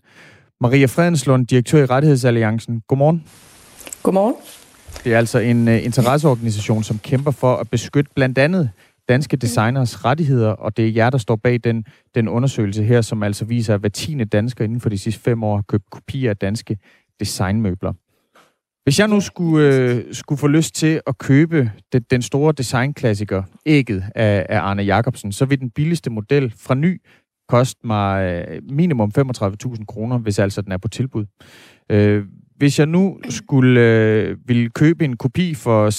Maria 0.60 0.86
Fredenslund, 0.86 1.46
direktør 1.46 1.82
i 1.82 1.86
Rettighedsalliancen. 1.86 2.82
Godmorgen. 2.88 3.24
Godmorgen. 4.02 4.34
Det 5.04 5.14
er 5.14 5.18
altså 5.18 5.38
en 5.38 5.68
uh, 5.68 5.84
interesseorganisation, 5.84 6.82
som 6.82 6.98
kæmper 6.98 7.30
for 7.30 7.56
at 7.56 7.70
beskytte 7.70 8.10
blandt 8.14 8.38
andet 8.38 8.70
danske 9.08 9.36
designers 9.36 10.04
rettigheder, 10.04 10.50
og 10.50 10.76
det 10.76 10.88
er 10.88 10.92
jer, 10.92 11.10
der 11.10 11.18
står 11.18 11.36
bag 11.36 11.60
den, 11.64 11.84
den 12.14 12.28
undersøgelse 12.28 12.84
her, 12.84 13.00
som 13.00 13.22
altså 13.22 13.44
viser, 13.44 13.74
at 13.74 13.80
hver 13.80 13.88
tiende 13.88 14.24
dansker 14.24 14.64
inden 14.64 14.80
for 14.80 14.88
de 14.88 14.98
sidste 14.98 15.20
fem 15.20 15.44
år 15.44 15.54
har 15.54 15.62
købt 15.62 15.90
kopier 15.90 16.30
af 16.30 16.36
danske 16.36 16.78
designmøbler. 17.20 17.92
Hvis 18.84 18.98
jeg 18.98 19.08
nu 19.08 19.20
skulle, 19.20 19.76
øh, 19.76 20.14
skulle 20.14 20.38
få 20.38 20.46
lyst 20.46 20.74
til 20.74 21.00
at 21.06 21.18
købe 21.18 21.70
det, 21.92 22.10
den 22.10 22.22
store 22.22 22.52
designklassiker, 22.52 23.42
ægget 23.66 24.04
af, 24.14 24.46
af 24.48 24.60
Arne 24.60 24.82
Jacobsen, 24.82 25.32
så 25.32 25.44
vil 25.44 25.60
den 25.60 25.70
billigste 25.70 26.10
model 26.10 26.54
fra 26.58 26.74
ny 26.74 27.00
koste 27.52 27.86
mig 27.86 28.24
øh, 28.24 28.62
minimum 28.70 29.12
35.000 29.18 29.84
kroner, 29.84 30.18
hvis 30.18 30.38
altså 30.38 30.62
den 30.62 30.72
er 30.72 30.76
på 30.76 30.88
tilbud. 30.88 31.24
Øh, 31.90 32.24
hvis 32.56 32.78
jeg 32.78 32.86
nu 32.86 33.18
skulle 33.28 33.80
øh, 33.80 34.36
ville 34.46 34.70
købe 34.70 35.04
en 35.04 35.16
kopi 35.16 35.54
for 35.54 35.90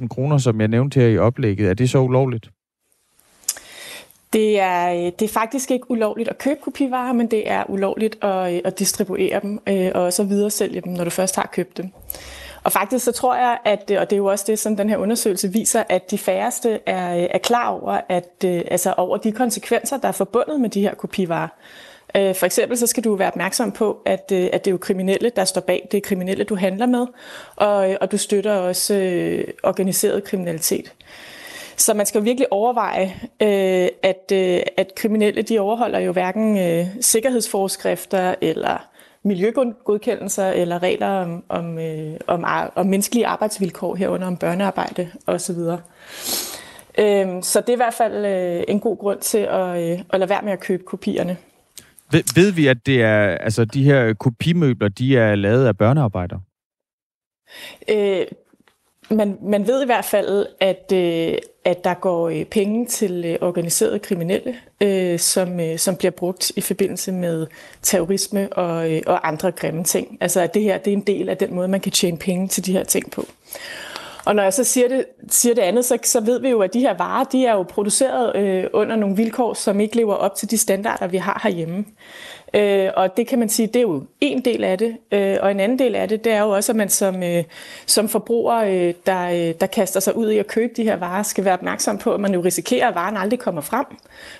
6.000 0.00 0.08
kroner, 0.08 0.38
som 0.38 0.60
jeg 0.60 0.68
nævnte 0.68 1.00
her 1.00 1.06
i 1.06 1.18
oplægget, 1.18 1.70
er 1.70 1.74
det 1.74 1.90
så 1.90 1.98
ulovligt? 1.98 2.50
Det 4.32 4.60
er, 4.60 4.92
øh, 4.92 5.12
det 5.18 5.22
er 5.22 5.32
faktisk 5.32 5.70
ikke 5.70 5.90
ulovligt 5.90 6.28
at 6.28 6.38
købe 6.38 6.60
kopivarer, 6.64 7.12
men 7.12 7.30
det 7.30 7.50
er 7.50 7.70
ulovligt 7.70 8.24
at, 8.24 8.54
øh, 8.54 8.60
at 8.64 8.78
distribuere 8.78 9.40
dem 9.42 9.58
øh, 9.68 9.90
og 9.94 10.12
så 10.12 10.24
videre 10.24 10.50
sælge 10.50 10.80
dem, 10.80 10.92
når 10.92 11.04
du 11.04 11.10
først 11.10 11.36
har 11.36 11.50
købt 11.52 11.76
dem. 11.76 11.90
Og 12.64 12.72
faktisk 12.72 13.04
så 13.04 13.12
tror 13.12 13.34
jeg, 13.34 13.58
at, 13.64 13.80
og 13.80 14.10
det 14.10 14.12
er 14.12 14.16
jo 14.16 14.26
også 14.26 14.44
det, 14.48 14.58
som 14.58 14.76
den 14.76 14.88
her 14.88 14.96
undersøgelse 14.96 15.52
viser, 15.52 15.82
at 15.88 16.10
de 16.10 16.18
færreste 16.18 16.80
er, 16.86 17.28
er 17.30 17.38
klar 17.38 17.68
over, 17.68 18.00
at, 18.08 18.44
øh, 18.44 18.62
altså 18.70 18.94
over 18.96 19.16
de 19.16 19.32
konsekvenser, 19.32 19.96
der 19.96 20.08
er 20.08 20.12
forbundet 20.12 20.60
med 20.60 20.70
de 20.70 20.80
her 20.80 20.94
kopivarer. 20.94 21.48
Øh, 22.16 22.34
for 22.34 22.46
eksempel 22.46 22.78
så 22.78 22.86
skal 22.86 23.04
du 23.04 23.14
være 23.14 23.28
opmærksom 23.28 23.72
på, 23.72 24.02
at, 24.06 24.32
øh, 24.32 24.48
at 24.52 24.64
det 24.64 24.70
er 24.70 24.72
jo 24.72 24.78
kriminelle, 24.78 25.30
der 25.36 25.44
står 25.44 25.60
bag. 25.60 25.88
Det 25.90 25.96
er 25.96 26.00
kriminelle, 26.00 26.44
du 26.44 26.54
handler 26.54 26.86
med, 26.86 27.06
og, 27.56 27.96
og 28.00 28.12
du 28.12 28.16
støtter 28.16 28.52
også 28.52 28.94
organiseret 29.62 30.24
kriminalitet. 30.24 30.92
Så 31.76 31.94
man 31.94 32.06
skal 32.06 32.24
virkelig 32.24 32.52
overveje, 32.52 33.14
øh, 33.42 33.88
at, 34.02 34.32
øh, 34.32 34.60
at 34.76 34.94
kriminelle 34.96 35.42
de 35.42 35.58
overholder 35.58 35.98
jo 35.98 36.12
hverken 36.12 36.58
øh, 36.58 36.86
sikkerhedsforskrifter 37.00 38.34
eller 38.40 38.88
miljøgodkendelser 39.24 40.50
eller 40.50 40.82
regler 40.82 41.06
om, 41.06 41.44
om, 41.48 41.78
øh, 41.78 42.16
om, 42.26 42.44
om 42.74 42.86
menneskelige 42.86 43.26
arbejdsvilkår 43.26 43.94
herunder 43.94 44.26
om 44.26 44.36
børnearbejde 44.36 45.10
osv. 45.26 45.56
Øh, 46.98 47.42
så 47.42 47.60
det 47.60 47.68
er 47.68 47.72
i 47.72 47.76
hvert 47.76 47.94
fald 47.94 48.26
øh, 48.26 48.64
en 48.68 48.80
god 48.80 48.98
grund 48.98 49.20
til 49.20 49.38
at, 49.38 49.92
øh, 49.92 50.00
at 50.10 50.20
lade 50.20 50.28
være 50.28 50.42
med 50.42 50.52
at 50.52 50.60
købe 50.60 50.82
kopierne. 50.84 51.36
Ved, 52.10 52.22
ved 52.34 52.52
vi, 52.52 52.66
at 52.66 52.86
det 52.86 53.02
er, 53.02 53.22
altså, 53.22 53.64
de 53.64 53.84
her 53.84 54.14
kopimøbler, 54.14 54.88
de 54.88 55.16
er 55.16 55.34
lavet 55.34 55.66
af 55.66 55.76
børnearbejdere? 55.76 56.40
Øh, 57.88 58.26
man, 59.10 59.38
man 59.42 59.66
ved 59.66 59.82
i 59.82 59.86
hvert 59.86 60.04
fald, 60.04 60.46
at, 60.60 60.92
øh, 60.94 61.38
at 61.64 61.84
der 61.84 61.94
går 61.94 62.28
øh, 62.28 62.44
penge 62.44 62.86
til 62.86 63.24
øh, 63.24 63.38
organiserede 63.40 63.98
kriminelle, 63.98 64.56
øh, 64.80 65.18
som, 65.18 65.60
som 65.76 65.96
bliver 65.96 66.10
brugt 66.10 66.52
i 66.56 66.60
forbindelse 66.60 67.12
med 67.12 67.46
terrorisme 67.82 68.52
og, 68.52 68.90
og 69.06 69.28
andre 69.28 69.52
grimme 69.52 69.84
ting. 69.84 70.18
Altså 70.20 70.40
at 70.40 70.54
det 70.54 70.62
her 70.62 70.78
det 70.78 70.92
er 70.92 70.96
en 70.96 71.06
del 71.06 71.28
af 71.28 71.36
den 71.36 71.54
måde, 71.54 71.68
man 71.68 71.80
kan 71.80 71.92
tjene 71.92 72.18
penge 72.18 72.48
til 72.48 72.66
de 72.66 72.72
her 72.72 72.84
ting 72.84 73.10
på. 73.10 73.26
Og 74.24 74.34
når 74.34 74.42
jeg 74.42 74.52
så 74.52 74.64
siger 74.64 74.88
det, 74.88 75.04
siger 75.30 75.54
det 75.54 75.62
andet, 75.62 75.84
så, 75.84 75.98
så 76.02 76.20
ved 76.20 76.40
vi 76.40 76.48
jo, 76.48 76.60
at 76.60 76.74
de 76.74 76.80
her 76.80 76.96
varer, 76.96 77.24
de 77.24 77.46
er 77.46 77.52
jo 77.52 77.62
produceret 77.62 78.36
øh, 78.36 78.64
under 78.72 78.96
nogle 78.96 79.16
vilkår, 79.16 79.54
som 79.54 79.80
ikke 79.80 79.96
lever 79.96 80.14
op 80.14 80.34
til 80.34 80.50
de 80.50 80.58
standarder, 80.58 81.06
vi 81.06 81.16
har 81.16 81.40
herhjemme. 81.42 81.78
Øh, 81.78 81.84
Øh, 82.54 82.90
og 82.96 83.16
det 83.16 83.26
kan 83.26 83.38
man 83.38 83.48
sige, 83.48 83.66
det 83.66 83.76
er 83.76 83.80
jo 83.80 84.04
en 84.20 84.44
del 84.44 84.64
af 84.64 84.78
det. 84.78 84.96
Øh, 85.12 85.36
og 85.40 85.50
en 85.50 85.60
anden 85.60 85.78
del 85.78 85.94
af 85.94 86.08
det, 86.08 86.24
det 86.24 86.32
er 86.32 86.40
jo 86.40 86.50
også, 86.50 86.72
at 86.72 86.76
man 86.76 86.88
som, 86.88 87.22
øh, 87.22 87.44
som 87.86 88.08
forbruger, 88.08 88.56
øh, 88.56 88.94
der, 89.06 89.28
øh, 89.28 89.54
der 89.60 89.66
kaster 89.66 90.00
sig 90.00 90.16
ud 90.16 90.30
i 90.30 90.38
at 90.38 90.46
købe 90.46 90.72
de 90.76 90.84
her 90.84 90.96
varer, 90.96 91.22
skal 91.22 91.44
være 91.44 91.54
opmærksom 91.54 91.98
på, 91.98 92.14
at 92.14 92.20
man 92.20 92.34
jo 92.34 92.40
risikerer, 92.40 92.88
at 92.88 92.94
varen 92.94 93.16
aldrig 93.16 93.38
kommer 93.38 93.60
frem. 93.60 93.86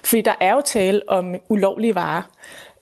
Fordi 0.05 0.21
der 0.21 0.35
er 0.41 0.55
jo 0.55 0.63
tale 0.65 1.01
om 1.09 1.35
ulovlige 1.49 1.95
varer. 1.95 2.23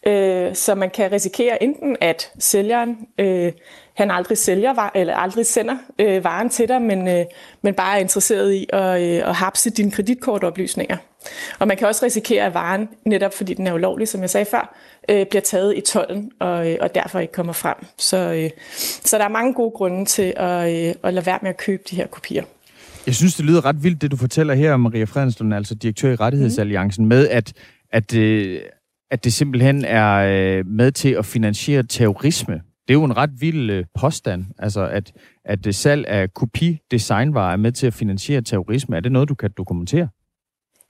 Øh, 0.06 0.54
så 0.54 0.74
man 0.74 0.90
kan 0.90 1.12
risikere 1.12 1.62
enten, 1.62 1.96
at 2.00 2.32
sælgeren 2.38 2.96
øh, 3.18 3.52
han 4.00 4.10
aldrig 4.10 4.38
sælger 4.38 4.90
eller 4.94 5.16
aldrig 5.16 5.46
sender 5.46 5.76
øh, 5.98 6.24
varen 6.24 6.48
til 6.48 6.68
dig, 6.68 6.82
men, 6.82 7.08
øh, 7.08 7.24
men 7.62 7.74
bare 7.74 7.96
er 7.96 8.00
interesseret 8.00 8.52
i 8.52 8.66
at, 8.72 9.02
øh, 9.02 9.28
at 9.28 9.34
hapse 9.34 9.70
dine 9.70 9.90
kreditkortoplysninger. 9.90 10.96
Og 11.58 11.68
man 11.68 11.76
kan 11.76 11.88
også 11.88 12.04
risikere, 12.04 12.44
at 12.44 12.54
varen, 12.54 12.88
netop 13.04 13.34
fordi 13.34 13.54
den 13.54 13.66
er 13.66 13.72
ulovlig, 13.72 14.08
som 14.08 14.20
jeg 14.20 14.30
sagde 14.30 14.44
før, 14.44 14.74
øh, 15.08 15.26
bliver 15.26 15.42
taget 15.42 15.76
i 15.76 15.80
tolden 15.80 16.32
og, 16.40 16.70
øh, 16.70 16.76
og 16.80 16.94
derfor 16.94 17.18
ikke 17.18 17.32
kommer 17.32 17.52
frem. 17.52 17.76
Så, 17.98 18.32
øh, 18.34 18.50
så 19.04 19.18
der 19.18 19.24
er 19.24 19.28
mange 19.28 19.54
gode 19.54 19.70
grunde 19.70 20.04
til 20.04 20.32
at, 20.36 20.88
øh, 20.88 20.94
at 21.02 21.14
lade 21.14 21.26
være 21.26 21.38
med 21.42 21.50
at 21.50 21.56
købe 21.56 21.82
de 21.90 21.96
her 21.96 22.06
kopier. 22.06 22.44
Jeg 23.06 23.14
synes, 23.14 23.34
det 23.34 23.44
lyder 23.44 23.64
ret 23.64 23.84
vildt, 23.84 24.02
det 24.02 24.10
du 24.10 24.16
fortæller 24.16 24.54
her, 24.54 24.76
Maria 24.76 25.04
Fredenslund, 25.04 25.54
altså 25.54 25.74
direktør 25.74 26.12
i 26.12 26.14
Rettighedsalliancen, 26.14 27.04
mm. 27.04 27.08
med 27.08 27.28
at, 27.28 27.52
at, 27.92 28.14
øh, 28.14 28.60
at 29.10 29.24
det 29.24 29.32
simpelthen 29.32 29.84
er 29.84 30.14
øh, 30.16 30.66
med 30.66 30.92
til 30.92 31.08
at 31.08 31.26
finansiere 31.26 31.82
terrorisme. 31.82 32.54
Det 32.88 32.94
er 32.94 32.98
jo 32.98 33.04
en 33.04 33.16
ret 33.16 33.30
vild 33.40 33.70
øh, 33.70 33.84
påstand, 34.00 34.44
altså 34.58 34.86
at, 34.86 35.12
at 35.44 35.64
det 35.64 35.74
salg 35.74 36.06
af 36.06 36.34
kopidesignvarer 36.34 37.52
er 37.52 37.56
med 37.56 37.72
til 37.72 37.86
at 37.86 37.94
finansiere 37.94 38.42
terrorisme. 38.42 38.96
Er 38.96 39.00
det 39.00 39.12
noget, 39.12 39.28
du 39.28 39.34
kan 39.34 39.50
dokumentere? 39.56 40.08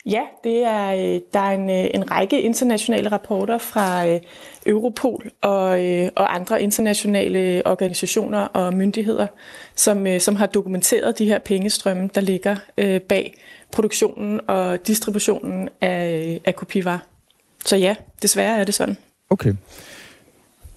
Ja, 0.07 0.23
det 0.45 0.65
er, 0.65 0.93
øh, 0.93 1.21
der 1.33 1.41
er 1.41 1.51
en, 1.51 1.71
øh, 1.71 1.91
en 1.95 2.11
række 2.11 2.43
internationale 2.43 3.13
rapporter 3.13 3.59
fra 3.59 4.09
øh, 4.09 4.21
Europol 4.67 5.31
og, 5.43 5.69
og 6.17 6.35
andre 6.35 6.63
internationale 6.63 7.63
organisationer 7.67 8.39
og 8.39 8.75
myndigheder, 8.75 9.27
som, 9.75 10.07
som 10.19 10.37
har 10.37 10.47
dokumenteret 10.47 11.19
de 11.19 11.25
her 11.25 11.39
pengestrømme, 11.39 12.11
der 12.15 12.21
ligger 12.21 12.57
bag 13.09 13.35
produktionen 13.73 14.41
og 14.47 14.87
distributionen 14.87 15.69
af, 15.81 16.41
af 16.45 16.57
kopivarer. 16.57 16.99
Så 17.65 17.77
ja, 17.77 17.95
desværre 18.23 18.59
er 18.59 18.65
det 18.65 18.75
sådan. 18.75 18.97
Okay. 19.31 19.55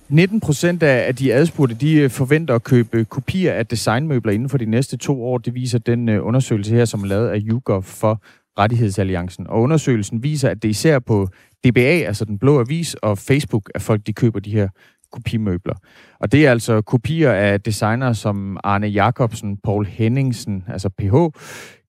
19 0.10 0.40
procent 0.40 0.84
af 0.84 1.16
de 1.16 1.34
adspurgte, 1.34 1.76
de 1.76 2.10
forventer 2.10 2.56
at 2.56 2.64
købe 2.64 3.06
kopier 3.06 3.54
af 3.54 3.68
designmøbler 3.68 4.32
inden 4.32 4.50
for 4.50 4.58
de 4.58 4.66
næste 4.66 4.98
to 4.98 5.24
år. 5.26 5.38
Det 5.38 5.54
viser 5.54 5.80
den 5.80 6.10
undersøgelse 6.10 6.76
her, 6.76 6.86
som 6.86 7.04
er 7.04 7.08
lavet 7.08 7.30
af 7.30 7.40
YouGov 7.50 7.84
for 7.84 8.22
Rettighedsalliancen. 8.60 9.48
Og 9.48 9.62
undersøgelsen 9.62 10.24
viser, 10.24 10.50
at 10.50 10.64
det 10.64 10.70
især 10.70 11.00
på 11.00 11.28
DBA, 11.66 11.80
altså 11.82 12.26
den 12.26 12.40
blå 12.40 12.60
avis, 12.60 12.94
og 12.94 13.18
Facebook, 13.18 13.70
at 13.76 13.82
folk 13.82 14.08
de 14.08 14.14
køber 14.14 14.40
de 14.40 14.52
her 14.52 14.68
kopimøbler. 15.12 15.76
Og 16.20 16.32
det 16.32 16.48
er 16.48 16.52
altså 16.52 16.82
kopier 16.82 17.32
af 17.32 17.62
designere 17.62 18.16
som 18.16 18.58
Arne 18.64 18.88
Jacobsen, 18.88 19.58
Paul 19.58 19.86
Henningsen, 19.86 20.64
altså 20.68 20.90
PH, 20.90 21.40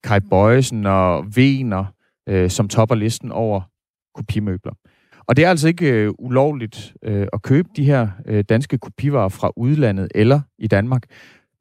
Kai 0.04 0.20
Bøjesen 0.20 0.86
og 0.86 1.36
Vener, 1.36 1.84
øh, 2.28 2.50
som 2.50 2.68
topper 2.68 2.94
listen 2.94 3.32
over 3.32 3.60
kopimøbler. 4.14 4.72
Og 5.26 5.36
det 5.36 5.44
er 5.44 5.50
altså 5.50 5.68
ikke 5.68 5.90
øh, 5.90 6.12
ulovligt 6.18 6.94
øh, 7.04 7.26
at 7.32 7.42
købe 7.42 7.68
de 7.76 7.84
her 7.84 8.08
øh, 8.26 8.44
danske 8.48 8.78
kopivarer 8.78 9.28
fra 9.28 9.52
udlandet 9.56 10.08
eller 10.14 10.40
i 10.58 10.66
Danmark. 10.66 11.02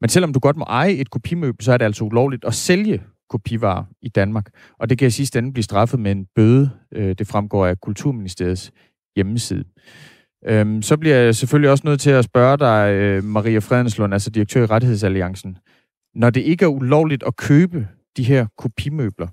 Men 0.01 0.09
selvom 0.09 0.33
du 0.33 0.39
godt 0.39 0.57
må 0.57 0.63
eje 0.63 0.91
et 0.91 1.09
kopimøbel, 1.09 1.65
så 1.65 1.73
er 1.73 1.77
det 1.77 1.85
altså 1.85 2.03
ulovligt 2.03 2.45
at 2.45 2.53
sælge 2.53 3.01
kopivarer 3.29 3.83
i 4.01 4.09
Danmark. 4.09 4.49
Og 4.79 4.89
det 4.89 4.97
kan 4.97 5.07
i 5.07 5.11
sidste 5.11 5.39
ende 5.39 5.53
blive 5.53 5.63
straffet 5.63 5.99
med 5.99 6.11
en 6.11 6.25
bøde. 6.35 6.69
Øh, 6.91 7.15
det 7.17 7.27
fremgår 7.27 7.65
af 7.65 7.81
Kulturministeriets 7.81 8.71
hjemmeside. 9.15 9.63
Øhm, 10.45 10.81
så 10.81 10.97
bliver 10.97 11.15
jeg 11.15 11.35
selvfølgelig 11.35 11.71
også 11.71 11.87
nødt 11.87 12.01
til 12.01 12.09
at 12.09 12.25
spørge 12.25 12.57
dig, 12.57 12.93
øh, 12.93 13.23
Maria 13.23 13.59
Fredenslund, 13.59 14.13
altså 14.13 14.29
direktør 14.29 14.63
i 14.63 14.65
Rettighedsalliancen. 14.65 15.57
Når 16.15 16.29
det 16.29 16.41
ikke 16.41 16.65
er 16.65 16.69
ulovligt 16.69 17.23
at 17.23 17.35
købe 17.35 17.87
de 18.17 18.23
her 18.23 18.45
kopimøbler, 18.57 19.27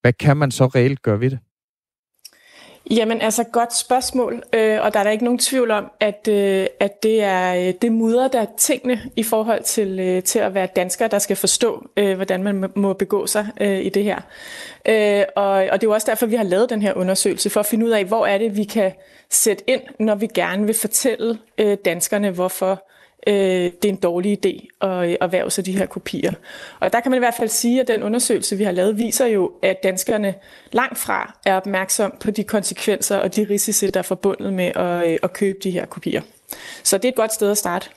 hvad 0.00 0.12
kan 0.12 0.36
man 0.36 0.50
så 0.50 0.66
reelt 0.66 1.02
gøre 1.02 1.20
ved 1.20 1.30
det? 1.30 1.38
Jamen 2.90 3.20
altså, 3.20 3.44
godt 3.44 3.76
spørgsmål, 3.76 4.42
øh, 4.52 4.78
og 4.82 4.94
der 4.94 5.00
er 5.00 5.04
der 5.04 5.10
ikke 5.10 5.24
nogen 5.24 5.38
tvivl 5.38 5.70
om, 5.70 5.90
at, 6.00 6.28
øh, 6.28 6.66
at 6.80 7.02
det 7.02 7.22
er 7.22 7.54
øh, 7.54 7.74
det 7.82 7.92
mudder, 7.92 8.28
der 8.28 8.40
er 8.40 8.46
tingene 8.58 9.00
i 9.16 9.22
forhold 9.22 9.62
til, 9.62 10.00
øh, 10.00 10.22
til 10.22 10.38
at 10.38 10.54
være 10.54 10.68
dansker, 10.76 11.08
der 11.08 11.18
skal 11.18 11.36
forstå, 11.36 11.88
øh, 11.96 12.16
hvordan 12.16 12.42
man 12.42 12.72
må 12.74 12.92
begå 12.92 13.26
sig 13.26 13.46
øh, 13.60 13.80
i 13.80 13.88
det 13.88 14.04
her. 14.04 14.20
Øh, 14.88 15.24
og, 15.36 15.50
og 15.52 15.80
det 15.80 15.86
er 15.86 15.90
jo 15.90 15.92
også 15.92 16.06
derfor, 16.10 16.26
vi 16.26 16.36
har 16.36 16.44
lavet 16.44 16.70
den 16.70 16.82
her 16.82 16.94
undersøgelse, 16.94 17.50
for 17.50 17.60
at 17.60 17.66
finde 17.66 17.86
ud 17.86 17.90
af, 17.90 18.04
hvor 18.04 18.26
er 18.26 18.38
det, 18.38 18.56
vi 18.56 18.64
kan 18.64 18.92
sætte 19.30 19.64
ind, 19.66 19.82
når 20.00 20.14
vi 20.14 20.26
gerne 20.26 20.66
vil 20.66 20.74
fortælle 20.74 21.38
øh, 21.58 21.76
danskerne, 21.84 22.30
hvorfor 22.30 22.86
øh, 23.26 23.34
det 23.34 23.84
er 23.84 23.88
en 23.88 23.96
dårlig 23.96 24.46
idé 24.46 24.86
øh, 24.86 25.02
at 25.02 25.16
erhverve 25.20 25.50
sig 25.50 25.66
de 25.66 25.78
her 25.78 25.86
kopier. 25.86 26.32
Og 26.80 26.92
der 26.92 27.00
kan 27.00 27.10
man 27.10 27.18
i 27.18 27.24
hvert 27.24 27.34
fald 27.34 27.48
sige, 27.48 27.80
at 27.80 27.88
den 27.88 28.02
undersøgelse, 28.02 28.56
vi 28.56 28.64
har 28.64 28.72
lavet, 28.72 28.98
viser 28.98 29.26
jo, 29.26 29.52
at 29.62 29.76
danskerne 29.82 30.34
langt 30.72 30.98
fra 30.98 31.34
er 31.46 31.56
opmærksom 31.56 32.14
på 32.20 32.30
de 32.30 32.44
konsekvenser 32.44 33.16
og 33.16 33.36
de 33.36 33.46
risici, 33.50 33.90
der 33.90 34.00
er 34.00 34.04
forbundet 34.04 34.52
med 34.52 34.72
at, 34.74 35.08
øh, 35.10 35.18
at 35.22 35.32
købe 35.32 35.58
de 35.62 35.70
her 35.70 35.86
kopier. 35.86 36.22
Så 36.82 36.98
det 36.98 37.04
er 37.04 37.08
et 37.08 37.14
godt 37.14 37.32
sted 37.32 37.50
at 37.50 37.58
starte. 37.58 37.88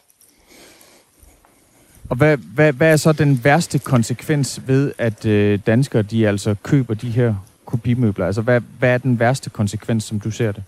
Og 2.10 2.16
hvad, 2.16 2.38
hvad, 2.38 2.74
hvad 2.74 2.92
er 2.92 2.96
så 2.96 3.14
den 3.14 3.42
værste 3.44 3.80
konsekvens 3.80 4.62
ved, 4.68 4.94
at 4.98 5.26
øh, 5.26 5.60
danskere 5.68 6.02
de 6.02 6.28
altså 6.28 6.56
køber 6.64 6.94
de 6.94 7.10
her 7.10 7.36
kopimøbler? 7.66 8.26
Altså 8.26 8.42
hvad, 8.42 8.62
hvad 8.80 8.90
er 8.90 8.98
den 8.98 9.20
værste 9.20 9.50
konsekvens, 9.50 10.04
som 10.04 10.20
du 10.20 10.32
ser 10.32 10.52
det? 10.52 10.64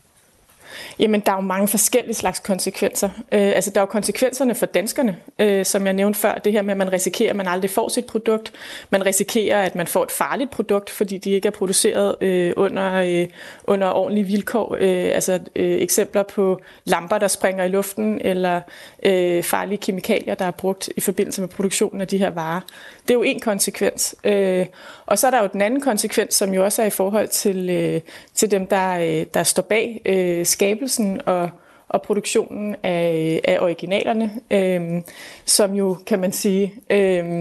Jamen, 0.99 1.19
der 1.19 1.31
er 1.31 1.35
jo 1.35 1.41
mange 1.41 1.67
forskellige 1.67 2.15
slags 2.15 2.39
konsekvenser. 2.39 3.09
Øh, 3.31 3.51
altså, 3.55 3.71
der 3.71 3.77
er 3.77 3.81
jo 3.81 3.85
konsekvenserne 3.85 4.55
for 4.55 4.65
danskerne, 4.65 5.17
øh, 5.39 5.65
som 5.65 5.85
jeg 5.85 5.93
nævnte 5.93 6.19
før. 6.19 6.35
Det 6.35 6.51
her 6.51 6.61
med, 6.61 6.71
at 6.71 6.77
man 6.77 6.93
risikerer, 6.93 7.29
at 7.29 7.35
man 7.35 7.47
aldrig 7.47 7.71
får 7.71 7.89
sit 7.89 8.05
produkt. 8.05 8.53
Man 8.89 9.05
risikerer, 9.05 9.61
at 9.61 9.75
man 9.75 9.87
får 9.87 10.03
et 10.03 10.11
farligt 10.11 10.51
produkt, 10.51 10.89
fordi 10.89 11.17
de 11.17 11.31
ikke 11.31 11.47
er 11.47 11.51
produceret 11.51 12.15
øh, 12.21 12.53
under, 12.55 12.93
øh, 12.93 13.27
under 13.63 13.87
ordentlige 13.87 14.25
vilkår. 14.25 14.77
Øh, 14.79 15.09
altså, 15.13 15.39
øh, 15.55 15.81
eksempler 15.81 16.23
på 16.23 16.59
lamper, 16.85 17.17
der 17.17 17.27
springer 17.27 17.63
i 17.63 17.67
luften, 17.67 18.21
eller 18.21 18.61
øh, 19.03 19.43
farlige 19.43 19.77
kemikalier, 19.77 20.35
der 20.35 20.45
er 20.45 20.51
brugt 20.51 20.89
i 20.97 21.01
forbindelse 21.01 21.41
med 21.41 21.49
produktionen 21.49 22.01
af 22.01 22.07
de 22.07 22.17
her 22.17 22.29
varer. 22.29 22.61
Det 23.09 23.15
er 23.15 23.17
jo 23.17 23.23
en 23.23 23.39
konsekvens. 23.39 24.15
Øh, 24.23 24.65
og 25.05 25.19
så 25.19 25.27
er 25.27 25.31
der 25.31 25.41
jo 25.41 25.49
den 25.53 25.61
anden 25.61 25.81
konsekvens, 25.81 26.33
som 26.33 26.53
jo 26.53 26.63
også 26.63 26.81
er 26.81 26.85
i 26.85 26.89
forhold 26.89 27.27
til, 27.27 27.69
øh, 27.69 28.01
til 28.35 28.51
dem, 28.51 28.67
der, 28.67 28.99
øh, 28.99 29.25
der 29.33 29.43
står 29.43 29.63
bag 29.63 30.01
øh, 30.05 30.45
skabelsen 30.45 31.21
og, 31.25 31.49
og 31.87 32.01
produktionen 32.01 32.75
af, 32.83 33.41
af 33.43 33.59
originalerne, 33.61 34.31
øh, 34.51 35.01
som 35.45 35.73
jo, 35.73 35.97
kan 36.05 36.19
man 36.19 36.31
sige, 36.31 36.73
øh, 36.89 37.39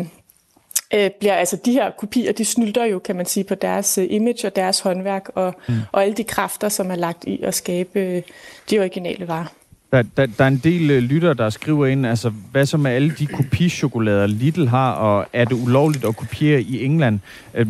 øh, 0.95 1.11
bliver, 1.11 1.35
altså 1.35 1.57
de 1.57 1.73
her 1.73 1.91
kopier, 1.91 2.33
de 2.33 2.45
snylder 2.45 2.85
jo, 2.85 2.99
kan 2.99 3.17
man 3.17 3.27
sige, 3.27 3.45
på 3.45 3.55
deres 3.55 3.97
image 3.97 4.47
og 4.47 4.57
deres 4.57 4.81
håndværk 4.81 5.29
og, 5.35 5.55
mm. 5.69 5.75
og 5.93 6.03
alle 6.03 6.15
de 6.15 6.25
kræfter, 6.25 6.69
som 6.69 6.91
er 6.91 6.97
lagt 6.97 7.25
i 7.25 7.43
at 7.43 7.55
skabe 7.55 8.23
de 8.71 8.79
originale 8.79 9.29
varer. 9.29 9.58
Der, 9.93 10.03
der, 10.03 10.27
der 10.27 10.45
er 10.45 10.49
en 10.49 10.61
del 10.65 10.91
øh, 10.91 11.03
lytter, 11.03 11.35
der 11.35 11.51
skriver 11.51 11.87
ind, 11.87 12.07
altså, 12.07 12.33
hvad 12.53 12.67
så 12.67 12.77
med 12.77 12.91
alle 12.91 13.11
de 13.19 13.27
kopichokolader, 13.27 14.27
Lidl 14.27 14.67
har, 14.67 14.93
og 14.93 15.27
er 15.33 15.45
det 15.45 15.53
ulovligt 15.55 16.05
at 16.05 16.17
kopiere 16.17 16.63
i 16.63 16.85
England? 16.85 17.21
Øh, 17.55 17.67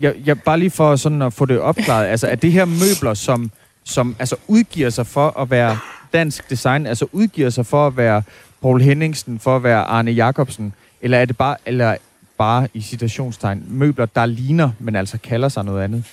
jeg, 0.00 0.14
jeg, 0.24 0.40
bare 0.40 0.58
lige 0.58 0.70
for 0.70 0.96
sådan 0.96 1.22
at 1.22 1.32
få 1.32 1.46
det 1.46 1.60
opklaret, 1.60 2.06
altså, 2.06 2.26
er 2.26 2.34
det 2.34 2.52
her 2.52 2.64
møbler, 2.64 3.14
som, 3.14 3.50
som 3.84 4.16
altså, 4.18 4.36
udgiver 4.48 4.90
sig 4.90 5.06
for 5.06 5.40
at 5.40 5.50
være 5.50 5.78
dansk 6.12 6.50
design, 6.50 6.86
altså 6.86 7.06
udgiver 7.12 7.50
sig 7.50 7.66
for 7.66 7.86
at 7.86 7.96
være 7.96 8.22
Paul 8.62 8.80
Henningsen, 8.80 9.38
for 9.38 9.56
at 9.56 9.62
være 9.62 9.84
Arne 9.84 10.10
Jacobsen, 10.10 10.72
eller 11.02 11.18
er 11.18 11.24
det 11.24 11.36
bare, 11.36 11.56
eller 11.66 11.96
bare 12.38 12.68
i 12.74 12.80
citationstegn, 12.80 13.64
møbler, 13.68 14.06
der 14.06 14.26
ligner, 14.26 14.70
men 14.78 14.96
altså 14.96 15.18
kalder 15.18 15.48
sig 15.48 15.64
noget 15.64 15.82
andet? 15.82 16.04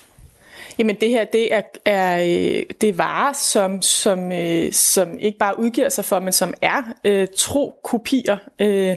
Jamen 0.80 0.96
det 0.96 1.10
her, 1.10 1.26
det 1.26 1.54
er, 1.54 1.62
er 1.86 2.22
øh, 2.22 2.64
det 2.82 2.90
er 2.90 2.94
varer, 2.94 3.34
som, 3.34 3.82
som, 3.82 4.32
øh, 4.32 4.74
som 4.74 5.20
ikke 5.20 5.38
bare 5.38 5.60
udgiver 5.60 5.90
sig 5.90 6.06
for, 6.06 6.20
men 6.20 6.34
som 6.34 6.54
er 6.62 6.84
øh, 7.04 7.28
tro 7.38 7.80
kopier 7.84 8.38
øh, 8.60 8.96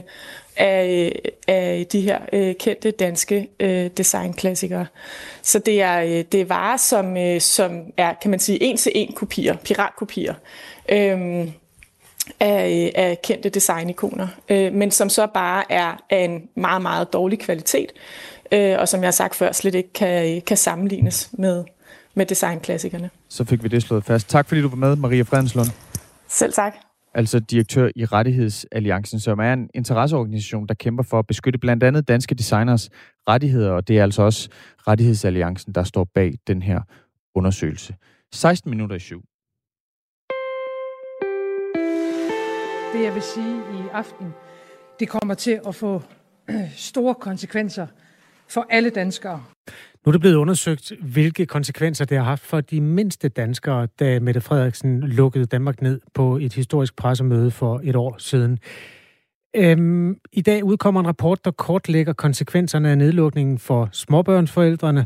af, 0.57 1.11
øh, 1.15 1.31
af 1.47 1.85
de 1.91 2.01
her 2.01 2.19
øh, 2.33 2.55
kendte 2.55 2.91
danske 2.91 3.47
øh, 3.59 3.89
designklassikere. 3.97 4.85
Så 5.41 5.59
det 5.59 5.81
er, 5.81 6.01
øh, 6.01 6.23
det 6.31 6.41
er 6.41 6.45
varer, 6.45 6.77
som, 6.77 7.17
øh, 7.17 7.41
som 7.41 7.81
er, 7.97 8.13
kan 8.21 8.31
man 8.31 8.39
sige, 8.39 8.63
en-til-en 8.63 9.13
kopier, 9.13 9.55
piratkopier. 9.55 10.33
Øh, 10.89 11.47
af, 12.39 12.91
øh, 12.95 13.03
af 13.03 13.19
kendte 13.23 13.49
designikoner, 13.49 14.27
øh, 14.49 14.73
men 14.73 14.91
som 14.91 15.09
så 15.09 15.27
bare 15.27 15.71
er 15.71 16.03
af 16.09 16.23
en 16.23 16.49
meget, 16.55 16.81
meget 16.81 17.13
dårlig 17.13 17.39
kvalitet, 17.39 17.91
øh, 18.51 18.79
og 18.79 18.89
som 18.89 18.99
jeg 18.99 19.07
har 19.07 19.11
sagt 19.11 19.35
før, 19.35 19.51
slet 19.51 19.75
ikke 19.75 19.93
kan, 19.93 20.41
kan 20.41 20.57
sammenlignes 20.57 21.29
med, 21.31 21.63
med 22.15 22.25
designklassikerne. 22.25 23.09
Så 23.29 23.45
fik 23.45 23.63
vi 23.63 23.67
det 23.67 23.83
slået 23.83 24.03
fast. 24.03 24.29
Tak 24.29 24.47
fordi 24.47 24.61
du 24.61 24.69
var 24.69 24.75
med, 24.75 24.95
Maria 24.95 25.23
Fredenslund. 25.23 25.67
Selv 26.27 26.53
tak. 26.53 26.75
Altså 27.15 27.39
direktør 27.39 27.89
i 27.95 28.05
Rettighedsalliancen, 28.05 29.19
som 29.19 29.39
er 29.39 29.53
en 29.53 29.69
interesseorganisation, 29.73 30.67
der 30.67 30.73
kæmper 30.73 31.03
for 31.03 31.19
at 31.19 31.27
beskytte 31.27 31.59
blandt 31.59 31.83
andet 31.83 32.07
danske 32.07 32.35
designers 32.35 32.89
rettigheder, 33.27 33.71
og 33.71 33.87
det 33.87 33.99
er 33.99 34.03
altså 34.03 34.21
også 34.21 34.49
Rettighedsalliancen, 34.87 35.73
der 35.73 35.83
står 35.83 36.07
bag 36.15 36.33
den 36.47 36.61
her 36.61 36.81
undersøgelse. 37.35 37.95
16 38.33 38.69
minutter 38.69 38.95
i 38.95 38.99
syv. 38.99 39.21
Det 42.93 43.03
jeg 43.03 43.13
vil 43.13 43.21
sige 43.21 43.57
i 43.57 43.89
aften, 43.93 44.33
det 44.99 45.09
kommer 45.09 45.33
til 45.33 45.59
at 45.67 45.75
få 45.75 46.01
store 46.89 47.15
konsekvenser 47.15 47.87
for 48.49 48.67
alle 48.69 48.89
danskere. 48.89 49.43
Nu 50.05 50.09
er 50.09 50.11
det 50.11 50.21
blevet 50.21 50.35
undersøgt, 50.35 50.91
hvilke 51.01 51.45
konsekvenser 51.45 52.05
det 52.05 52.17
har 52.17 52.25
haft 52.25 52.43
for 52.43 52.61
de 52.61 52.81
mindste 52.81 53.29
danskere, 53.29 53.87
da 53.99 54.19
Mette 54.19 54.41
Frederiksen 54.41 54.99
lukkede 54.99 55.45
Danmark 55.45 55.81
ned 55.81 55.99
på 56.13 56.37
et 56.37 56.53
historisk 56.53 56.95
pressemøde 56.95 57.51
for 57.51 57.81
et 57.83 57.95
år 57.95 58.15
siden. 58.17 58.59
Øhm, 59.55 60.17
I 60.33 60.41
dag 60.41 60.63
udkommer 60.63 61.01
en 61.01 61.07
rapport, 61.07 61.45
der 61.45 61.51
kortlægger 61.51 62.13
konsekvenserne 62.13 62.89
af 62.89 62.97
nedlukningen 62.97 63.59
for 63.59 63.89
småbørnsforældrene 63.91 65.05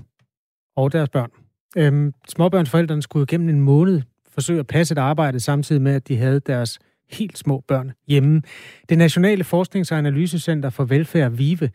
og 0.75 0.91
deres 0.91 1.09
børn. 1.09 1.31
Øhm, 1.77 2.13
småbørnsforældrene 2.29 3.01
skulle 3.01 3.25
gennem 3.25 3.49
en 3.49 3.61
måned 3.61 4.01
forsøge 4.33 4.59
at 4.59 4.67
passe 4.67 4.91
et 4.91 4.97
arbejde, 4.97 5.39
samtidig 5.39 5.81
med, 5.81 5.93
at 5.95 6.07
de 6.07 6.17
havde 6.17 6.39
deres 6.39 6.79
helt 7.09 7.37
små 7.37 7.63
børn 7.67 7.91
hjemme. 8.07 8.41
Det 8.89 8.97
Nationale 8.97 9.43
Forsknings- 9.43 9.91
og 9.91 9.97
Analysecenter 9.97 10.69
for 10.69 10.83
Velfærd, 10.85 11.31
VIVE, 11.31 11.69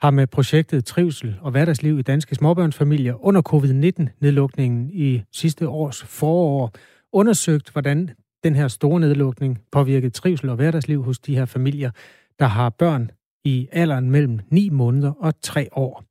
har 0.00 0.10
med 0.10 0.26
projektet 0.26 0.84
Trivsel 0.84 1.36
og 1.40 1.50
hverdagsliv 1.50 1.98
i 1.98 2.02
danske 2.02 2.34
småbørnsfamilier 2.34 3.24
under 3.24 3.42
covid-19-nedlukningen 3.42 4.90
i 4.90 5.22
sidste 5.32 5.68
års 5.68 6.02
forår 6.02 6.72
undersøgt, 7.12 7.70
hvordan 7.70 8.10
den 8.44 8.54
her 8.54 8.68
store 8.68 9.00
nedlukning 9.00 9.58
påvirkede 9.72 10.10
trivsel 10.10 10.48
og 10.48 10.56
hverdagsliv 10.56 11.02
hos 11.02 11.18
de 11.18 11.36
her 11.36 11.44
familier, 11.44 11.90
der 12.38 12.46
har 12.46 12.70
børn 12.70 13.10
i 13.44 13.68
alderen 13.72 14.10
mellem 14.10 14.40
9 14.50 14.68
måneder 14.68 15.12
og 15.18 15.40
3 15.42 15.68
år. 15.72 16.04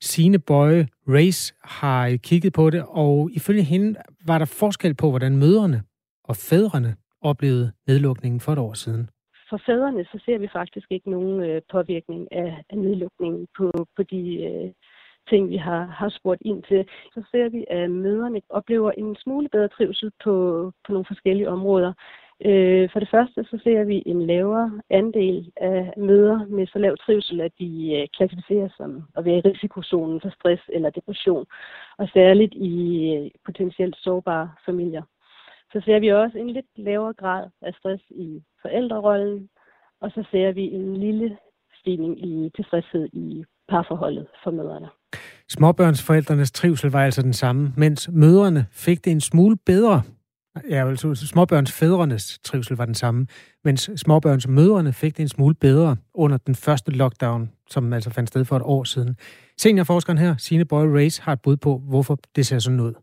Sine 0.00 0.38
Bøje 0.38 0.88
Race 1.08 1.54
har 1.64 2.16
kigget 2.16 2.52
på 2.52 2.70
det, 2.70 2.84
og 2.88 3.30
ifølge 3.32 3.62
hende 3.62 3.94
var 4.26 4.38
der 4.38 4.44
forskel 4.44 4.94
på, 4.94 5.10
hvordan 5.10 5.36
mødrene 5.36 5.82
og 6.24 6.36
fædrene 6.36 6.96
oplevede 7.22 7.72
nedlukningen 7.86 8.40
for 8.40 8.52
et 8.52 8.58
år 8.58 8.74
siden 8.74 9.10
for 9.50 9.60
fædrene, 9.66 10.04
så 10.04 10.18
ser 10.24 10.38
vi 10.38 10.48
faktisk 10.48 10.86
ikke 10.90 11.10
nogen 11.10 11.42
øh, 11.42 11.62
påvirkning 11.72 12.32
af, 12.32 12.64
af 12.70 12.78
nedlukningen 12.78 13.46
på, 13.56 13.70
på 13.96 14.02
de 14.02 14.22
øh, 14.44 14.70
ting, 15.28 15.50
vi 15.50 15.56
har, 15.56 15.84
har 15.84 16.08
spurgt 16.08 16.42
ind 16.44 16.62
til. 16.62 16.88
Så 17.14 17.22
ser 17.30 17.48
vi, 17.48 17.64
at 17.70 17.90
møderne 17.90 18.40
oplever 18.48 18.90
en 18.90 19.16
smule 19.16 19.48
bedre 19.48 19.68
trivsel 19.68 20.10
på, 20.24 20.34
på 20.84 20.92
nogle 20.92 21.10
forskellige 21.10 21.48
områder. 21.48 21.92
Øh, 22.44 22.90
for 22.92 23.00
det 23.00 23.08
første 23.10 23.44
så 23.44 23.58
ser 23.64 23.84
vi 23.84 24.02
en 24.06 24.26
lavere 24.26 24.80
andel 24.90 25.52
af 25.56 25.92
møder 25.96 26.46
med 26.46 26.66
så 26.66 26.78
lav 26.78 26.96
trivsel, 26.96 27.40
at 27.40 27.52
de 27.58 27.70
øh, 27.96 28.08
klassificeres 28.16 28.72
som 28.76 29.02
at 29.16 29.24
være 29.24 29.38
i 29.38 29.40
risikozonen 29.40 30.20
for 30.20 30.30
stress 30.30 30.62
eller 30.68 30.90
depression, 30.90 31.46
og 31.98 32.08
særligt 32.08 32.54
i 32.54 32.74
øh, 33.14 33.30
potentielt 33.46 33.96
sårbare 33.96 34.50
familier 34.66 35.02
så 35.72 35.80
ser 35.84 36.00
vi 36.00 36.08
også 36.08 36.38
en 36.38 36.50
lidt 36.50 36.66
lavere 36.76 37.14
grad 37.14 37.44
af 37.62 37.72
stress 37.78 38.02
i 38.10 38.42
forældrerollen, 38.62 39.48
og 40.00 40.10
så 40.10 40.24
ser 40.30 40.52
vi 40.52 40.62
en 40.62 40.96
lille 40.96 41.36
stigning 41.80 42.24
i 42.26 42.50
tilfredshed 42.56 43.08
i 43.12 43.44
parforholdet 43.68 44.26
for 44.44 44.50
mødrene. 44.50 44.88
Småbørnsforældrenes 45.48 46.52
trivsel 46.52 46.90
var 46.90 47.04
altså 47.04 47.22
den 47.22 47.32
samme, 47.32 47.72
mens 47.76 48.08
mødrene 48.12 48.66
fik 48.72 49.04
det 49.04 49.10
en 49.10 49.20
smule 49.20 49.56
bedre. 49.66 50.02
Ja, 50.70 50.88
altså 50.88 51.14
småbørnsfædrenes 51.14 52.38
trivsel 52.44 52.76
var 52.76 52.84
den 52.84 52.94
samme, 52.94 53.26
mens 53.64 53.90
småbørnsmødrene 53.96 54.92
fik 54.92 55.16
det 55.16 55.22
en 55.22 55.28
smule 55.28 55.54
bedre 55.54 55.96
under 56.14 56.36
den 56.36 56.54
første 56.54 56.92
lockdown, 56.92 57.50
som 57.70 57.92
altså 57.92 58.10
fandt 58.10 58.28
sted 58.28 58.44
for 58.44 58.56
et 58.56 58.62
år 58.64 58.84
siden. 58.84 59.16
Seniorforskeren 59.58 60.18
her, 60.18 60.36
Sine 60.36 60.64
Boy 60.64 60.86
Race, 60.86 61.22
har 61.22 61.32
et 61.32 61.42
bud 61.42 61.56
på, 61.56 61.78
hvorfor 61.78 62.18
det 62.36 62.46
ser 62.46 62.58
sådan 62.58 62.80
ud 62.80 62.94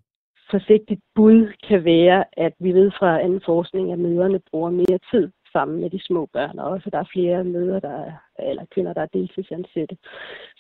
forsigtigt 0.52 1.02
bud 1.16 1.54
kan 1.68 1.84
være, 1.84 2.24
at 2.38 2.54
vi 2.60 2.72
ved 2.72 2.92
fra 3.00 3.22
anden 3.22 3.42
forskning, 3.46 3.92
at 3.92 4.00
møderne 4.00 4.40
bruger 4.52 4.70
mere 4.70 5.00
tid 5.12 5.32
sammen 5.54 5.82
med 5.82 5.90
de 5.90 6.00
små 6.04 6.30
børn, 6.34 6.60
og 6.60 6.70
også 6.70 6.90
der 6.90 7.00
er 7.00 7.14
flere 7.14 7.44
møder, 7.44 7.80
der 7.80 7.96
er, 8.06 8.14
eller 8.50 8.66
kvinder, 8.74 8.94
der 8.94 9.02
er 9.02 9.14
deltidsansatte. 9.14 9.98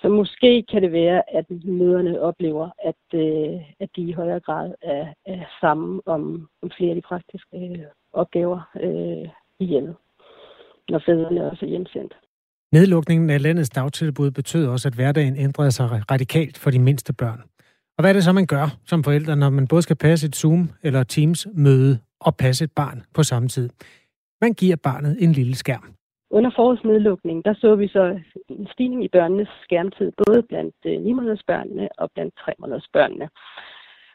Så 0.01 0.09
måske 0.09 0.63
kan 0.71 0.81
det 0.81 0.91
være, 0.91 1.35
at 1.37 1.45
møderne 1.65 2.21
oplever, 2.21 2.69
at, 2.89 3.19
øh, 3.23 3.61
at 3.79 3.89
de 3.95 4.01
i 4.01 4.11
højere 4.11 4.39
grad 4.39 4.73
er, 4.81 5.05
er 5.25 5.41
sammen 5.61 6.01
om, 6.05 6.49
om 6.61 6.71
flere 6.77 6.89
af 6.89 6.95
de 6.95 7.01
praktiske 7.01 7.57
øh, 7.57 7.79
opgaver 8.13 8.59
øh, 8.83 9.29
i 9.59 9.65
hjemmet, 9.65 9.95
når 10.89 11.01
fædrene 11.05 11.51
også 11.51 11.65
er 11.65 11.69
hjemsendt. 11.69 12.13
Nedlukningen 12.71 13.29
af 13.29 13.41
landets 13.41 13.69
dagtilbud 13.69 14.31
betød 14.31 14.67
også, 14.67 14.87
at 14.87 14.93
hverdagen 14.93 15.35
ændrede 15.37 15.71
sig 15.71 16.11
radikalt 16.11 16.57
for 16.57 16.71
de 16.71 16.79
mindste 16.79 17.13
børn. 17.13 17.41
Og 17.97 18.01
hvad 18.01 18.09
er 18.09 18.13
det 18.13 18.23
så, 18.23 18.31
man 18.31 18.45
gør 18.45 18.67
som 18.85 19.03
forældre, 19.03 19.35
når 19.35 19.49
man 19.49 19.67
både 19.67 19.81
skal 19.81 19.95
passe 19.95 20.27
et 20.27 20.35
Zoom- 20.35 20.71
eller 20.83 21.03
Teams-møde 21.03 21.99
og 22.19 22.35
passe 22.35 22.63
et 22.63 22.71
barn 22.75 23.03
på 23.15 23.23
samme 23.23 23.47
tid? 23.47 23.69
Man 24.41 24.53
giver 24.53 24.75
barnet 24.83 25.17
en 25.23 25.31
lille 25.31 25.55
skærm. 25.55 25.93
Under 26.29 26.51
forårsnedlukningen, 26.55 27.43
der 27.43 27.53
så 27.53 27.75
vi 27.75 27.87
så 27.87 28.19
en 28.49 28.67
stigning 28.73 29.03
i 29.03 29.07
børnenes 29.07 29.47
skærmtid, 29.63 30.11
både 30.25 30.43
blandt 30.49 30.75
9 30.85 31.11
øh, 31.11 31.37
børnene 31.47 31.89
og 31.97 32.11
blandt 32.13 32.33
3 32.45 32.53
børnene. 32.93 33.29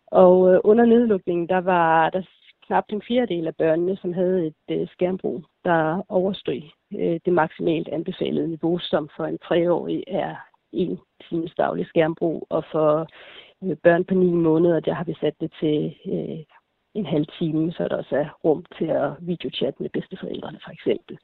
Og 0.06 0.52
øh, 0.52 0.60
under 0.64 0.84
nedlukningen, 0.84 1.48
der 1.48 1.60
var 1.60 2.10
der 2.10 2.22
knap 2.66 2.84
en 2.88 3.02
fjerdedel 3.08 3.46
af 3.46 3.56
børnene, 3.56 3.96
som 3.96 4.12
havde 4.12 4.46
et 4.46 4.64
øh, 4.70 4.88
skærmbrug, 4.92 5.44
der 5.64 6.02
overstod 6.08 6.62
øh, 7.00 7.20
det 7.24 7.32
maksimalt 7.32 7.88
anbefalede 7.88 8.48
niveau, 8.48 8.78
som 8.78 9.08
for 9.16 9.24
en 9.24 9.38
treårig 9.38 10.04
er 10.06 10.34
en 10.72 10.98
times 11.28 11.52
daglig 11.58 11.86
skærmbrug, 11.86 12.46
og 12.50 12.64
for 12.72 13.08
Øh, 13.64 13.76
børn 13.76 14.04
på 14.04 14.14
9 14.14 14.30
måneder, 14.30 14.80
der 14.80 14.94
har 14.94 15.04
vi 15.04 15.14
sat 15.20 15.34
det 15.40 15.50
til 15.60 15.94
øh, 16.12 16.40
en 16.94 17.06
halv 17.06 17.26
time, 17.38 17.72
så 17.72 17.88
der 17.88 17.96
også 17.96 18.16
er 18.16 18.28
rum 18.44 18.64
til 18.78 18.84
at 18.84 19.10
videochatte 19.20 19.82
med 19.82 19.90
bedsteforældrene 19.96 20.60
for 20.64 20.72
eksempel. 20.76 21.18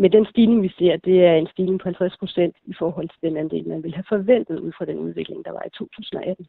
Men 0.00 0.12
den 0.12 0.26
stigning, 0.30 0.62
vi 0.62 0.72
ser, 0.78 0.96
det 0.96 1.24
er 1.24 1.34
en 1.34 1.48
stigning 1.52 1.80
på 1.80 1.84
50 1.84 2.16
procent 2.18 2.54
i 2.66 2.74
forhold 2.78 3.08
til 3.08 3.20
den 3.22 3.36
andel, 3.36 3.68
man 3.68 3.82
ville 3.82 3.96
have 3.96 4.08
forventet 4.08 4.58
ud 4.58 4.72
fra 4.78 4.84
den 4.84 4.98
udvikling, 4.98 5.44
der 5.44 5.52
var 5.52 5.64
i 5.66 5.70
2018. 5.78 6.46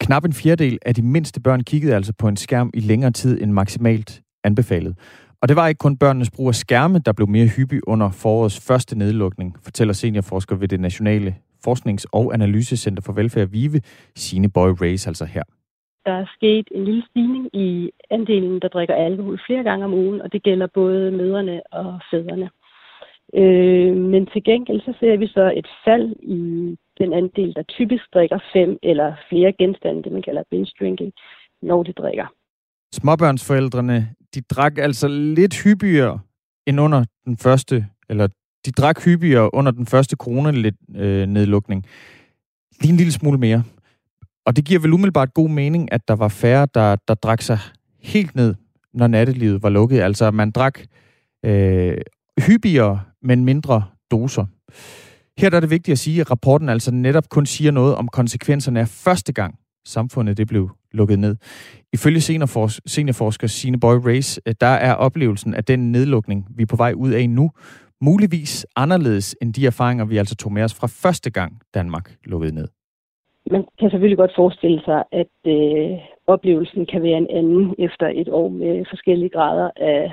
Knap 0.00 0.24
en 0.24 0.32
fjerdedel 0.32 0.78
af 0.86 0.94
de 0.94 1.02
mindste 1.02 1.40
børn 1.40 1.60
kiggede 1.60 1.94
altså 1.94 2.12
på 2.18 2.28
en 2.28 2.36
skærm 2.36 2.70
i 2.74 2.80
længere 2.80 3.10
tid 3.10 3.42
end 3.42 3.52
maksimalt 3.52 4.22
anbefalet. 4.44 4.98
Og 5.42 5.48
det 5.48 5.56
var 5.56 5.68
ikke 5.68 5.78
kun 5.78 5.96
børnenes 5.96 6.30
brug 6.30 6.48
af 6.48 6.54
skærme, 6.54 6.98
der 6.98 7.12
blev 7.12 7.28
mere 7.28 7.46
hyppig 7.46 7.88
under 7.88 8.10
forårets 8.10 8.66
første 8.66 8.98
nedlukning, 8.98 9.56
fortæller 9.62 9.94
seniorforsker 9.94 10.56
ved 10.56 10.68
det 10.68 10.80
Nationale 10.80 11.34
Forsknings- 11.66 12.06
og 12.12 12.34
Analysecenter 12.34 13.02
for 13.02 13.12
Velfærd 13.12 13.48
VIVE, 13.48 13.80
Sine 14.16 14.50
Boy 14.50 14.70
Race 14.82 15.08
altså 15.10 15.24
her. 15.24 15.42
Der 16.06 16.12
er 16.12 16.26
sket 16.36 16.68
en 16.74 16.84
lille 16.84 17.04
stigning 17.10 17.44
i 17.52 17.90
andelen, 18.10 18.60
der 18.62 18.68
drikker 18.68 18.94
alkohol 18.94 19.40
flere 19.46 19.62
gange 19.62 19.84
om 19.84 19.94
ugen, 19.94 20.22
og 20.22 20.32
det 20.32 20.42
gælder 20.42 20.66
både 20.74 21.10
mødrene 21.10 21.62
og 21.72 22.00
fædrene. 22.10 22.50
Øh, 23.34 23.96
men 23.96 24.26
til 24.26 24.44
gengæld 24.44 24.80
så 24.80 24.92
ser 25.00 25.16
vi 25.16 25.26
så 25.26 25.52
et 25.56 25.68
fald 25.84 26.16
i 26.22 26.40
den 26.98 27.12
andel, 27.12 27.54
der 27.56 27.62
typisk 27.62 28.04
drikker 28.14 28.38
fem 28.52 28.78
eller 28.82 29.14
flere 29.28 29.52
genstande, 29.52 30.02
det 30.02 30.12
man 30.12 30.22
kalder 30.22 30.42
binge 30.50 30.72
drinking, 30.80 31.12
når 31.62 31.82
de 31.82 31.92
drikker. 31.92 32.26
Småbørnsforældrene, 32.92 34.08
de 34.34 34.40
drak 34.40 34.78
altså 34.78 35.08
lidt 35.08 35.54
hyppigere 35.64 36.20
end 36.66 36.80
under 36.80 37.04
den 37.24 37.36
første, 37.36 37.86
eller 38.08 38.28
de 38.66 38.70
drak 38.70 39.04
hyppigere 39.04 39.54
under 39.54 39.72
den 39.72 39.86
første 39.86 40.16
coronanedlukning. 40.16 41.84
Lige 42.80 42.90
en 42.90 42.96
lille 42.96 43.12
smule 43.12 43.38
mere. 43.38 43.62
Og 44.46 44.56
det 44.56 44.64
giver 44.64 44.80
vel 44.80 44.92
umiddelbart 44.92 45.34
god 45.34 45.48
mening, 45.48 45.92
at 45.92 46.08
der 46.08 46.14
var 46.14 46.28
færre, 46.28 46.68
der, 46.74 46.96
der 47.08 47.14
drak 47.14 47.42
sig 47.42 47.58
helt 48.02 48.34
ned, 48.34 48.54
når 48.94 49.06
nattelivet 49.06 49.62
var 49.62 49.68
lukket. 49.68 50.00
Altså, 50.00 50.30
man 50.30 50.50
drak 50.50 50.80
øh, 51.44 51.96
hyppigere, 52.46 53.00
men 53.22 53.44
mindre 53.44 53.84
doser. 54.10 54.46
Her 55.38 55.50
der 55.50 55.56
er 55.56 55.60
det 55.60 55.70
vigtigt 55.70 55.92
at 55.92 55.98
sige, 55.98 56.20
at 56.20 56.30
rapporten 56.30 56.68
altså 56.68 56.90
netop 56.90 57.28
kun 57.28 57.46
siger 57.46 57.70
noget 57.70 57.94
om 57.94 58.08
konsekvenserne 58.08 58.80
af 58.80 58.88
første 58.88 59.32
gang, 59.32 59.54
samfundet 59.86 60.36
det 60.36 60.48
blev 60.48 60.70
lukket 60.92 61.18
ned. 61.18 61.36
Ifølge 61.92 62.20
seniorforsker 62.86 63.46
Sine 63.46 63.80
Boy 63.80 63.94
Race, 63.94 64.40
øh, 64.46 64.54
der 64.60 64.66
er 64.66 64.94
oplevelsen 64.94 65.54
af 65.54 65.64
den 65.64 65.92
nedlukning, 65.92 66.46
vi 66.56 66.62
er 66.62 66.66
på 66.66 66.76
vej 66.76 66.92
ud 66.96 67.10
af 67.10 67.30
nu, 67.30 67.50
muligvis 68.00 68.66
anderledes 68.76 69.36
end 69.42 69.54
de 69.54 69.66
erfaringer, 69.66 70.04
vi 70.04 70.16
altså 70.16 70.36
tog 70.36 70.52
med 70.52 70.62
os 70.62 70.74
fra 70.74 70.86
første 70.86 71.30
gang 71.30 71.60
Danmark 71.74 72.16
lukkede 72.24 72.54
ned? 72.54 72.68
Man 73.50 73.64
kan 73.78 73.90
selvfølgelig 73.90 74.18
godt 74.18 74.32
forestille 74.36 74.80
sig, 74.84 75.04
at 75.12 75.34
øh, 75.46 75.90
oplevelsen 76.26 76.86
kan 76.86 77.02
være 77.02 77.18
en 77.18 77.30
anden 77.30 77.74
efter 77.78 78.06
et 78.14 78.28
år 78.28 78.48
med 78.48 78.84
forskellige 78.90 79.28
grader 79.28 79.70
af 79.76 80.12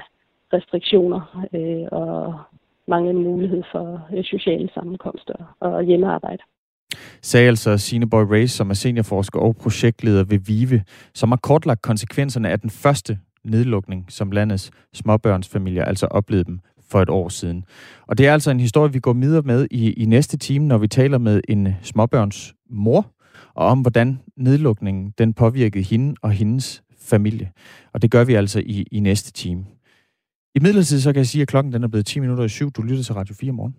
restriktioner 0.53 1.47
øh, 1.53 1.88
og 1.91 2.39
manglende 2.88 3.21
mulighed 3.21 3.63
for 3.71 4.07
øh, 4.15 4.23
sociale 4.23 4.69
sammenkomster 4.73 5.55
og 5.59 5.84
hjemmearbejde. 5.84 6.43
Sagde 7.21 7.47
altså 7.47 7.77
Signe 7.77 8.09
Boy 8.09 8.23
Race, 8.23 8.57
som 8.57 8.69
er 8.69 8.73
seniorforsker 8.73 9.39
og 9.39 9.55
projektleder 9.55 10.23
ved 10.23 10.39
VIVE, 10.47 10.84
som 11.13 11.29
har 11.29 11.39
kortlagt 11.43 11.82
konsekvenserne 11.82 12.49
af 12.49 12.59
den 12.59 12.69
første 12.69 13.17
nedlukning, 13.43 14.05
som 14.09 14.32
landets 14.32 14.71
småbørnsfamilier 14.93 15.86
altså 15.86 16.05
oplevede 16.05 16.45
dem 16.45 16.59
for 16.91 17.01
et 17.01 17.09
år 17.09 17.29
siden. 17.29 17.63
Og 18.07 18.17
det 18.17 18.27
er 18.27 18.33
altså 18.33 18.51
en 18.51 18.59
historie, 18.59 18.93
vi 18.93 18.99
går 18.99 19.13
videre 19.13 19.41
med 19.41 19.67
i, 19.71 19.93
i 19.93 20.05
næste 20.05 20.37
time, 20.37 20.67
når 20.67 20.77
vi 20.77 20.87
taler 20.87 21.17
med 21.17 21.41
en 21.49 21.75
småbørns 21.81 22.53
mor, 22.69 23.11
og 23.55 23.67
om 23.67 23.81
hvordan 23.81 24.19
nedlukningen 24.37 25.13
den 25.17 25.33
påvirkede 25.33 25.83
hende 25.83 26.15
og 26.21 26.31
hendes 26.31 26.83
familie. 27.01 27.51
Og 27.93 28.01
det 28.01 28.11
gør 28.11 28.23
vi 28.23 28.33
altså 28.33 28.59
i, 28.59 28.85
i 28.91 28.99
næste 28.99 29.31
time. 29.31 29.65
I 30.55 30.59
midlertid 30.59 31.01
så 31.01 31.13
kan 31.13 31.17
jeg 31.17 31.27
sige, 31.27 31.41
at 31.41 31.47
klokken 31.47 31.73
den 31.73 31.83
er 31.83 31.87
blevet 31.87 32.05
10 32.05 32.19
minutter 32.19 32.43
i 32.43 32.49
syv. 32.49 32.71
Du 32.71 32.81
lytter 32.81 33.03
til 33.03 33.13
Radio 33.13 33.35
4 33.35 33.51
morgen. 33.51 33.75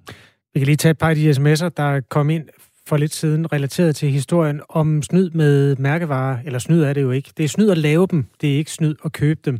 Vi 0.54 0.60
kan 0.60 0.66
lige 0.66 0.76
tage 0.76 0.90
et 0.90 0.98
par 0.98 1.08
af 1.08 1.16
de 1.16 1.30
sms'er, 1.30 1.68
der 1.76 2.00
kom 2.08 2.30
ind. 2.30 2.44
for 2.86 2.96
lidt 2.96 3.14
siden, 3.14 3.52
relateret 3.52 3.96
til 3.96 4.10
historien 4.10 4.60
om 4.68 5.02
snyd 5.02 5.30
med 5.30 5.76
mærkevarer, 5.76 6.38
eller 6.44 6.58
snyd 6.58 6.82
er 6.82 6.92
det 6.92 7.02
jo 7.02 7.10
ikke. 7.10 7.32
Det 7.36 7.44
er 7.44 7.48
snyd 7.48 7.70
at 7.70 7.78
lave 7.78 8.06
dem, 8.10 8.26
det 8.40 8.52
er 8.52 8.56
ikke 8.56 8.70
snyd 8.70 8.94
at 9.04 9.12
købe 9.12 9.40
dem. 9.44 9.58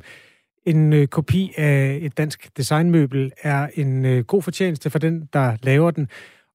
En 0.66 0.92
øh, 0.92 1.06
kopi 1.06 1.52
af 1.56 1.98
et 2.02 2.18
dansk 2.18 2.56
designmøbel 2.56 3.32
er 3.42 3.68
en 3.74 4.04
øh, 4.04 4.24
god 4.24 4.42
fortjeneste 4.42 4.90
for 4.90 4.98
den, 4.98 5.28
der 5.32 5.56
laver 5.62 5.90
den, 5.90 6.08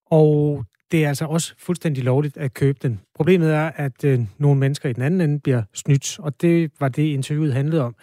og 0.05 0.65
det 0.91 1.03
er 1.03 1.07
altså 1.07 1.25
også 1.25 1.53
fuldstændig 1.57 2.03
lovligt 2.03 2.37
at 2.37 2.53
købe 2.53 2.79
den. 2.81 2.99
Problemet 3.15 3.53
er, 3.53 3.71
at 3.75 4.03
øh, 4.03 4.19
nogle 4.37 4.59
mennesker 4.59 4.89
i 4.89 4.93
den 4.93 5.03
anden 5.03 5.21
ende 5.21 5.39
bliver 5.39 5.61
snydt, 5.73 6.19
og 6.19 6.41
det 6.41 6.71
var 6.79 6.87
det, 6.87 7.03
interviewet 7.03 7.53
handlede 7.53 7.83
om. 7.83 7.95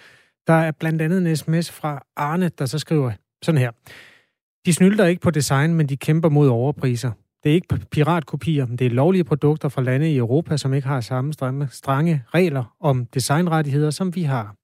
Der 0.47 0.53
er 0.53 0.71
blandt 0.71 1.03
andet 1.03 1.19
en 1.19 1.37
sms 1.37 1.71
fra 1.71 2.03
Arne, 2.17 2.51
der 2.59 2.67
så 2.67 2.79
skriver 2.79 3.13
sådan 3.43 3.61
her. 3.61 3.71
De 4.67 4.73
snylder 4.73 5.07
ikke 5.07 5.23
på 5.23 5.31
design, 5.31 5.75
men 5.75 5.89
de 5.89 5.97
kæmper 5.97 6.29
mod 6.29 6.49
overpriser. 6.49 7.11
Det 7.45 7.51
er 7.51 7.55
ikke 7.55 7.79
piratkopier, 7.91 8.67
men 8.67 8.79
det 8.79 8.87
er 8.87 8.91
lovlige 8.91 9.25
produkter 9.25 9.69
fra 9.69 9.83
lande 9.83 10.13
i 10.13 10.17
Europa, 10.17 10.57
som 10.57 10.75
ikke 10.75 10.89
har 10.89 11.01
samme 11.01 11.33
strenge 11.71 12.23
regler 12.35 12.75
om 12.81 13.07
designrettigheder, 13.07 13.91
som 13.91 14.15
vi 14.15 14.23
har. 14.23 14.55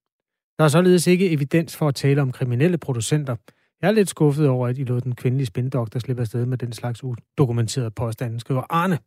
Der 0.61 0.65
er 0.65 0.69
således 0.69 1.07
ikke 1.07 1.31
evidens 1.31 1.77
for 1.77 1.89
at 1.89 1.95
tale 1.95 2.23
om 2.23 2.33
kriminelle 2.33 2.79
producenter. 2.79 3.37
Jeg 3.83 3.89
er 3.89 3.93
lidt 3.93 4.09
skuffet 4.09 4.49
over, 4.49 4.69
at 4.69 4.79
I 4.79 4.85
lod 4.85 5.01
den 5.01 5.15
kvindelige 5.15 5.47
spindoktor 5.47 6.01
slippe 6.01 6.21
afsted 6.21 6.47
med 6.47 6.59
den 6.59 6.73
slags 6.73 7.05
udokumenterede 7.05 7.91
påstande, 7.91 8.41
skriver 8.41 8.63
Arne. 8.71 8.99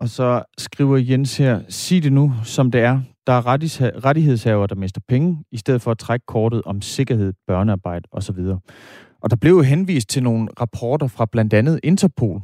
Og 0.00 0.08
så 0.08 0.42
skriver 0.58 0.96
Jens 0.96 1.36
her, 1.36 1.60
sig 1.68 2.02
det 2.02 2.12
nu, 2.12 2.32
som 2.44 2.70
det 2.70 2.80
er. 2.80 3.00
Der 3.26 3.32
er 3.32 3.46
rettighedshaver, 4.04 4.66
der 4.66 4.74
mister 4.74 5.00
penge, 5.08 5.44
i 5.52 5.56
stedet 5.56 5.82
for 5.82 5.90
at 5.90 5.98
trække 5.98 6.26
kortet 6.26 6.62
om 6.62 6.82
sikkerhed, 6.82 7.32
børnearbejde 7.46 8.08
osv. 8.12 8.38
Og 9.22 9.30
der 9.30 9.36
blev 9.36 9.52
jo 9.52 9.62
henvist 9.62 10.08
til 10.08 10.22
nogle 10.22 10.48
rapporter 10.60 11.06
fra 11.06 11.26
blandt 11.32 11.54
andet 11.54 11.80
Interpol, 11.82 12.40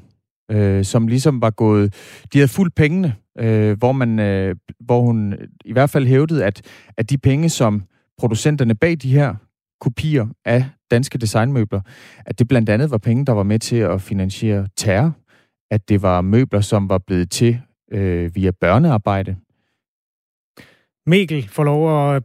øh, 0.51 0.85
som 0.85 1.09
ligesom 1.09 1.43
var 1.43 1.51
gået... 1.51 1.95
De 2.33 2.39
havde 2.39 2.49
fuldt 2.49 2.75
pengene, 2.75 3.15
øh, 3.39 3.79
hvor, 3.79 3.93
man, 3.93 4.19
øh, 4.19 4.57
hvor 4.81 5.01
hun 5.01 5.33
øh, 5.33 5.49
i 5.65 5.73
hvert 5.73 5.91
fald 5.91 6.07
hævdede, 6.07 6.45
at, 6.45 6.63
at 6.97 7.11
de 7.11 7.19
penge, 7.19 7.49
som 7.49 7.83
producenterne 8.19 8.75
bag 8.75 8.97
de 9.03 9.13
her 9.13 9.35
kopier 9.81 10.27
af 10.45 10.65
danske 10.91 11.19
designmøbler, 11.19 11.81
at 12.27 12.39
det 12.39 12.49
blandt 12.49 12.69
andet 12.69 12.91
var 12.91 12.99
penge, 12.99 13.27
der 13.27 13.33
var 13.33 13.43
med 13.43 13.59
til 13.59 13.77
at 13.77 14.03
finansiere 14.03 14.69
terror, 14.77 15.13
at 15.71 15.89
det 15.89 16.03
var 16.03 16.21
møbler, 16.21 16.61
som 16.61 16.89
var 16.89 16.99
blevet 16.99 17.31
til 17.31 17.61
øh, 17.93 18.35
via 18.35 18.51
børnearbejde. 18.51 19.37
Mikkel 21.07 21.49
får 21.49 21.65
lov 21.65 22.15
at 22.17 22.23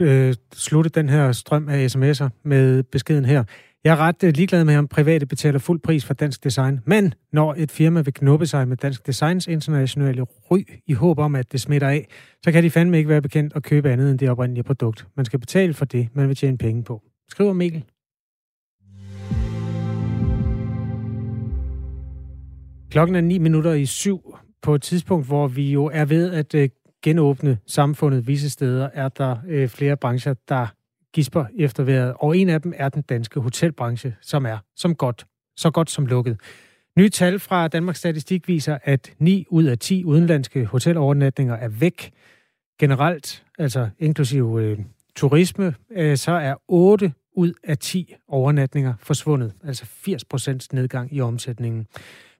øh, 0.00 0.34
slutte 0.52 0.90
den 0.90 1.08
her 1.08 1.32
strøm 1.32 1.68
af 1.68 1.86
sms'er 1.86 2.28
med 2.44 2.82
beskeden 2.82 3.24
her. 3.24 3.44
Jeg 3.86 3.92
er 3.92 3.96
ret 3.96 4.24
øh, 4.24 4.32
ligeglad 4.34 4.64
med, 4.64 4.76
om 4.76 4.88
private 4.88 5.26
betaler 5.26 5.58
fuld 5.58 5.80
pris 5.80 6.04
for 6.04 6.14
dansk 6.14 6.44
design, 6.44 6.80
men 6.84 7.14
når 7.32 7.54
et 7.58 7.70
firma 7.70 8.00
vil 8.00 8.14
knuppe 8.14 8.46
sig 8.46 8.68
med 8.68 8.76
dansk 8.76 9.06
designs 9.06 9.46
internationale 9.46 10.22
ry 10.22 10.58
i 10.86 10.92
håb 10.92 11.18
om, 11.18 11.34
at 11.34 11.52
det 11.52 11.60
smitter 11.60 11.88
af, 11.88 12.06
så 12.44 12.52
kan 12.52 12.62
de 12.62 12.70
fandme 12.70 12.96
ikke 12.98 13.08
være 13.08 13.22
bekendt 13.22 13.56
at 13.56 13.62
købe 13.62 13.90
andet 13.90 14.10
end 14.10 14.18
det 14.18 14.30
oprindelige 14.30 14.64
produkt. 14.64 15.06
Man 15.16 15.24
skal 15.24 15.38
betale 15.38 15.74
for 15.74 15.84
det, 15.84 16.08
man 16.14 16.28
vil 16.28 16.36
tjene 16.36 16.58
penge 16.58 16.84
på. 16.84 17.02
Skriver 17.28 17.52
Mikkel. 17.52 17.84
Klokken 22.90 23.16
er 23.16 23.20
9 23.20 23.38
minutter 23.38 23.72
i 23.72 23.86
syv 23.86 24.36
på 24.62 24.74
et 24.74 24.82
tidspunkt, 24.82 25.26
hvor 25.26 25.48
vi 25.48 25.72
jo 25.72 25.84
er 25.84 26.04
ved 26.04 26.32
at 26.32 26.54
øh, 26.54 26.68
genåbne 27.02 27.58
samfundet 27.66 28.26
visse 28.26 28.50
steder, 28.50 28.88
er 28.92 29.08
der 29.08 29.36
øh, 29.48 29.68
flere 29.68 29.96
brancher, 29.96 30.34
der 30.48 30.66
gisper 31.16 31.44
efter 31.58 31.82
vejret, 31.82 32.14
og 32.20 32.36
en 32.36 32.48
af 32.48 32.62
dem 32.62 32.72
er 32.76 32.88
den 32.88 33.02
danske 33.02 33.40
hotelbranche, 33.40 34.16
som 34.20 34.46
er 34.46 34.58
som 34.76 34.94
godt, 34.94 35.26
så 35.56 35.70
godt 35.70 35.90
som 35.90 36.06
lukket. 36.06 36.40
Nye 36.98 37.08
tal 37.08 37.38
fra 37.38 37.68
Danmarks 37.68 37.98
Statistik 37.98 38.48
viser, 38.48 38.78
at 38.82 39.12
9 39.18 39.46
ud 39.50 39.64
af 39.64 39.78
10 39.78 40.04
udenlandske 40.04 40.64
hotelovernatninger 40.64 41.54
er 41.54 41.68
væk. 41.68 42.12
Generelt, 42.80 43.44
altså 43.58 43.88
inklusive 43.98 44.62
øh, 44.62 44.78
turisme, 45.14 45.74
øh, 45.90 46.16
så 46.16 46.32
er 46.32 46.54
8 46.68 47.12
ud 47.36 47.52
af 47.64 47.78
10 47.78 48.14
overnatninger 48.28 48.94
forsvundet, 48.98 49.52
altså 49.64 49.86
80 49.86 50.24
procents 50.24 50.72
nedgang 50.72 51.14
i 51.14 51.20
omsætningen. 51.20 51.86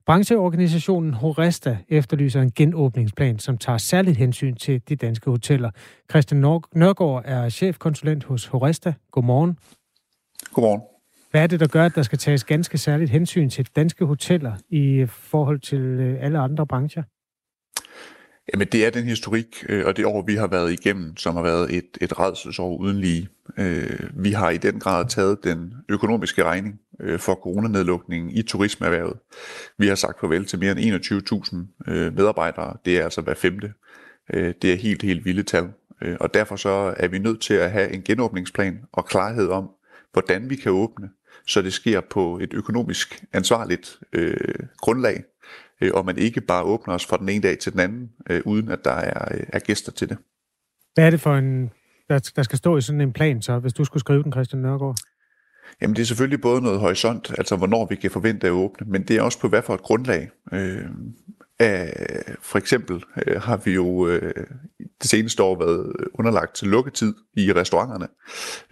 Brancheorganisationen 0.07 1.13
Horesta 1.13 1.77
efterlyser 1.89 2.41
en 2.41 2.51
genåbningsplan, 2.51 3.39
som 3.39 3.57
tager 3.57 3.77
særligt 3.77 4.17
hensyn 4.17 4.55
til 4.55 4.81
de 4.89 4.95
danske 4.95 5.29
hoteller. 5.29 5.71
Christian 6.09 6.41
Nørgaard 6.75 7.21
er 7.25 7.49
chefkonsulent 7.49 8.23
hos 8.23 8.45
Horesta. 8.45 8.93
Godmorgen. 9.11 9.57
Godmorgen. 10.53 10.81
Hvad 11.31 11.43
er 11.43 11.47
det, 11.47 11.59
der 11.59 11.67
gør, 11.67 11.85
at 11.85 11.95
der 11.95 12.01
skal 12.01 12.17
tages 12.17 12.43
ganske 12.43 12.77
særligt 12.77 13.11
hensyn 13.11 13.49
til 13.49 13.67
danske 13.75 14.05
hoteller 14.05 14.53
i 14.69 15.05
forhold 15.09 15.59
til 15.59 15.79
øh, 15.79 16.17
alle 16.21 16.39
andre 16.39 16.67
brancher? 16.67 17.03
Jamen 18.53 18.67
det 18.67 18.85
er 18.85 18.89
den 18.89 19.03
historik 19.03 19.65
øh, 19.69 19.85
og 19.85 19.97
det 19.97 20.05
år, 20.05 20.21
vi 20.21 20.35
har 20.35 20.47
været 20.47 20.71
igennem, 20.73 21.17
som 21.17 21.35
har 21.35 21.43
været 21.43 21.73
et, 21.73 21.97
et 22.01 22.19
redselsår 22.19 22.77
uden 22.77 22.99
lige. 22.99 23.29
Øh, 23.57 24.09
vi 24.13 24.31
har 24.31 24.49
i 24.49 24.57
den 24.57 24.79
grad 24.79 25.09
taget 25.09 25.43
den 25.43 25.73
økonomiske 25.89 26.43
regning 26.43 26.79
øh, 26.99 27.19
for 27.19 27.35
coronanedlukningen 27.35 28.31
i 28.31 28.41
turismeerhvervet. 28.41 29.17
Vi 29.77 29.87
har 29.87 29.95
sagt 29.95 30.19
farvel 30.19 30.45
til 30.45 30.59
mere 30.59 30.71
end 30.71 31.65
21.000 31.87 31.91
øh, 31.91 32.15
medarbejdere. 32.15 32.77
Det 32.85 32.97
er 32.97 33.03
altså 33.03 33.21
hver 33.21 33.33
femte. 33.33 33.73
Øh, 34.33 34.53
det 34.61 34.73
er 34.73 34.77
helt, 34.77 35.01
helt 35.01 35.25
vilde 35.25 35.43
tal. 35.43 35.69
Øh, 36.01 36.17
og 36.19 36.33
derfor 36.33 36.55
så 36.55 36.93
er 36.97 37.07
vi 37.07 37.19
nødt 37.19 37.41
til 37.41 37.53
at 37.53 37.71
have 37.71 37.93
en 37.93 38.01
genåbningsplan 38.01 38.79
og 38.91 39.05
klarhed 39.05 39.47
om, 39.47 39.69
hvordan 40.13 40.49
vi 40.49 40.55
kan 40.55 40.71
åbne, 40.71 41.09
så 41.47 41.61
det 41.61 41.73
sker 41.73 42.01
på 42.01 42.39
et 42.39 42.53
økonomisk 42.53 43.23
ansvarligt 43.33 43.99
øh, 44.13 44.59
grundlag, 44.77 45.23
øh, 45.81 45.91
og 45.93 46.05
man 46.05 46.17
ikke 46.17 46.41
bare 46.41 46.63
åbner 46.63 46.93
os 46.93 47.05
fra 47.05 47.17
den 47.17 47.29
ene 47.29 47.41
dag 47.41 47.59
til 47.59 47.71
den 47.71 47.79
anden, 47.79 48.09
øh, 48.29 48.41
uden 48.45 48.69
at 48.69 48.79
der 48.83 48.91
er, 48.91 49.35
øh, 49.35 49.43
er 49.53 49.59
gæster 49.59 49.91
til 49.91 50.09
det. 50.09 50.17
Hvad 50.93 51.05
er 51.05 51.09
det 51.09 51.21
for 51.21 51.35
en, 51.35 51.71
der, 52.09 52.31
der 52.35 52.43
skal 52.43 52.57
stå 52.57 52.77
i 52.77 52.81
sådan 52.81 53.01
en 53.01 53.13
plan 53.13 53.41
så, 53.41 53.59
hvis 53.59 53.73
du 53.73 53.83
skulle 53.83 54.01
skrive 54.01 54.23
den, 54.23 54.31
Christian 54.31 54.61
Nørgaard? 54.61 54.95
Jamen 55.81 55.95
det 55.95 56.01
er 56.01 56.05
selvfølgelig 56.05 56.41
både 56.41 56.61
noget 56.61 56.79
horisont, 56.79 57.31
altså 57.37 57.55
hvornår 57.55 57.85
vi 57.85 57.95
kan 57.95 58.11
forvente 58.11 58.47
at 58.47 58.51
åbne, 58.51 58.87
men 58.89 59.03
det 59.03 59.15
er 59.15 59.21
også 59.21 59.39
på 59.39 59.47
hvad 59.47 59.61
for 59.61 59.73
et 59.73 59.81
grundlag. 59.81 60.29
Øh, 60.53 60.85
Øh, 61.61 62.35
for 62.41 62.57
eksempel 62.57 63.03
øh, 63.27 63.41
har 63.41 63.57
vi 63.57 63.71
jo 63.71 64.07
øh, 64.07 64.33
det 65.01 65.09
seneste 65.09 65.43
år 65.43 65.59
været 65.59 65.93
underlagt 66.13 66.55
til 66.55 66.67
lukketid 66.67 67.13
i 67.37 67.53
restauranterne. 67.53 68.07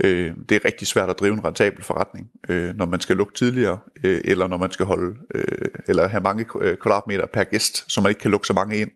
Øh, 0.04 0.34
det 0.50 0.56
er 0.56 0.66
rigtig 0.66 0.88
svært 0.88 1.10
at 1.10 1.20
drive 1.20 1.34
en 1.34 1.46
rentabel 1.46 1.84
forretning, 1.84 2.28
øh, 2.50 2.76
når 2.76 2.86
man 2.86 3.00
skal 3.00 3.18
lukke 3.18 3.34
tidligere, 3.34 3.80
øh, 4.04 4.22
eller 4.24 4.48
når 4.48 4.58
man 4.58 4.72
skal 4.72 4.86
holde 4.86 5.16
øh, 5.36 5.68
eller 5.88 6.08
have 6.08 6.24
mange 6.24 6.46
øh, 6.62 6.78
kvadratmeter 6.78 7.26
per 7.34 7.44
gæst, 7.44 7.92
så 7.92 8.02
man 8.02 8.10
ikke 8.10 8.22
kan 8.22 8.32
lukke 8.32 8.48
så 8.48 8.54
mange 8.54 8.78
ind. 8.78 8.92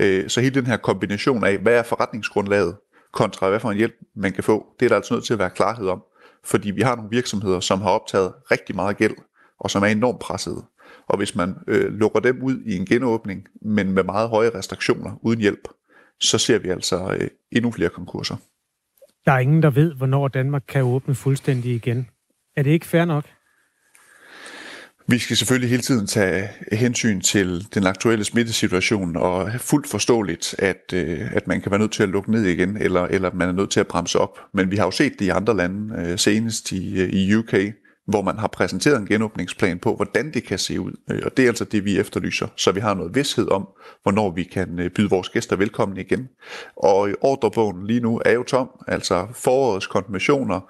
Øh, 0.00 0.28
så 0.28 0.40
hele 0.40 0.54
den 0.54 0.66
her 0.66 0.76
kombination 0.76 1.44
af, 1.44 1.58
hvad 1.58 1.74
er 1.74 1.82
forretningsgrundlaget, 1.82 2.76
kontra 3.12 3.48
hvad 3.48 3.60
for 3.60 3.70
en 3.70 3.76
hjælp 3.76 3.94
man 4.16 4.32
kan 4.32 4.44
få, 4.44 4.66
det 4.80 4.86
er 4.86 4.88
der 4.88 4.96
altså 4.96 5.14
nødt 5.14 5.24
til 5.24 5.32
at 5.32 5.38
være 5.38 5.50
klarhed 5.50 5.88
om. 5.88 6.02
Fordi 6.44 6.70
vi 6.70 6.82
har 6.82 6.96
nogle 6.96 7.10
virksomheder, 7.10 7.60
som 7.60 7.80
har 7.80 7.90
optaget 7.90 8.32
rigtig 8.50 8.74
meget 8.74 8.96
gæld, 8.96 9.14
og 9.60 9.70
som 9.70 9.82
er 9.82 9.86
enormt 9.86 10.20
pressede. 10.20 10.64
Og 11.06 11.16
hvis 11.16 11.34
man 11.34 11.54
øh, 11.66 11.92
lukker 11.92 12.20
dem 12.20 12.42
ud 12.42 12.62
i 12.66 12.76
en 12.76 12.86
genåbning, 12.86 13.46
men 13.62 13.92
med 13.92 14.04
meget 14.04 14.28
høje 14.28 14.50
restriktioner 14.54 15.18
uden 15.22 15.40
hjælp, 15.40 15.68
så 16.20 16.38
ser 16.38 16.58
vi 16.58 16.68
altså 16.68 17.16
øh, 17.20 17.28
endnu 17.52 17.70
flere 17.70 17.90
konkurser. 17.90 18.36
Der 19.26 19.32
er 19.32 19.38
ingen, 19.38 19.62
der 19.62 19.70
ved, 19.70 19.94
hvornår 19.94 20.28
Danmark 20.28 20.62
kan 20.68 20.82
åbne 20.82 21.14
fuldstændig 21.14 21.74
igen. 21.74 22.08
Er 22.56 22.62
det 22.62 22.70
ikke 22.70 22.86
fair 22.86 23.04
nok? 23.04 23.24
Vi 25.08 25.18
skal 25.18 25.36
selvfølgelig 25.36 25.70
hele 25.70 25.82
tiden 25.82 26.06
tage 26.06 26.48
hensyn 26.72 27.20
til 27.20 27.66
den 27.74 27.86
aktuelle 27.86 28.24
smittesituation, 28.24 29.16
og 29.16 29.52
fuldt 29.58 29.88
forståeligt, 29.88 30.54
at, 30.58 30.92
øh, 30.94 31.32
at 31.32 31.46
man 31.46 31.60
kan 31.60 31.70
være 31.70 31.80
nødt 31.80 31.92
til 31.92 32.02
at 32.02 32.08
lukke 32.08 32.30
ned 32.30 32.44
igen, 32.44 32.76
eller, 32.76 33.02
eller 33.02 33.30
man 33.34 33.48
er 33.48 33.52
nødt 33.52 33.70
til 33.70 33.80
at 33.80 33.86
bremse 33.86 34.18
op. 34.18 34.38
Men 34.54 34.70
vi 34.70 34.76
har 34.76 34.84
jo 34.84 34.90
set 34.90 35.12
det 35.18 35.24
i 35.24 35.28
andre 35.28 35.56
lande, 35.56 35.94
øh, 35.98 36.18
senest 36.18 36.72
i, 36.72 37.02
øh, 37.02 37.08
i 37.08 37.34
UK, 37.34 37.54
hvor 38.06 38.22
man 38.22 38.38
har 38.38 38.48
præsenteret 38.48 39.00
en 39.00 39.06
genåbningsplan 39.06 39.78
på, 39.78 39.96
hvordan 39.96 40.34
det 40.34 40.44
kan 40.44 40.58
se 40.58 40.80
ud. 40.80 40.92
Øh, 41.10 41.22
og 41.24 41.36
det 41.36 41.42
er 41.42 41.48
altså 41.48 41.64
det, 41.64 41.84
vi 41.84 41.98
efterlyser, 41.98 42.46
så 42.56 42.72
vi 42.72 42.80
har 42.80 42.94
noget 42.94 43.14
vidshed 43.14 43.50
om, 43.50 43.68
hvornår 44.02 44.30
vi 44.30 44.42
kan 44.42 44.78
øh, 44.78 44.90
byde 44.90 45.10
vores 45.10 45.28
gæster 45.28 45.56
velkommen 45.56 45.98
igen. 45.98 46.28
Og 46.76 47.08
øh, 47.08 47.14
ordrebogen 47.20 47.86
lige 47.86 48.00
nu 48.00 48.20
er 48.24 48.32
jo 48.32 48.42
tom, 48.42 48.70
altså 48.88 49.26
forårets 49.32 49.86
konfirmationer, 49.86 50.60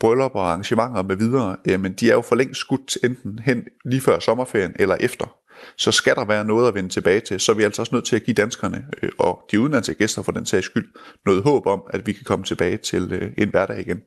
bryllupper 0.00 0.40
og 0.40 0.48
arrangementer 0.48 1.02
med 1.02 1.16
videre, 1.16 1.78
men 1.78 1.92
de 1.92 2.10
er 2.10 2.14
jo 2.14 2.20
for 2.20 2.36
længst 2.36 2.60
skudt 2.60 2.98
enten 3.04 3.38
hen 3.38 3.64
lige 3.84 4.00
før 4.00 4.18
sommerferien 4.18 4.72
eller 4.76 4.96
efter. 5.00 5.36
Så 5.76 5.92
skal 5.92 6.14
der 6.14 6.24
være 6.24 6.44
noget 6.44 6.68
at 6.68 6.74
vende 6.74 6.88
tilbage 6.88 7.20
til, 7.20 7.40
så 7.40 7.52
er 7.52 7.56
vi 7.56 7.62
altså 7.62 7.82
også 7.82 7.94
nødt 7.94 8.04
til 8.04 8.16
at 8.16 8.24
give 8.24 8.34
danskerne 8.34 8.84
og 9.18 9.40
de 9.50 9.60
udenlandske 9.60 9.94
gæster 9.94 10.22
for 10.22 10.32
den 10.32 10.46
sags 10.46 10.66
skyld 10.66 10.88
noget 11.26 11.42
håb 11.42 11.66
om, 11.66 11.82
at 11.90 12.06
vi 12.06 12.12
kan 12.12 12.24
komme 12.24 12.44
tilbage 12.44 12.76
til 12.76 13.32
en 13.38 13.48
hverdag 13.48 13.80
igen 13.80 14.00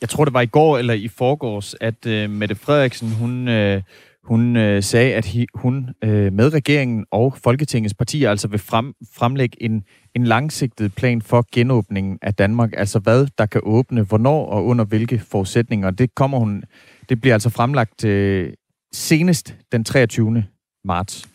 jeg 0.00 0.08
tror 0.08 0.24
det 0.24 0.34
var 0.34 0.40
i 0.40 0.46
går 0.46 0.78
eller 0.78 0.94
i 0.94 1.08
forgårs, 1.08 1.74
at 1.80 2.06
øh, 2.06 2.30
Mette 2.30 2.54
Frederiksen, 2.54 3.10
hun, 3.10 3.48
øh, 3.48 3.82
hun 4.24 4.56
øh, 4.56 4.82
sagde, 4.82 5.14
at 5.14 5.26
hi, 5.26 5.46
hun 5.54 5.88
øh, 6.04 6.32
med 6.32 6.52
regeringen 6.52 7.06
og 7.10 7.34
Folketingets 7.44 7.94
partier 7.94 8.30
altså 8.30 8.48
vil 8.48 8.58
frem, 8.58 8.94
fremlægge 9.14 9.62
en, 9.62 9.84
en 10.14 10.24
langsigtet 10.24 10.94
plan 10.94 11.22
for 11.22 11.46
genåbningen 11.52 12.18
af 12.22 12.34
Danmark. 12.34 12.70
Altså 12.76 12.98
hvad 12.98 13.26
der 13.38 13.46
kan 13.46 13.60
åbne, 13.64 14.02
hvornår 14.02 14.46
og 14.46 14.64
under 14.64 14.84
hvilke 14.84 15.18
forudsætninger. 15.18 15.90
Det 15.90 16.14
kommer 16.14 16.38
hun, 16.38 16.64
det 17.08 17.20
bliver 17.20 17.34
altså 17.34 17.50
fremlagt 17.50 18.04
øh, 18.04 18.52
senest 18.92 19.56
den 19.72 19.84
23. 19.84 20.44
marts. 20.84 21.28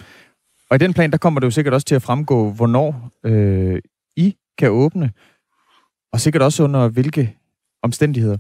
Og 0.70 0.76
i 0.76 0.78
den 0.78 0.94
plan, 0.94 1.12
der 1.12 1.18
kommer 1.18 1.40
det 1.40 1.46
jo 1.46 1.52
sikkert 1.52 1.74
også 1.74 1.86
til 1.86 1.96
at 1.96 2.02
fremgå, 2.02 2.52
hvornår 2.52 3.10
øh, 3.26 3.82
I 4.16 4.36
kan 4.58 4.70
åbne, 4.70 5.12
og 6.14 6.20
sikkert 6.20 6.42
også 6.42 6.64
under 6.64 6.88
hvilke 6.88 7.36
omstændigheder. 7.84 8.38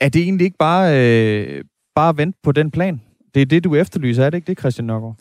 Er 0.00 0.08
det 0.08 0.22
egentlig 0.22 0.44
ikke 0.44 0.58
bare, 0.58 0.84
øh, 1.00 1.64
bare 1.94 2.08
at 2.08 2.16
vente 2.16 2.38
på 2.42 2.52
den 2.52 2.70
plan? 2.70 3.00
Det 3.34 3.42
er 3.42 3.46
det, 3.46 3.64
du 3.64 3.74
efterlyser, 3.74 4.24
er 4.24 4.30
det 4.30 4.38
ikke 4.38 4.46
det, 4.46 4.58
Christian 4.58 4.86
Nørgaard? 4.86 5.16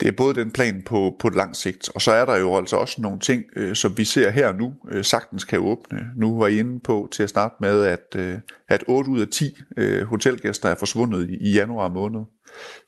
Det 0.00 0.08
er 0.08 0.12
både 0.12 0.34
den 0.34 0.50
plan 0.50 0.82
på, 0.86 1.16
på 1.20 1.28
lang 1.28 1.56
sigt, 1.56 1.88
og 1.94 2.02
så 2.02 2.12
er 2.12 2.24
der 2.24 2.36
jo 2.36 2.56
altså 2.56 2.76
også 2.76 3.00
nogle 3.02 3.18
ting, 3.20 3.44
øh, 3.56 3.74
som 3.74 3.98
vi 3.98 4.04
ser 4.04 4.30
her 4.30 4.52
nu, 4.52 4.74
øh, 4.90 5.04
sagtens 5.04 5.44
kan 5.44 5.58
åbne. 5.58 6.06
Nu 6.16 6.38
var 6.38 6.46
I 6.46 6.58
inde 6.58 6.80
på 6.80 7.08
til 7.12 7.22
at 7.22 7.30
starte 7.30 7.54
med, 7.60 7.84
at, 7.84 8.16
øh, 8.16 8.38
at 8.68 8.84
8 8.86 9.10
ud 9.10 9.20
af 9.20 9.28
10 9.28 9.56
øh, 9.76 10.02
hotelgæster 10.02 10.68
er 10.68 10.74
forsvundet 10.74 11.30
i, 11.30 11.36
i 11.40 11.52
januar 11.52 11.88
måned. 11.88 12.20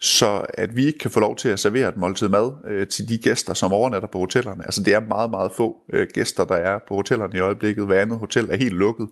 Så 0.00 0.46
at 0.54 0.76
vi 0.76 0.86
ikke 0.86 0.98
kan 0.98 1.10
få 1.10 1.20
lov 1.20 1.36
til 1.36 1.48
at 1.48 1.60
servere 1.60 1.88
et 1.88 1.96
måltid 1.96 2.28
mad 2.28 2.52
øh, 2.70 2.86
til 2.86 3.08
de 3.08 3.18
gæster, 3.18 3.54
som 3.54 3.72
overnatter 3.72 4.08
på 4.08 4.18
hotellerne. 4.18 4.64
Altså 4.64 4.82
det 4.82 4.94
er 4.94 5.00
meget, 5.00 5.30
meget 5.30 5.52
få 5.56 5.76
øh, 5.92 6.08
gæster, 6.14 6.44
der 6.44 6.54
er 6.54 6.78
på 6.88 6.94
hotellerne 6.94 7.36
i 7.36 7.40
øjeblikket. 7.40 7.86
Hver 7.86 8.00
andet 8.00 8.18
hotel 8.18 8.48
er 8.50 8.56
helt 8.56 8.74
lukket. 8.74 9.08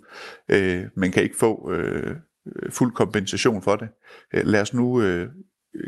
Øh, 0.49 0.83
man 0.97 1.13
kan 1.13 1.23
ikke 1.23 1.37
få 1.39 1.73
øh, 1.73 2.17
fuld 2.71 2.93
kompensation 2.93 3.63
for 3.63 3.77
det. 3.77 3.89
Øh, 4.35 4.47
lad 4.47 4.61
os 4.61 4.75
nu 4.75 5.01
øh, 5.03 5.29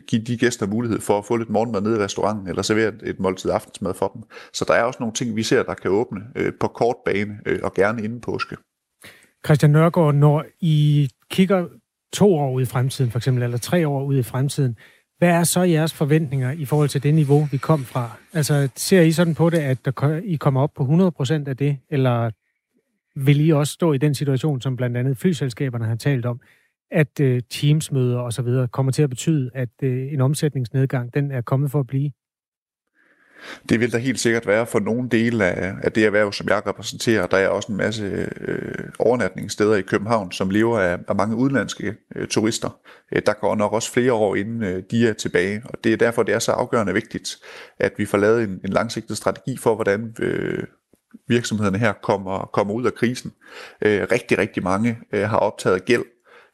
give 0.07 0.22
de 0.22 0.37
gæster 0.37 0.66
mulighed 0.66 1.01
for 1.01 1.18
at 1.18 1.24
få 1.24 1.37
lidt 1.37 1.51
morgenmad 1.51 1.81
nede 1.81 1.97
i 1.97 2.03
restauranten, 2.05 2.49
eller 2.49 2.62
servere 2.62 2.93
et 3.03 3.20
måltid 3.20 3.51
aftensmad 3.51 3.95
for 3.95 4.09
dem. 4.09 4.22
Så 4.53 4.64
der 4.68 4.74
er 4.74 4.83
også 4.83 4.97
nogle 5.01 5.14
ting, 5.14 5.37
vi 5.37 5.43
ser, 5.43 5.62
der 5.62 5.74
kan 5.74 5.91
åbne 5.91 6.20
øh, 6.37 6.53
på 6.61 6.68
kort 6.68 6.97
bane, 7.05 7.39
øh, 7.47 7.59
og 7.62 7.74
gerne 7.74 8.03
inden 8.03 8.20
påske. 8.20 8.57
Christian 9.45 9.70
Nørgaard, 9.70 10.14
når 10.14 10.45
I 10.61 11.09
kigger 11.31 11.66
to 12.12 12.35
år 12.35 12.53
ud 12.53 12.62
i 12.62 12.66
fremtiden, 12.66 13.11
for 13.11 13.18
eksempel, 13.18 13.43
eller 13.43 13.59
tre 13.59 13.89
år 13.89 14.05
ud 14.05 14.18
i 14.18 14.22
fremtiden, 14.22 14.76
hvad 15.18 15.28
er 15.28 15.45
så 15.45 15.62
jeres 15.62 15.93
forventninger 15.93 16.51
i 16.51 16.64
forhold 16.64 16.89
til 16.89 17.03
det 17.03 17.14
niveau, 17.14 17.49
vi 17.51 17.57
kom 17.57 17.85
fra? 17.85 18.11
Altså, 18.33 18.68
ser 18.76 19.01
I 19.01 19.12
sådan 19.12 19.35
på 19.35 19.51
det, 19.51 19.59
at 19.59 19.85
der, 19.85 20.20
I 20.24 20.37
kommer 20.37 20.61
op 20.61 20.74
på 20.74 20.83
100% 21.22 21.49
af 21.49 21.57
det, 21.57 21.78
eller 21.91 22.31
vil 23.16 23.47
I 23.47 23.51
også 23.51 23.72
stå 23.72 23.93
i 23.93 23.99
den 23.99 24.14
situation, 24.14 24.61
som 24.61 24.76
blandt 24.76 24.97
andet 24.97 25.18
flyselskaberne 25.18 25.85
har 25.85 25.95
talt 25.95 26.26
om, 26.26 26.41
at 26.91 27.20
øh, 27.20 27.43
teamsmøder 27.51 28.18
og 28.18 28.32
så 28.32 28.43
videre 28.43 28.68
kommer 28.68 28.93
til 28.93 29.03
at 29.03 29.11
betyde, 29.11 29.51
at 29.55 29.68
øh, 29.82 30.12
en 30.12 30.20
omsætningsnedgang, 30.20 31.14
den 31.14 31.30
er 31.30 31.41
kommet 31.41 31.70
for 31.70 31.80
at 31.80 31.86
blive? 31.86 32.11
Det 33.68 33.80
vil 33.80 33.93
der 33.93 33.99
helt 33.99 34.20
sikkert 34.20 34.47
være 34.47 34.66
for 34.66 34.78
nogle 34.78 35.09
dele 35.09 35.45
af, 35.45 35.74
af 35.82 35.93
det 35.93 36.07
erhverv, 36.07 36.32
som 36.32 36.49
jeg 36.49 36.66
repræsenterer. 36.66 37.26
Der 37.26 37.36
er 37.36 37.49
også 37.49 37.72
en 37.72 37.78
masse 37.78 38.28
øh, 38.41 38.84
overnatningssteder 38.99 39.76
i 39.76 39.82
København, 39.82 40.32
som 40.32 40.51
lever 40.51 40.78
af, 40.78 40.99
af 41.09 41.16
mange 41.16 41.36
udenlandske 41.36 41.95
øh, 42.16 42.28
turister. 42.28 42.80
Øh, 43.12 43.22
der 43.26 43.32
går 43.32 43.55
nok 43.55 43.72
også 43.72 43.93
flere 43.93 44.12
år, 44.12 44.34
inden 44.34 44.62
øh, 44.62 44.82
de 44.91 45.09
er 45.09 45.12
tilbage. 45.12 45.62
Og 45.64 45.84
det 45.84 45.93
er 45.93 45.97
derfor, 45.97 46.22
det 46.22 46.34
er 46.34 46.38
så 46.38 46.53
afgørende 46.53 46.93
vigtigt, 46.93 47.36
at 47.78 47.93
vi 47.97 48.05
får 48.05 48.18
lavet 48.18 48.45
en, 48.45 48.61
en 48.64 48.70
langsigtet 48.70 49.16
strategi 49.16 49.57
for, 49.57 49.74
hvordan 49.74 50.14
øh, 50.20 50.64
virksomhederne 51.28 51.78
her 51.78 51.93
kommer, 52.03 52.51
kommer 52.53 52.74
ud 52.74 52.86
af 52.86 52.95
krisen. 52.95 53.32
Øh, 53.82 54.07
rigtig, 54.12 54.38
rigtig 54.38 54.62
mange 54.62 54.99
øh, 55.12 55.28
har 55.28 55.38
optaget 55.38 55.84
gæld. 55.84 56.05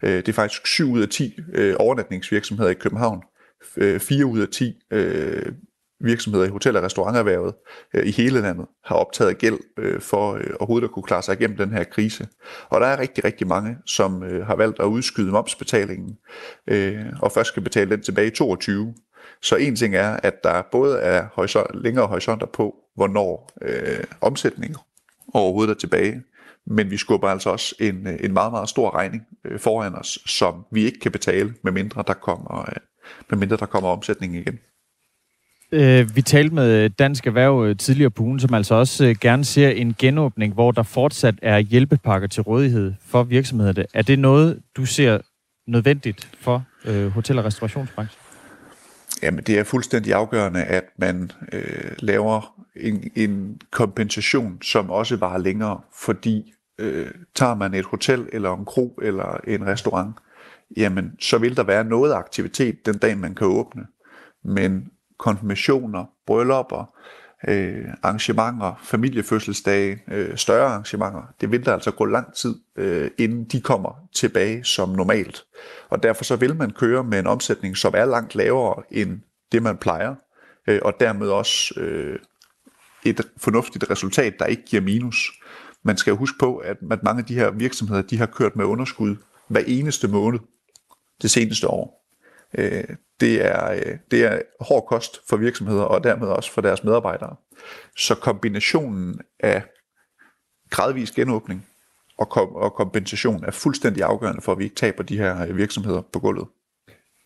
Øh, 0.07 0.16
det 0.16 0.28
er 0.28 0.32
faktisk 0.32 0.66
7 0.66 0.92
ud 0.92 1.02
af 1.02 1.09
10 1.09 1.38
øh, 1.54 1.74
overnatningsvirksomheder 1.78 2.70
i 2.70 2.74
København. 2.74 3.22
Øh, 3.76 4.00
4 4.00 4.26
ud 4.26 4.40
af 4.40 4.48
10 4.48 4.74
øh, 4.90 5.52
virksomheder 6.00 6.46
i 6.46 6.48
hotel- 6.48 6.76
og 6.76 6.82
restauranterhvervet 6.82 7.54
øh, 7.94 8.07
i 8.07 8.11
hele 8.11 8.40
landet 8.40 8.66
har 8.84 8.96
optaget 8.96 9.38
gæld 9.38 9.59
øh, 9.78 10.00
for 10.00 10.34
øh, 10.34 10.50
overhovedet 10.61 10.88
at 10.88 10.92
kunne 10.92 11.02
klare 11.02 11.22
sig 11.22 11.40
igennem 11.40 11.57
den 11.57 11.70
her 11.70 11.84
krise. 11.84 12.28
Og 12.68 12.80
der 12.80 12.86
er 12.86 13.00
rigtig, 13.00 13.24
rigtig 13.24 13.46
mange, 13.46 13.76
som 13.86 14.22
øh, 14.22 14.46
har 14.46 14.57
valgt 14.57 14.80
at 14.80 14.84
udskyde 14.84 15.30
momsbetalingen, 15.30 16.18
øh, 16.66 17.07
og 17.22 17.32
først 17.32 17.48
skal 17.48 17.62
betale 17.62 17.90
den 17.90 18.02
tilbage 18.02 18.26
i 18.26 18.30
22. 18.34 18.94
Så 19.42 19.57
en 19.57 19.76
ting 19.76 19.94
er, 19.94 20.16
at 20.22 20.44
der 20.44 20.62
både 20.72 20.98
er 20.98 21.26
horisont, 21.32 21.82
længere 21.82 22.07
horisonter 22.07 22.46
på, 22.46 22.74
hvornår 22.94 23.50
øh, 23.62 24.04
omsætningen 24.20 24.76
overhovedet 25.34 25.74
er 25.74 25.78
tilbage, 25.78 26.22
men 26.67 26.91
vi 26.91 26.97
skubber 26.97 27.29
altså 27.29 27.51
også 27.51 27.75
en, 27.81 28.07
en 28.21 28.33
meget, 28.33 28.53
meget 28.53 28.69
stor 28.69 28.95
regning 28.95 29.23
øh, 29.45 29.59
foran 29.59 29.95
os, 29.95 30.19
som 30.27 30.64
vi 30.73 30.85
ikke 30.85 31.01
kan 31.01 31.12
betale, 31.12 31.55
medmindre 31.64 32.05
der 32.07 32.14
kommer, 32.14 32.61
øh, 32.61 32.77
medmindre 33.31 33.57
der 33.57 33.67
kommer 33.67 33.91
omsætning 33.91 34.37
igen. 34.37 34.59
Øh, 35.73 36.17
vi 36.17 36.23
talte 36.23 36.55
med 36.55 36.91
Dansk 36.91 37.27
Erhverv 37.27 37.64
øh, 37.64 37.77
tidligere 37.77 38.11
på 38.11 38.23
ugen, 38.23 38.41
som 38.41 38.55
altså 38.55 38.75
også 38.75 39.07
øh, 39.07 39.17
gerne 39.21 39.45
ser 39.45 39.69
en 39.69 39.95
genåbning, 39.99 40.55
hvor 40.55 40.71
der 40.71 40.83
fortsat 40.83 41.35
er 41.43 41.59
hjælpepakker 41.59 42.29
til 42.29 42.43
rådighed 42.43 42.95
for 43.07 43.23
virksomhederne. 43.23 43.85
Er 43.95 44.03
det 44.03 44.19
noget, 44.19 44.62
du 44.77 44.85
ser 44.85 45.19
nødvendigt 45.67 46.29
for 46.41 46.64
øh, 46.85 47.09
hotel- 47.09 47.39
og 47.39 47.45
restaurationsbranchen? 47.45 48.21
Jamen, 49.23 49.45
det 49.45 49.59
er 49.59 49.64
fuldstændig 49.64 50.14
afgørende, 50.14 50.62
at 50.62 50.85
man 50.99 51.31
øh, 51.53 51.91
laver 51.99 52.62
en, 52.77 53.11
en 53.14 53.61
kompensation, 53.71 54.62
som 54.62 54.91
også 54.91 55.17
varer 55.17 55.39
længere, 55.39 55.81
fordi 56.03 56.53
øh, 56.79 57.11
tager 57.35 57.55
man 57.55 57.74
et 57.74 57.85
hotel, 57.85 58.29
eller 58.33 58.57
en 58.57 58.64
kro, 58.64 58.99
eller 59.03 59.41
en 59.47 59.66
restaurant, 59.66 60.16
jamen, 60.77 61.12
så 61.20 61.39
vil 61.39 61.57
der 61.57 61.62
være 61.62 61.85
noget 61.85 62.12
aktivitet 62.12 62.87
den 62.87 62.99
dag, 62.99 63.18
man 63.18 63.35
kan 63.35 63.47
åbne. 63.47 63.87
Men 64.45 64.91
konfirmationer, 65.18 66.05
bryllupper, 66.27 66.97
øh, 67.49 67.85
arrangementer, 68.03 68.81
familiefødselsdage, 68.83 70.03
øh, 70.11 70.37
større 70.37 70.66
arrangementer, 70.66 71.22
det 71.41 71.51
vil 71.51 71.64
der 71.64 71.72
altså 71.72 71.91
gå 71.91 72.05
lang 72.05 72.35
tid, 72.35 72.55
øh, 72.77 73.11
inden 73.18 73.45
de 73.45 73.61
kommer 73.61 74.09
tilbage 74.14 74.64
som 74.64 74.89
normalt. 74.89 75.45
Og 75.89 76.03
derfor 76.03 76.24
så 76.24 76.37
vil 76.37 76.57
man 76.57 76.70
køre 76.70 77.05
med 77.05 77.18
en 77.18 77.27
omsætning, 77.27 77.77
som 77.77 77.93
er 77.97 78.05
langt 78.05 78.35
lavere 78.35 78.83
end 78.91 79.20
det, 79.53 79.62
man 79.62 79.77
plejer, 79.77 80.14
øh, 80.68 80.81
og 80.83 81.01
dermed 81.01 81.29
også 81.29 81.81
øh, 81.81 82.18
et 83.05 83.20
fornuftigt 83.37 83.91
resultat, 83.91 84.35
der 84.39 84.47
ikke 84.47 84.62
giver 84.62 84.83
minus. 84.83 85.33
Man 85.87 85.97
skal 85.97 86.14
huske 86.14 86.39
på, 86.39 86.57
at, 86.57 86.76
at 86.91 87.03
mange 87.03 87.20
af 87.20 87.26
de 87.26 87.34
her 87.34 87.51
virksomheder, 87.51 88.03
de 88.03 88.18
har 88.18 88.26
kørt 88.26 88.57
med 88.57 88.64
underskud 88.64 89.16
hver 89.49 89.62
eneste 89.66 90.09
måned 90.09 90.39
det 91.22 91.30
seneste 91.30 91.68
år. 91.68 92.07
Øh, 92.59 92.84
det 93.20 93.45
er, 93.45 93.70
øh, 93.70 93.99
det 94.11 94.24
er 94.24 94.41
hård 94.61 94.87
kost 94.89 95.20
for 95.28 95.37
virksomheder, 95.37 95.82
og 95.82 96.05
dermed 96.05 96.28
også 96.28 96.53
for 96.53 96.61
deres 96.61 96.84
medarbejdere. 96.84 97.37
Så 97.97 98.14
kombinationen 98.14 99.20
af 99.41 99.62
gradvis 100.70 101.11
genåbning 101.11 101.66
og, 102.18 102.28
kom, 102.28 102.49
og 102.49 102.72
kompensation 102.72 103.45
er 103.45 103.51
fuldstændig 103.51 104.03
afgørende 104.03 104.43
for, 104.43 104.53
at 104.53 104.59
vi 104.59 104.64
ikke 104.64 104.76
taber 104.76 105.03
de 105.03 105.16
her 105.16 105.47
øh, 105.47 105.57
virksomheder 105.57 106.03
på 106.12 106.18
gulvet. 106.18 106.49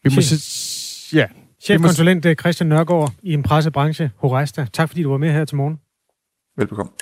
Vi 0.02 0.10
må 0.14 0.22
se, 0.22 1.16
ja. 1.16 1.26
Chefkonsulent 1.60 2.40
Christian 2.40 2.68
Nørgaard 2.68 3.12
i 3.22 3.32
en 3.32 3.42
pressebranche, 3.42 4.10
Horesta. 4.16 4.66
Tak 4.72 4.88
fordi 4.88 5.02
du 5.02 5.10
var 5.10 5.18
med 5.18 5.32
her 5.32 5.44
til 5.44 5.56
morgen. 5.56 5.80
Velbekomme. 6.56 6.92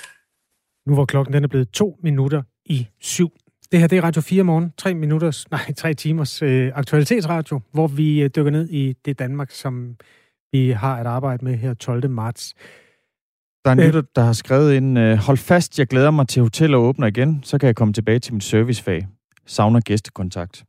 Nu 0.89 0.95
hvor 0.95 1.05
klokken 1.05 1.33
den 1.33 1.43
er 1.43 1.47
blevet 1.47 1.69
to 1.69 1.99
minutter 2.03 2.41
i 2.65 2.87
syv. 3.01 3.31
Det 3.71 3.79
her 3.79 3.87
det 3.87 3.97
er 3.97 4.01
Radio 4.01 4.21
4 4.21 4.43
morgen, 4.43 4.73
tre 4.77 4.93
minutters, 4.93 5.45
nej, 5.51 5.73
tre 5.77 5.93
timers 5.93 6.41
øh, 6.41 6.71
aktualitetsradio, 6.75 7.61
hvor 7.71 7.87
vi 7.87 8.21
øh, 8.21 8.29
dykker 8.35 8.51
ned 8.51 8.69
i 8.69 8.93
det 9.05 9.19
Danmark, 9.19 9.51
som 9.51 9.95
vi 10.51 10.69
har 10.69 10.97
at 10.97 11.05
arbejde 11.05 11.45
med 11.45 11.55
her 11.55 11.73
12. 11.73 12.09
marts. 12.09 12.53
Der 13.65 13.71
er 13.71 13.75
en 13.75 13.79
lytter, 13.79 14.01
der 14.15 14.21
har 14.21 14.33
skrevet 14.33 14.73
ind, 14.73 14.99
øh, 14.99 15.17
hold 15.17 15.37
fast, 15.37 15.79
jeg 15.79 15.87
glæder 15.87 16.11
mig 16.11 16.27
til 16.27 16.41
hoteller 16.41 16.77
åbner 16.77 17.07
igen, 17.07 17.39
så 17.43 17.57
kan 17.57 17.67
jeg 17.67 17.75
komme 17.75 17.93
tilbage 17.93 18.19
til 18.19 18.33
mit 18.33 18.43
servicefag. 18.43 19.07
Savner 19.45 19.79
gæstekontakt. 19.79 20.63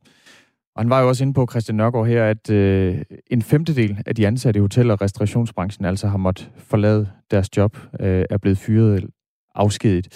Og 0.75 0.81
han 0.81 0.89
var 0.89 1.01
jo 1.01 1.07
også 1.07 1.23
inde 1.23 1.33
på, 1.33 1.47
Christian 1.51 1.75
Nørgaard 1.75 2.07
her, 2.07 2.25
at 2.25 2.49
øh, 2.49 3.01
en 3.31 3.41
femtedel 3.41 4.03
af 4.05 4.15
de 4.15 4.27
ansatte 4.27 4.57
i 4.57 4.61
hotel- 4.61 4.91
og 4.91 5.01
restaurationsbranchen 5.01 5.85
altså 5.85 6.07
har 6.07 6.17
måttet 6.17 6.51
forlade 6.57 7.09
deres 7.31 7.57
job, 7.57 7.77
øh, 7.99 8.25
er 8.29 8.37
blevet 8.37 8.57
fyret 8.57 9.09
afskediget 9.55 10.07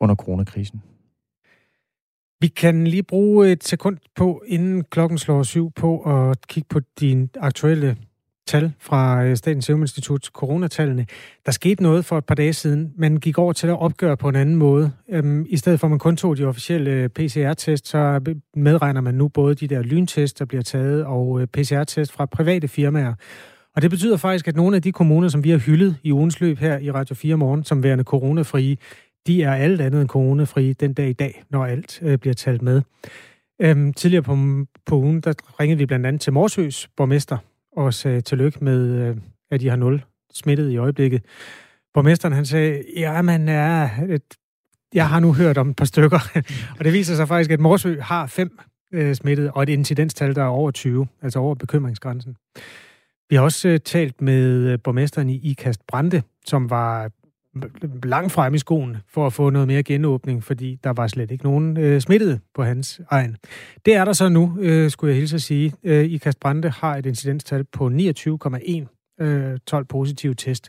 under 0.00 0.14
coronakrisen. 0.14 0.82
Vi 2.40 2.48
kan 2.48 2.86
lige 2.86 3.02
bruge 3.02 3.52
et 3.52 3.64
sekund 3.64 3.96
på, 4.16 4.42
inden 4.46 4.84
klokken 4.84 5.18
slår 5.18 5.42
syv, 5.42 5.72
på 5.76 6.00
at 6.00 6.46
kigge 6.46 6.66
på 6.70 6.80
dine 7.00 7.28
aktuelle 7.40 7.96
tal 8.48 8.72
fra 8.78 9.24
øh, 9.24 9.36
Statens 9.36 9.64
Serum 9.64 9.82
Institut, 9.82 10.24
coronatallene. 10.32 11.06
Der 11.46 11.52
skete 11.52 11.82
noget 11.82 12.04
for 12.04 12.18
et 12.18 12.24
par 12.24 12.34
dage 12.34 12.52
siden. 12.52 12.92
Man 12.96 13.16
gik 13.16 13.38
over 13.38 13.52
til 13.52 13.66
at 13.66 13.78
opgøre 13.78 14.16
på 14.16 14.28
en 14.28 14.36
anden 14.36 14.56
måde. 14.56 14.92
Øhm, 15.08 15.46
I 15.48 15.56
stedet 15.56 15.80
for 15.80 15.86
at 15.86 15.90
man 15.90 15.98
kun 15.98 16.16
tog 16.16 16.36
de 16.36 16.44
officielle 16.44 16.90
øh, 16.90 17.08
PCR-test, 17.08 17.88
så 17.88 17.98
øh, 17.98 18.36
medregner 18.56 19.00
man 19.00 19.14
nu 19.14 19.28
både 19.28 19.54
de 19.54 19.68
der 19.68 19.82
lyntest, 19.82 20.38
der 20.38 20.44
bliver 20.44 20.62
taget, 20.62 21.04
og 21.04 21.48
PCR-test 21.52 22.12
fra 22.12 22.26
private 22.26 22.68
firmaer. 22.68 23.14
Og 23.78 23.82
det 23.82 23.90
betyder 23.90 24.16
faktisk, 24.16 24.48
at 24.48 24.56
nogle 24.56 24.76
af 24.76 24.82
de 24.82 24.92
kommuner, 24.92 25.28
som 25.28 25.44
vi 25.44 25.50
har 25.50 25.58
hyldet 25.58 25.96
i 26.02 26.12
ugens 26.12 26.40
løb 26.40 26.58
her 26.58 26.78
i 26.78 26.90
Radio 26.90 27.14
4 27.14 27.36
Morgen, 27.36 27.64
som 27.64 27.82
værende 27.82 28.04
coronafrie, 28.04 28.76
de 29.26 29.42
er 29.42 29.52
alt 29.52 29.80
andet 29.80 30.00
end 30.00 30.08
coronafrie 30.08 30.72
den 30.72 30.92
dag 30.92 31.08
i 31.08 31.12
dag, 31.12 31.42
når 31.50 31.66
alt 31.66 31.98
øh, 32.02 32.18
bliver 32.18 32.34
talt 32.34 32.62
med. 32.62 32.82
Øhm, 33.60 33.92
tidligere 33.92 34.22
på, 34.22 34.36
på 34.86 34.96
ugen, 34.96 35.20
der 35.20 35.32
ringede 35.60 35.78
vi 35.78 35.86
blandt 35.86 36.06
andet 36.06 36.20
til 36.20 36.32
Morsøs 36.32 36.88
borgmester 36.96 37.38
og 37.76 37.94
sagde 37.94 38.20
tillykke 38.20 38.64
med, 38.64 39.08
øh, 39.08 39.16
at 39.50 39.60
de 39.60 39.68
har 39.68 39.76
nul 39.76 40.04
smittet 40.34 40.70
i 40.70 40.76
øjeblikket. 40.76 41.22
Borgmesteren 41.94 42.34
han 42.34 42.46
sagde, 42.46 42.84
ja, 42.96 43.22
man 43.22 43.48
er 43.48 43.88
et, 44.08 44.22
jeg 44.94 45.08
har 45.08 45.20
nu 45.20 45.32
hørt 45.32 45.58
om 45.58 45.70
et 45.70 45.76
par 45.76 45.84
stykker, 45.84 46.20
og 46.78 46.84
det 46.84 46.92
viser 46.92 47.14
sig 47.14 47.28
faktisk, 47.28 47.50
at 47.50 47.60
Morsø 47.60 48.00
har 48.00 48.26
fem 48.26 48.58
øh, 48.92 49.14
smittet, 49.14 49.50
og 49.54 49.62
et 49.62 49.68
incidenstal, 49.68 50.34
der 50.34 50.42
er 50.42 50.48
over 50.48 50.70
20, 50.70 51.06
altså 51.22 51.38
over 51.38 51.54
bekymringsgrænsen. 51.54 52.36
Vi 53.30 53.36
har 53.36 53.42
også 53.42 53.68
øh, 53.68 53.80
talt 53.80 54.20
med 54.20 54.72
øh, 54.72 54.78
borgmesteren 54.84 55.30
i 55.30 55.36
Ikast 55.36 55.86
Brande, 55.86 56.22
som 56.46 56.70
var 56.70 57.10
langt 58.04 58.32
frem 58.32 58.54
i 58.54 58.58
skoen 58.58 58.96
for 59.08 59.26
at 59.26 59.32
få 59.32 59.50
noget 59.50 59.68
mere 59.68 59.82
genåbning, 59.82 60.44
fordi 60.44 60.78
der 60.84 60.90
var 60.90 61.06
slet 61.06 61.30
ikke 61.30 61.44
nogen 61.44 61.76
øh, 61.76 62.00
smittede 62.00 62.40
på 62.54 62.62
hans 62.62 63.00
egen. 63.10 63.36
Det 63.86 63.94
er 63.94 64.04
der 64.04 64.12
så 64.12 64.28
nu, 64.28 64.56
øh, 64.60 64.90
skulle 64.90 65.10
jeg 65.10 65.16
hilse 65.18 65.34
at 65.34 65.42
sige. 65.42 65.72
Øh, 65.84 66.04
Ikast 66.04 66.40
Brande 66.40 66.70
har 66.70 66.96
et 66.96 67.06
incidenstal 67.06 67.64
på 67.64 67.88
29,1, 67.88 69.24
øh, 69.24 69.58
12 69.66 69.84
positive 69.84 70.34
test. 70.34 70.68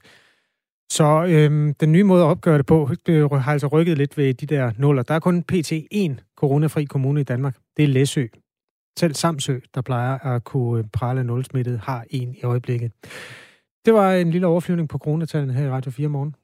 Så 0.91 1.25
øh, 1.29 1.73
den 1.79 1.91
nye 1.91 2.03
måde 2.03 2.23
at 2.23 2.27
opgøre 2.27 2.57
det 2.57 2.65
på, 2.65 2.89
øh, 3.07 3.31
har 3.31 3.51
altså 3.51 3.67
rykket 3.67 3.97
lidt 3.97 4.17
ved 4.17 4.33
de 4.33 4.45
der 4.45 4.71
nuller. 4.77 5.03
Der 5.03 5.13
er 5.13 5.19
kun 5.19 5.43
pt. 5.43 5.71
1 5.91 6.23
coronafri 6.37 6.85
kommune 6.85 7.21
i 7.21 7.23
Danmark. 7.23 7.57
Det 7.77 7.83
er 7.83 7.87
Læsø. 7.87 8.25
Selv 8.97 9.13
Samsø, 9.13 9.59
der 9.75 9.81
plejer 9.81 10.17
at 10.17 10.43
kunne 10.43 10.79
øh, 10.83 10.89
prale 10.93 11.23
nulsmittet, 11.23 11.79
har 11.79 12.05
en 12.09 12.35
i 12.35 12.43
øjeblikket. 12.43 12.91
Det 13.85 13.93
var 13.93 14.13
en 14.13 14.31
lille 14.31 14.47
overflyvning 14.47 14.89
på 14.89 14.97
kronetallene 14.97 15.53
her 15.53 15.65
i 15.65 15.69
Radio 15.69 15.91
4 15.91 16.07
morgen. 16.07 16.35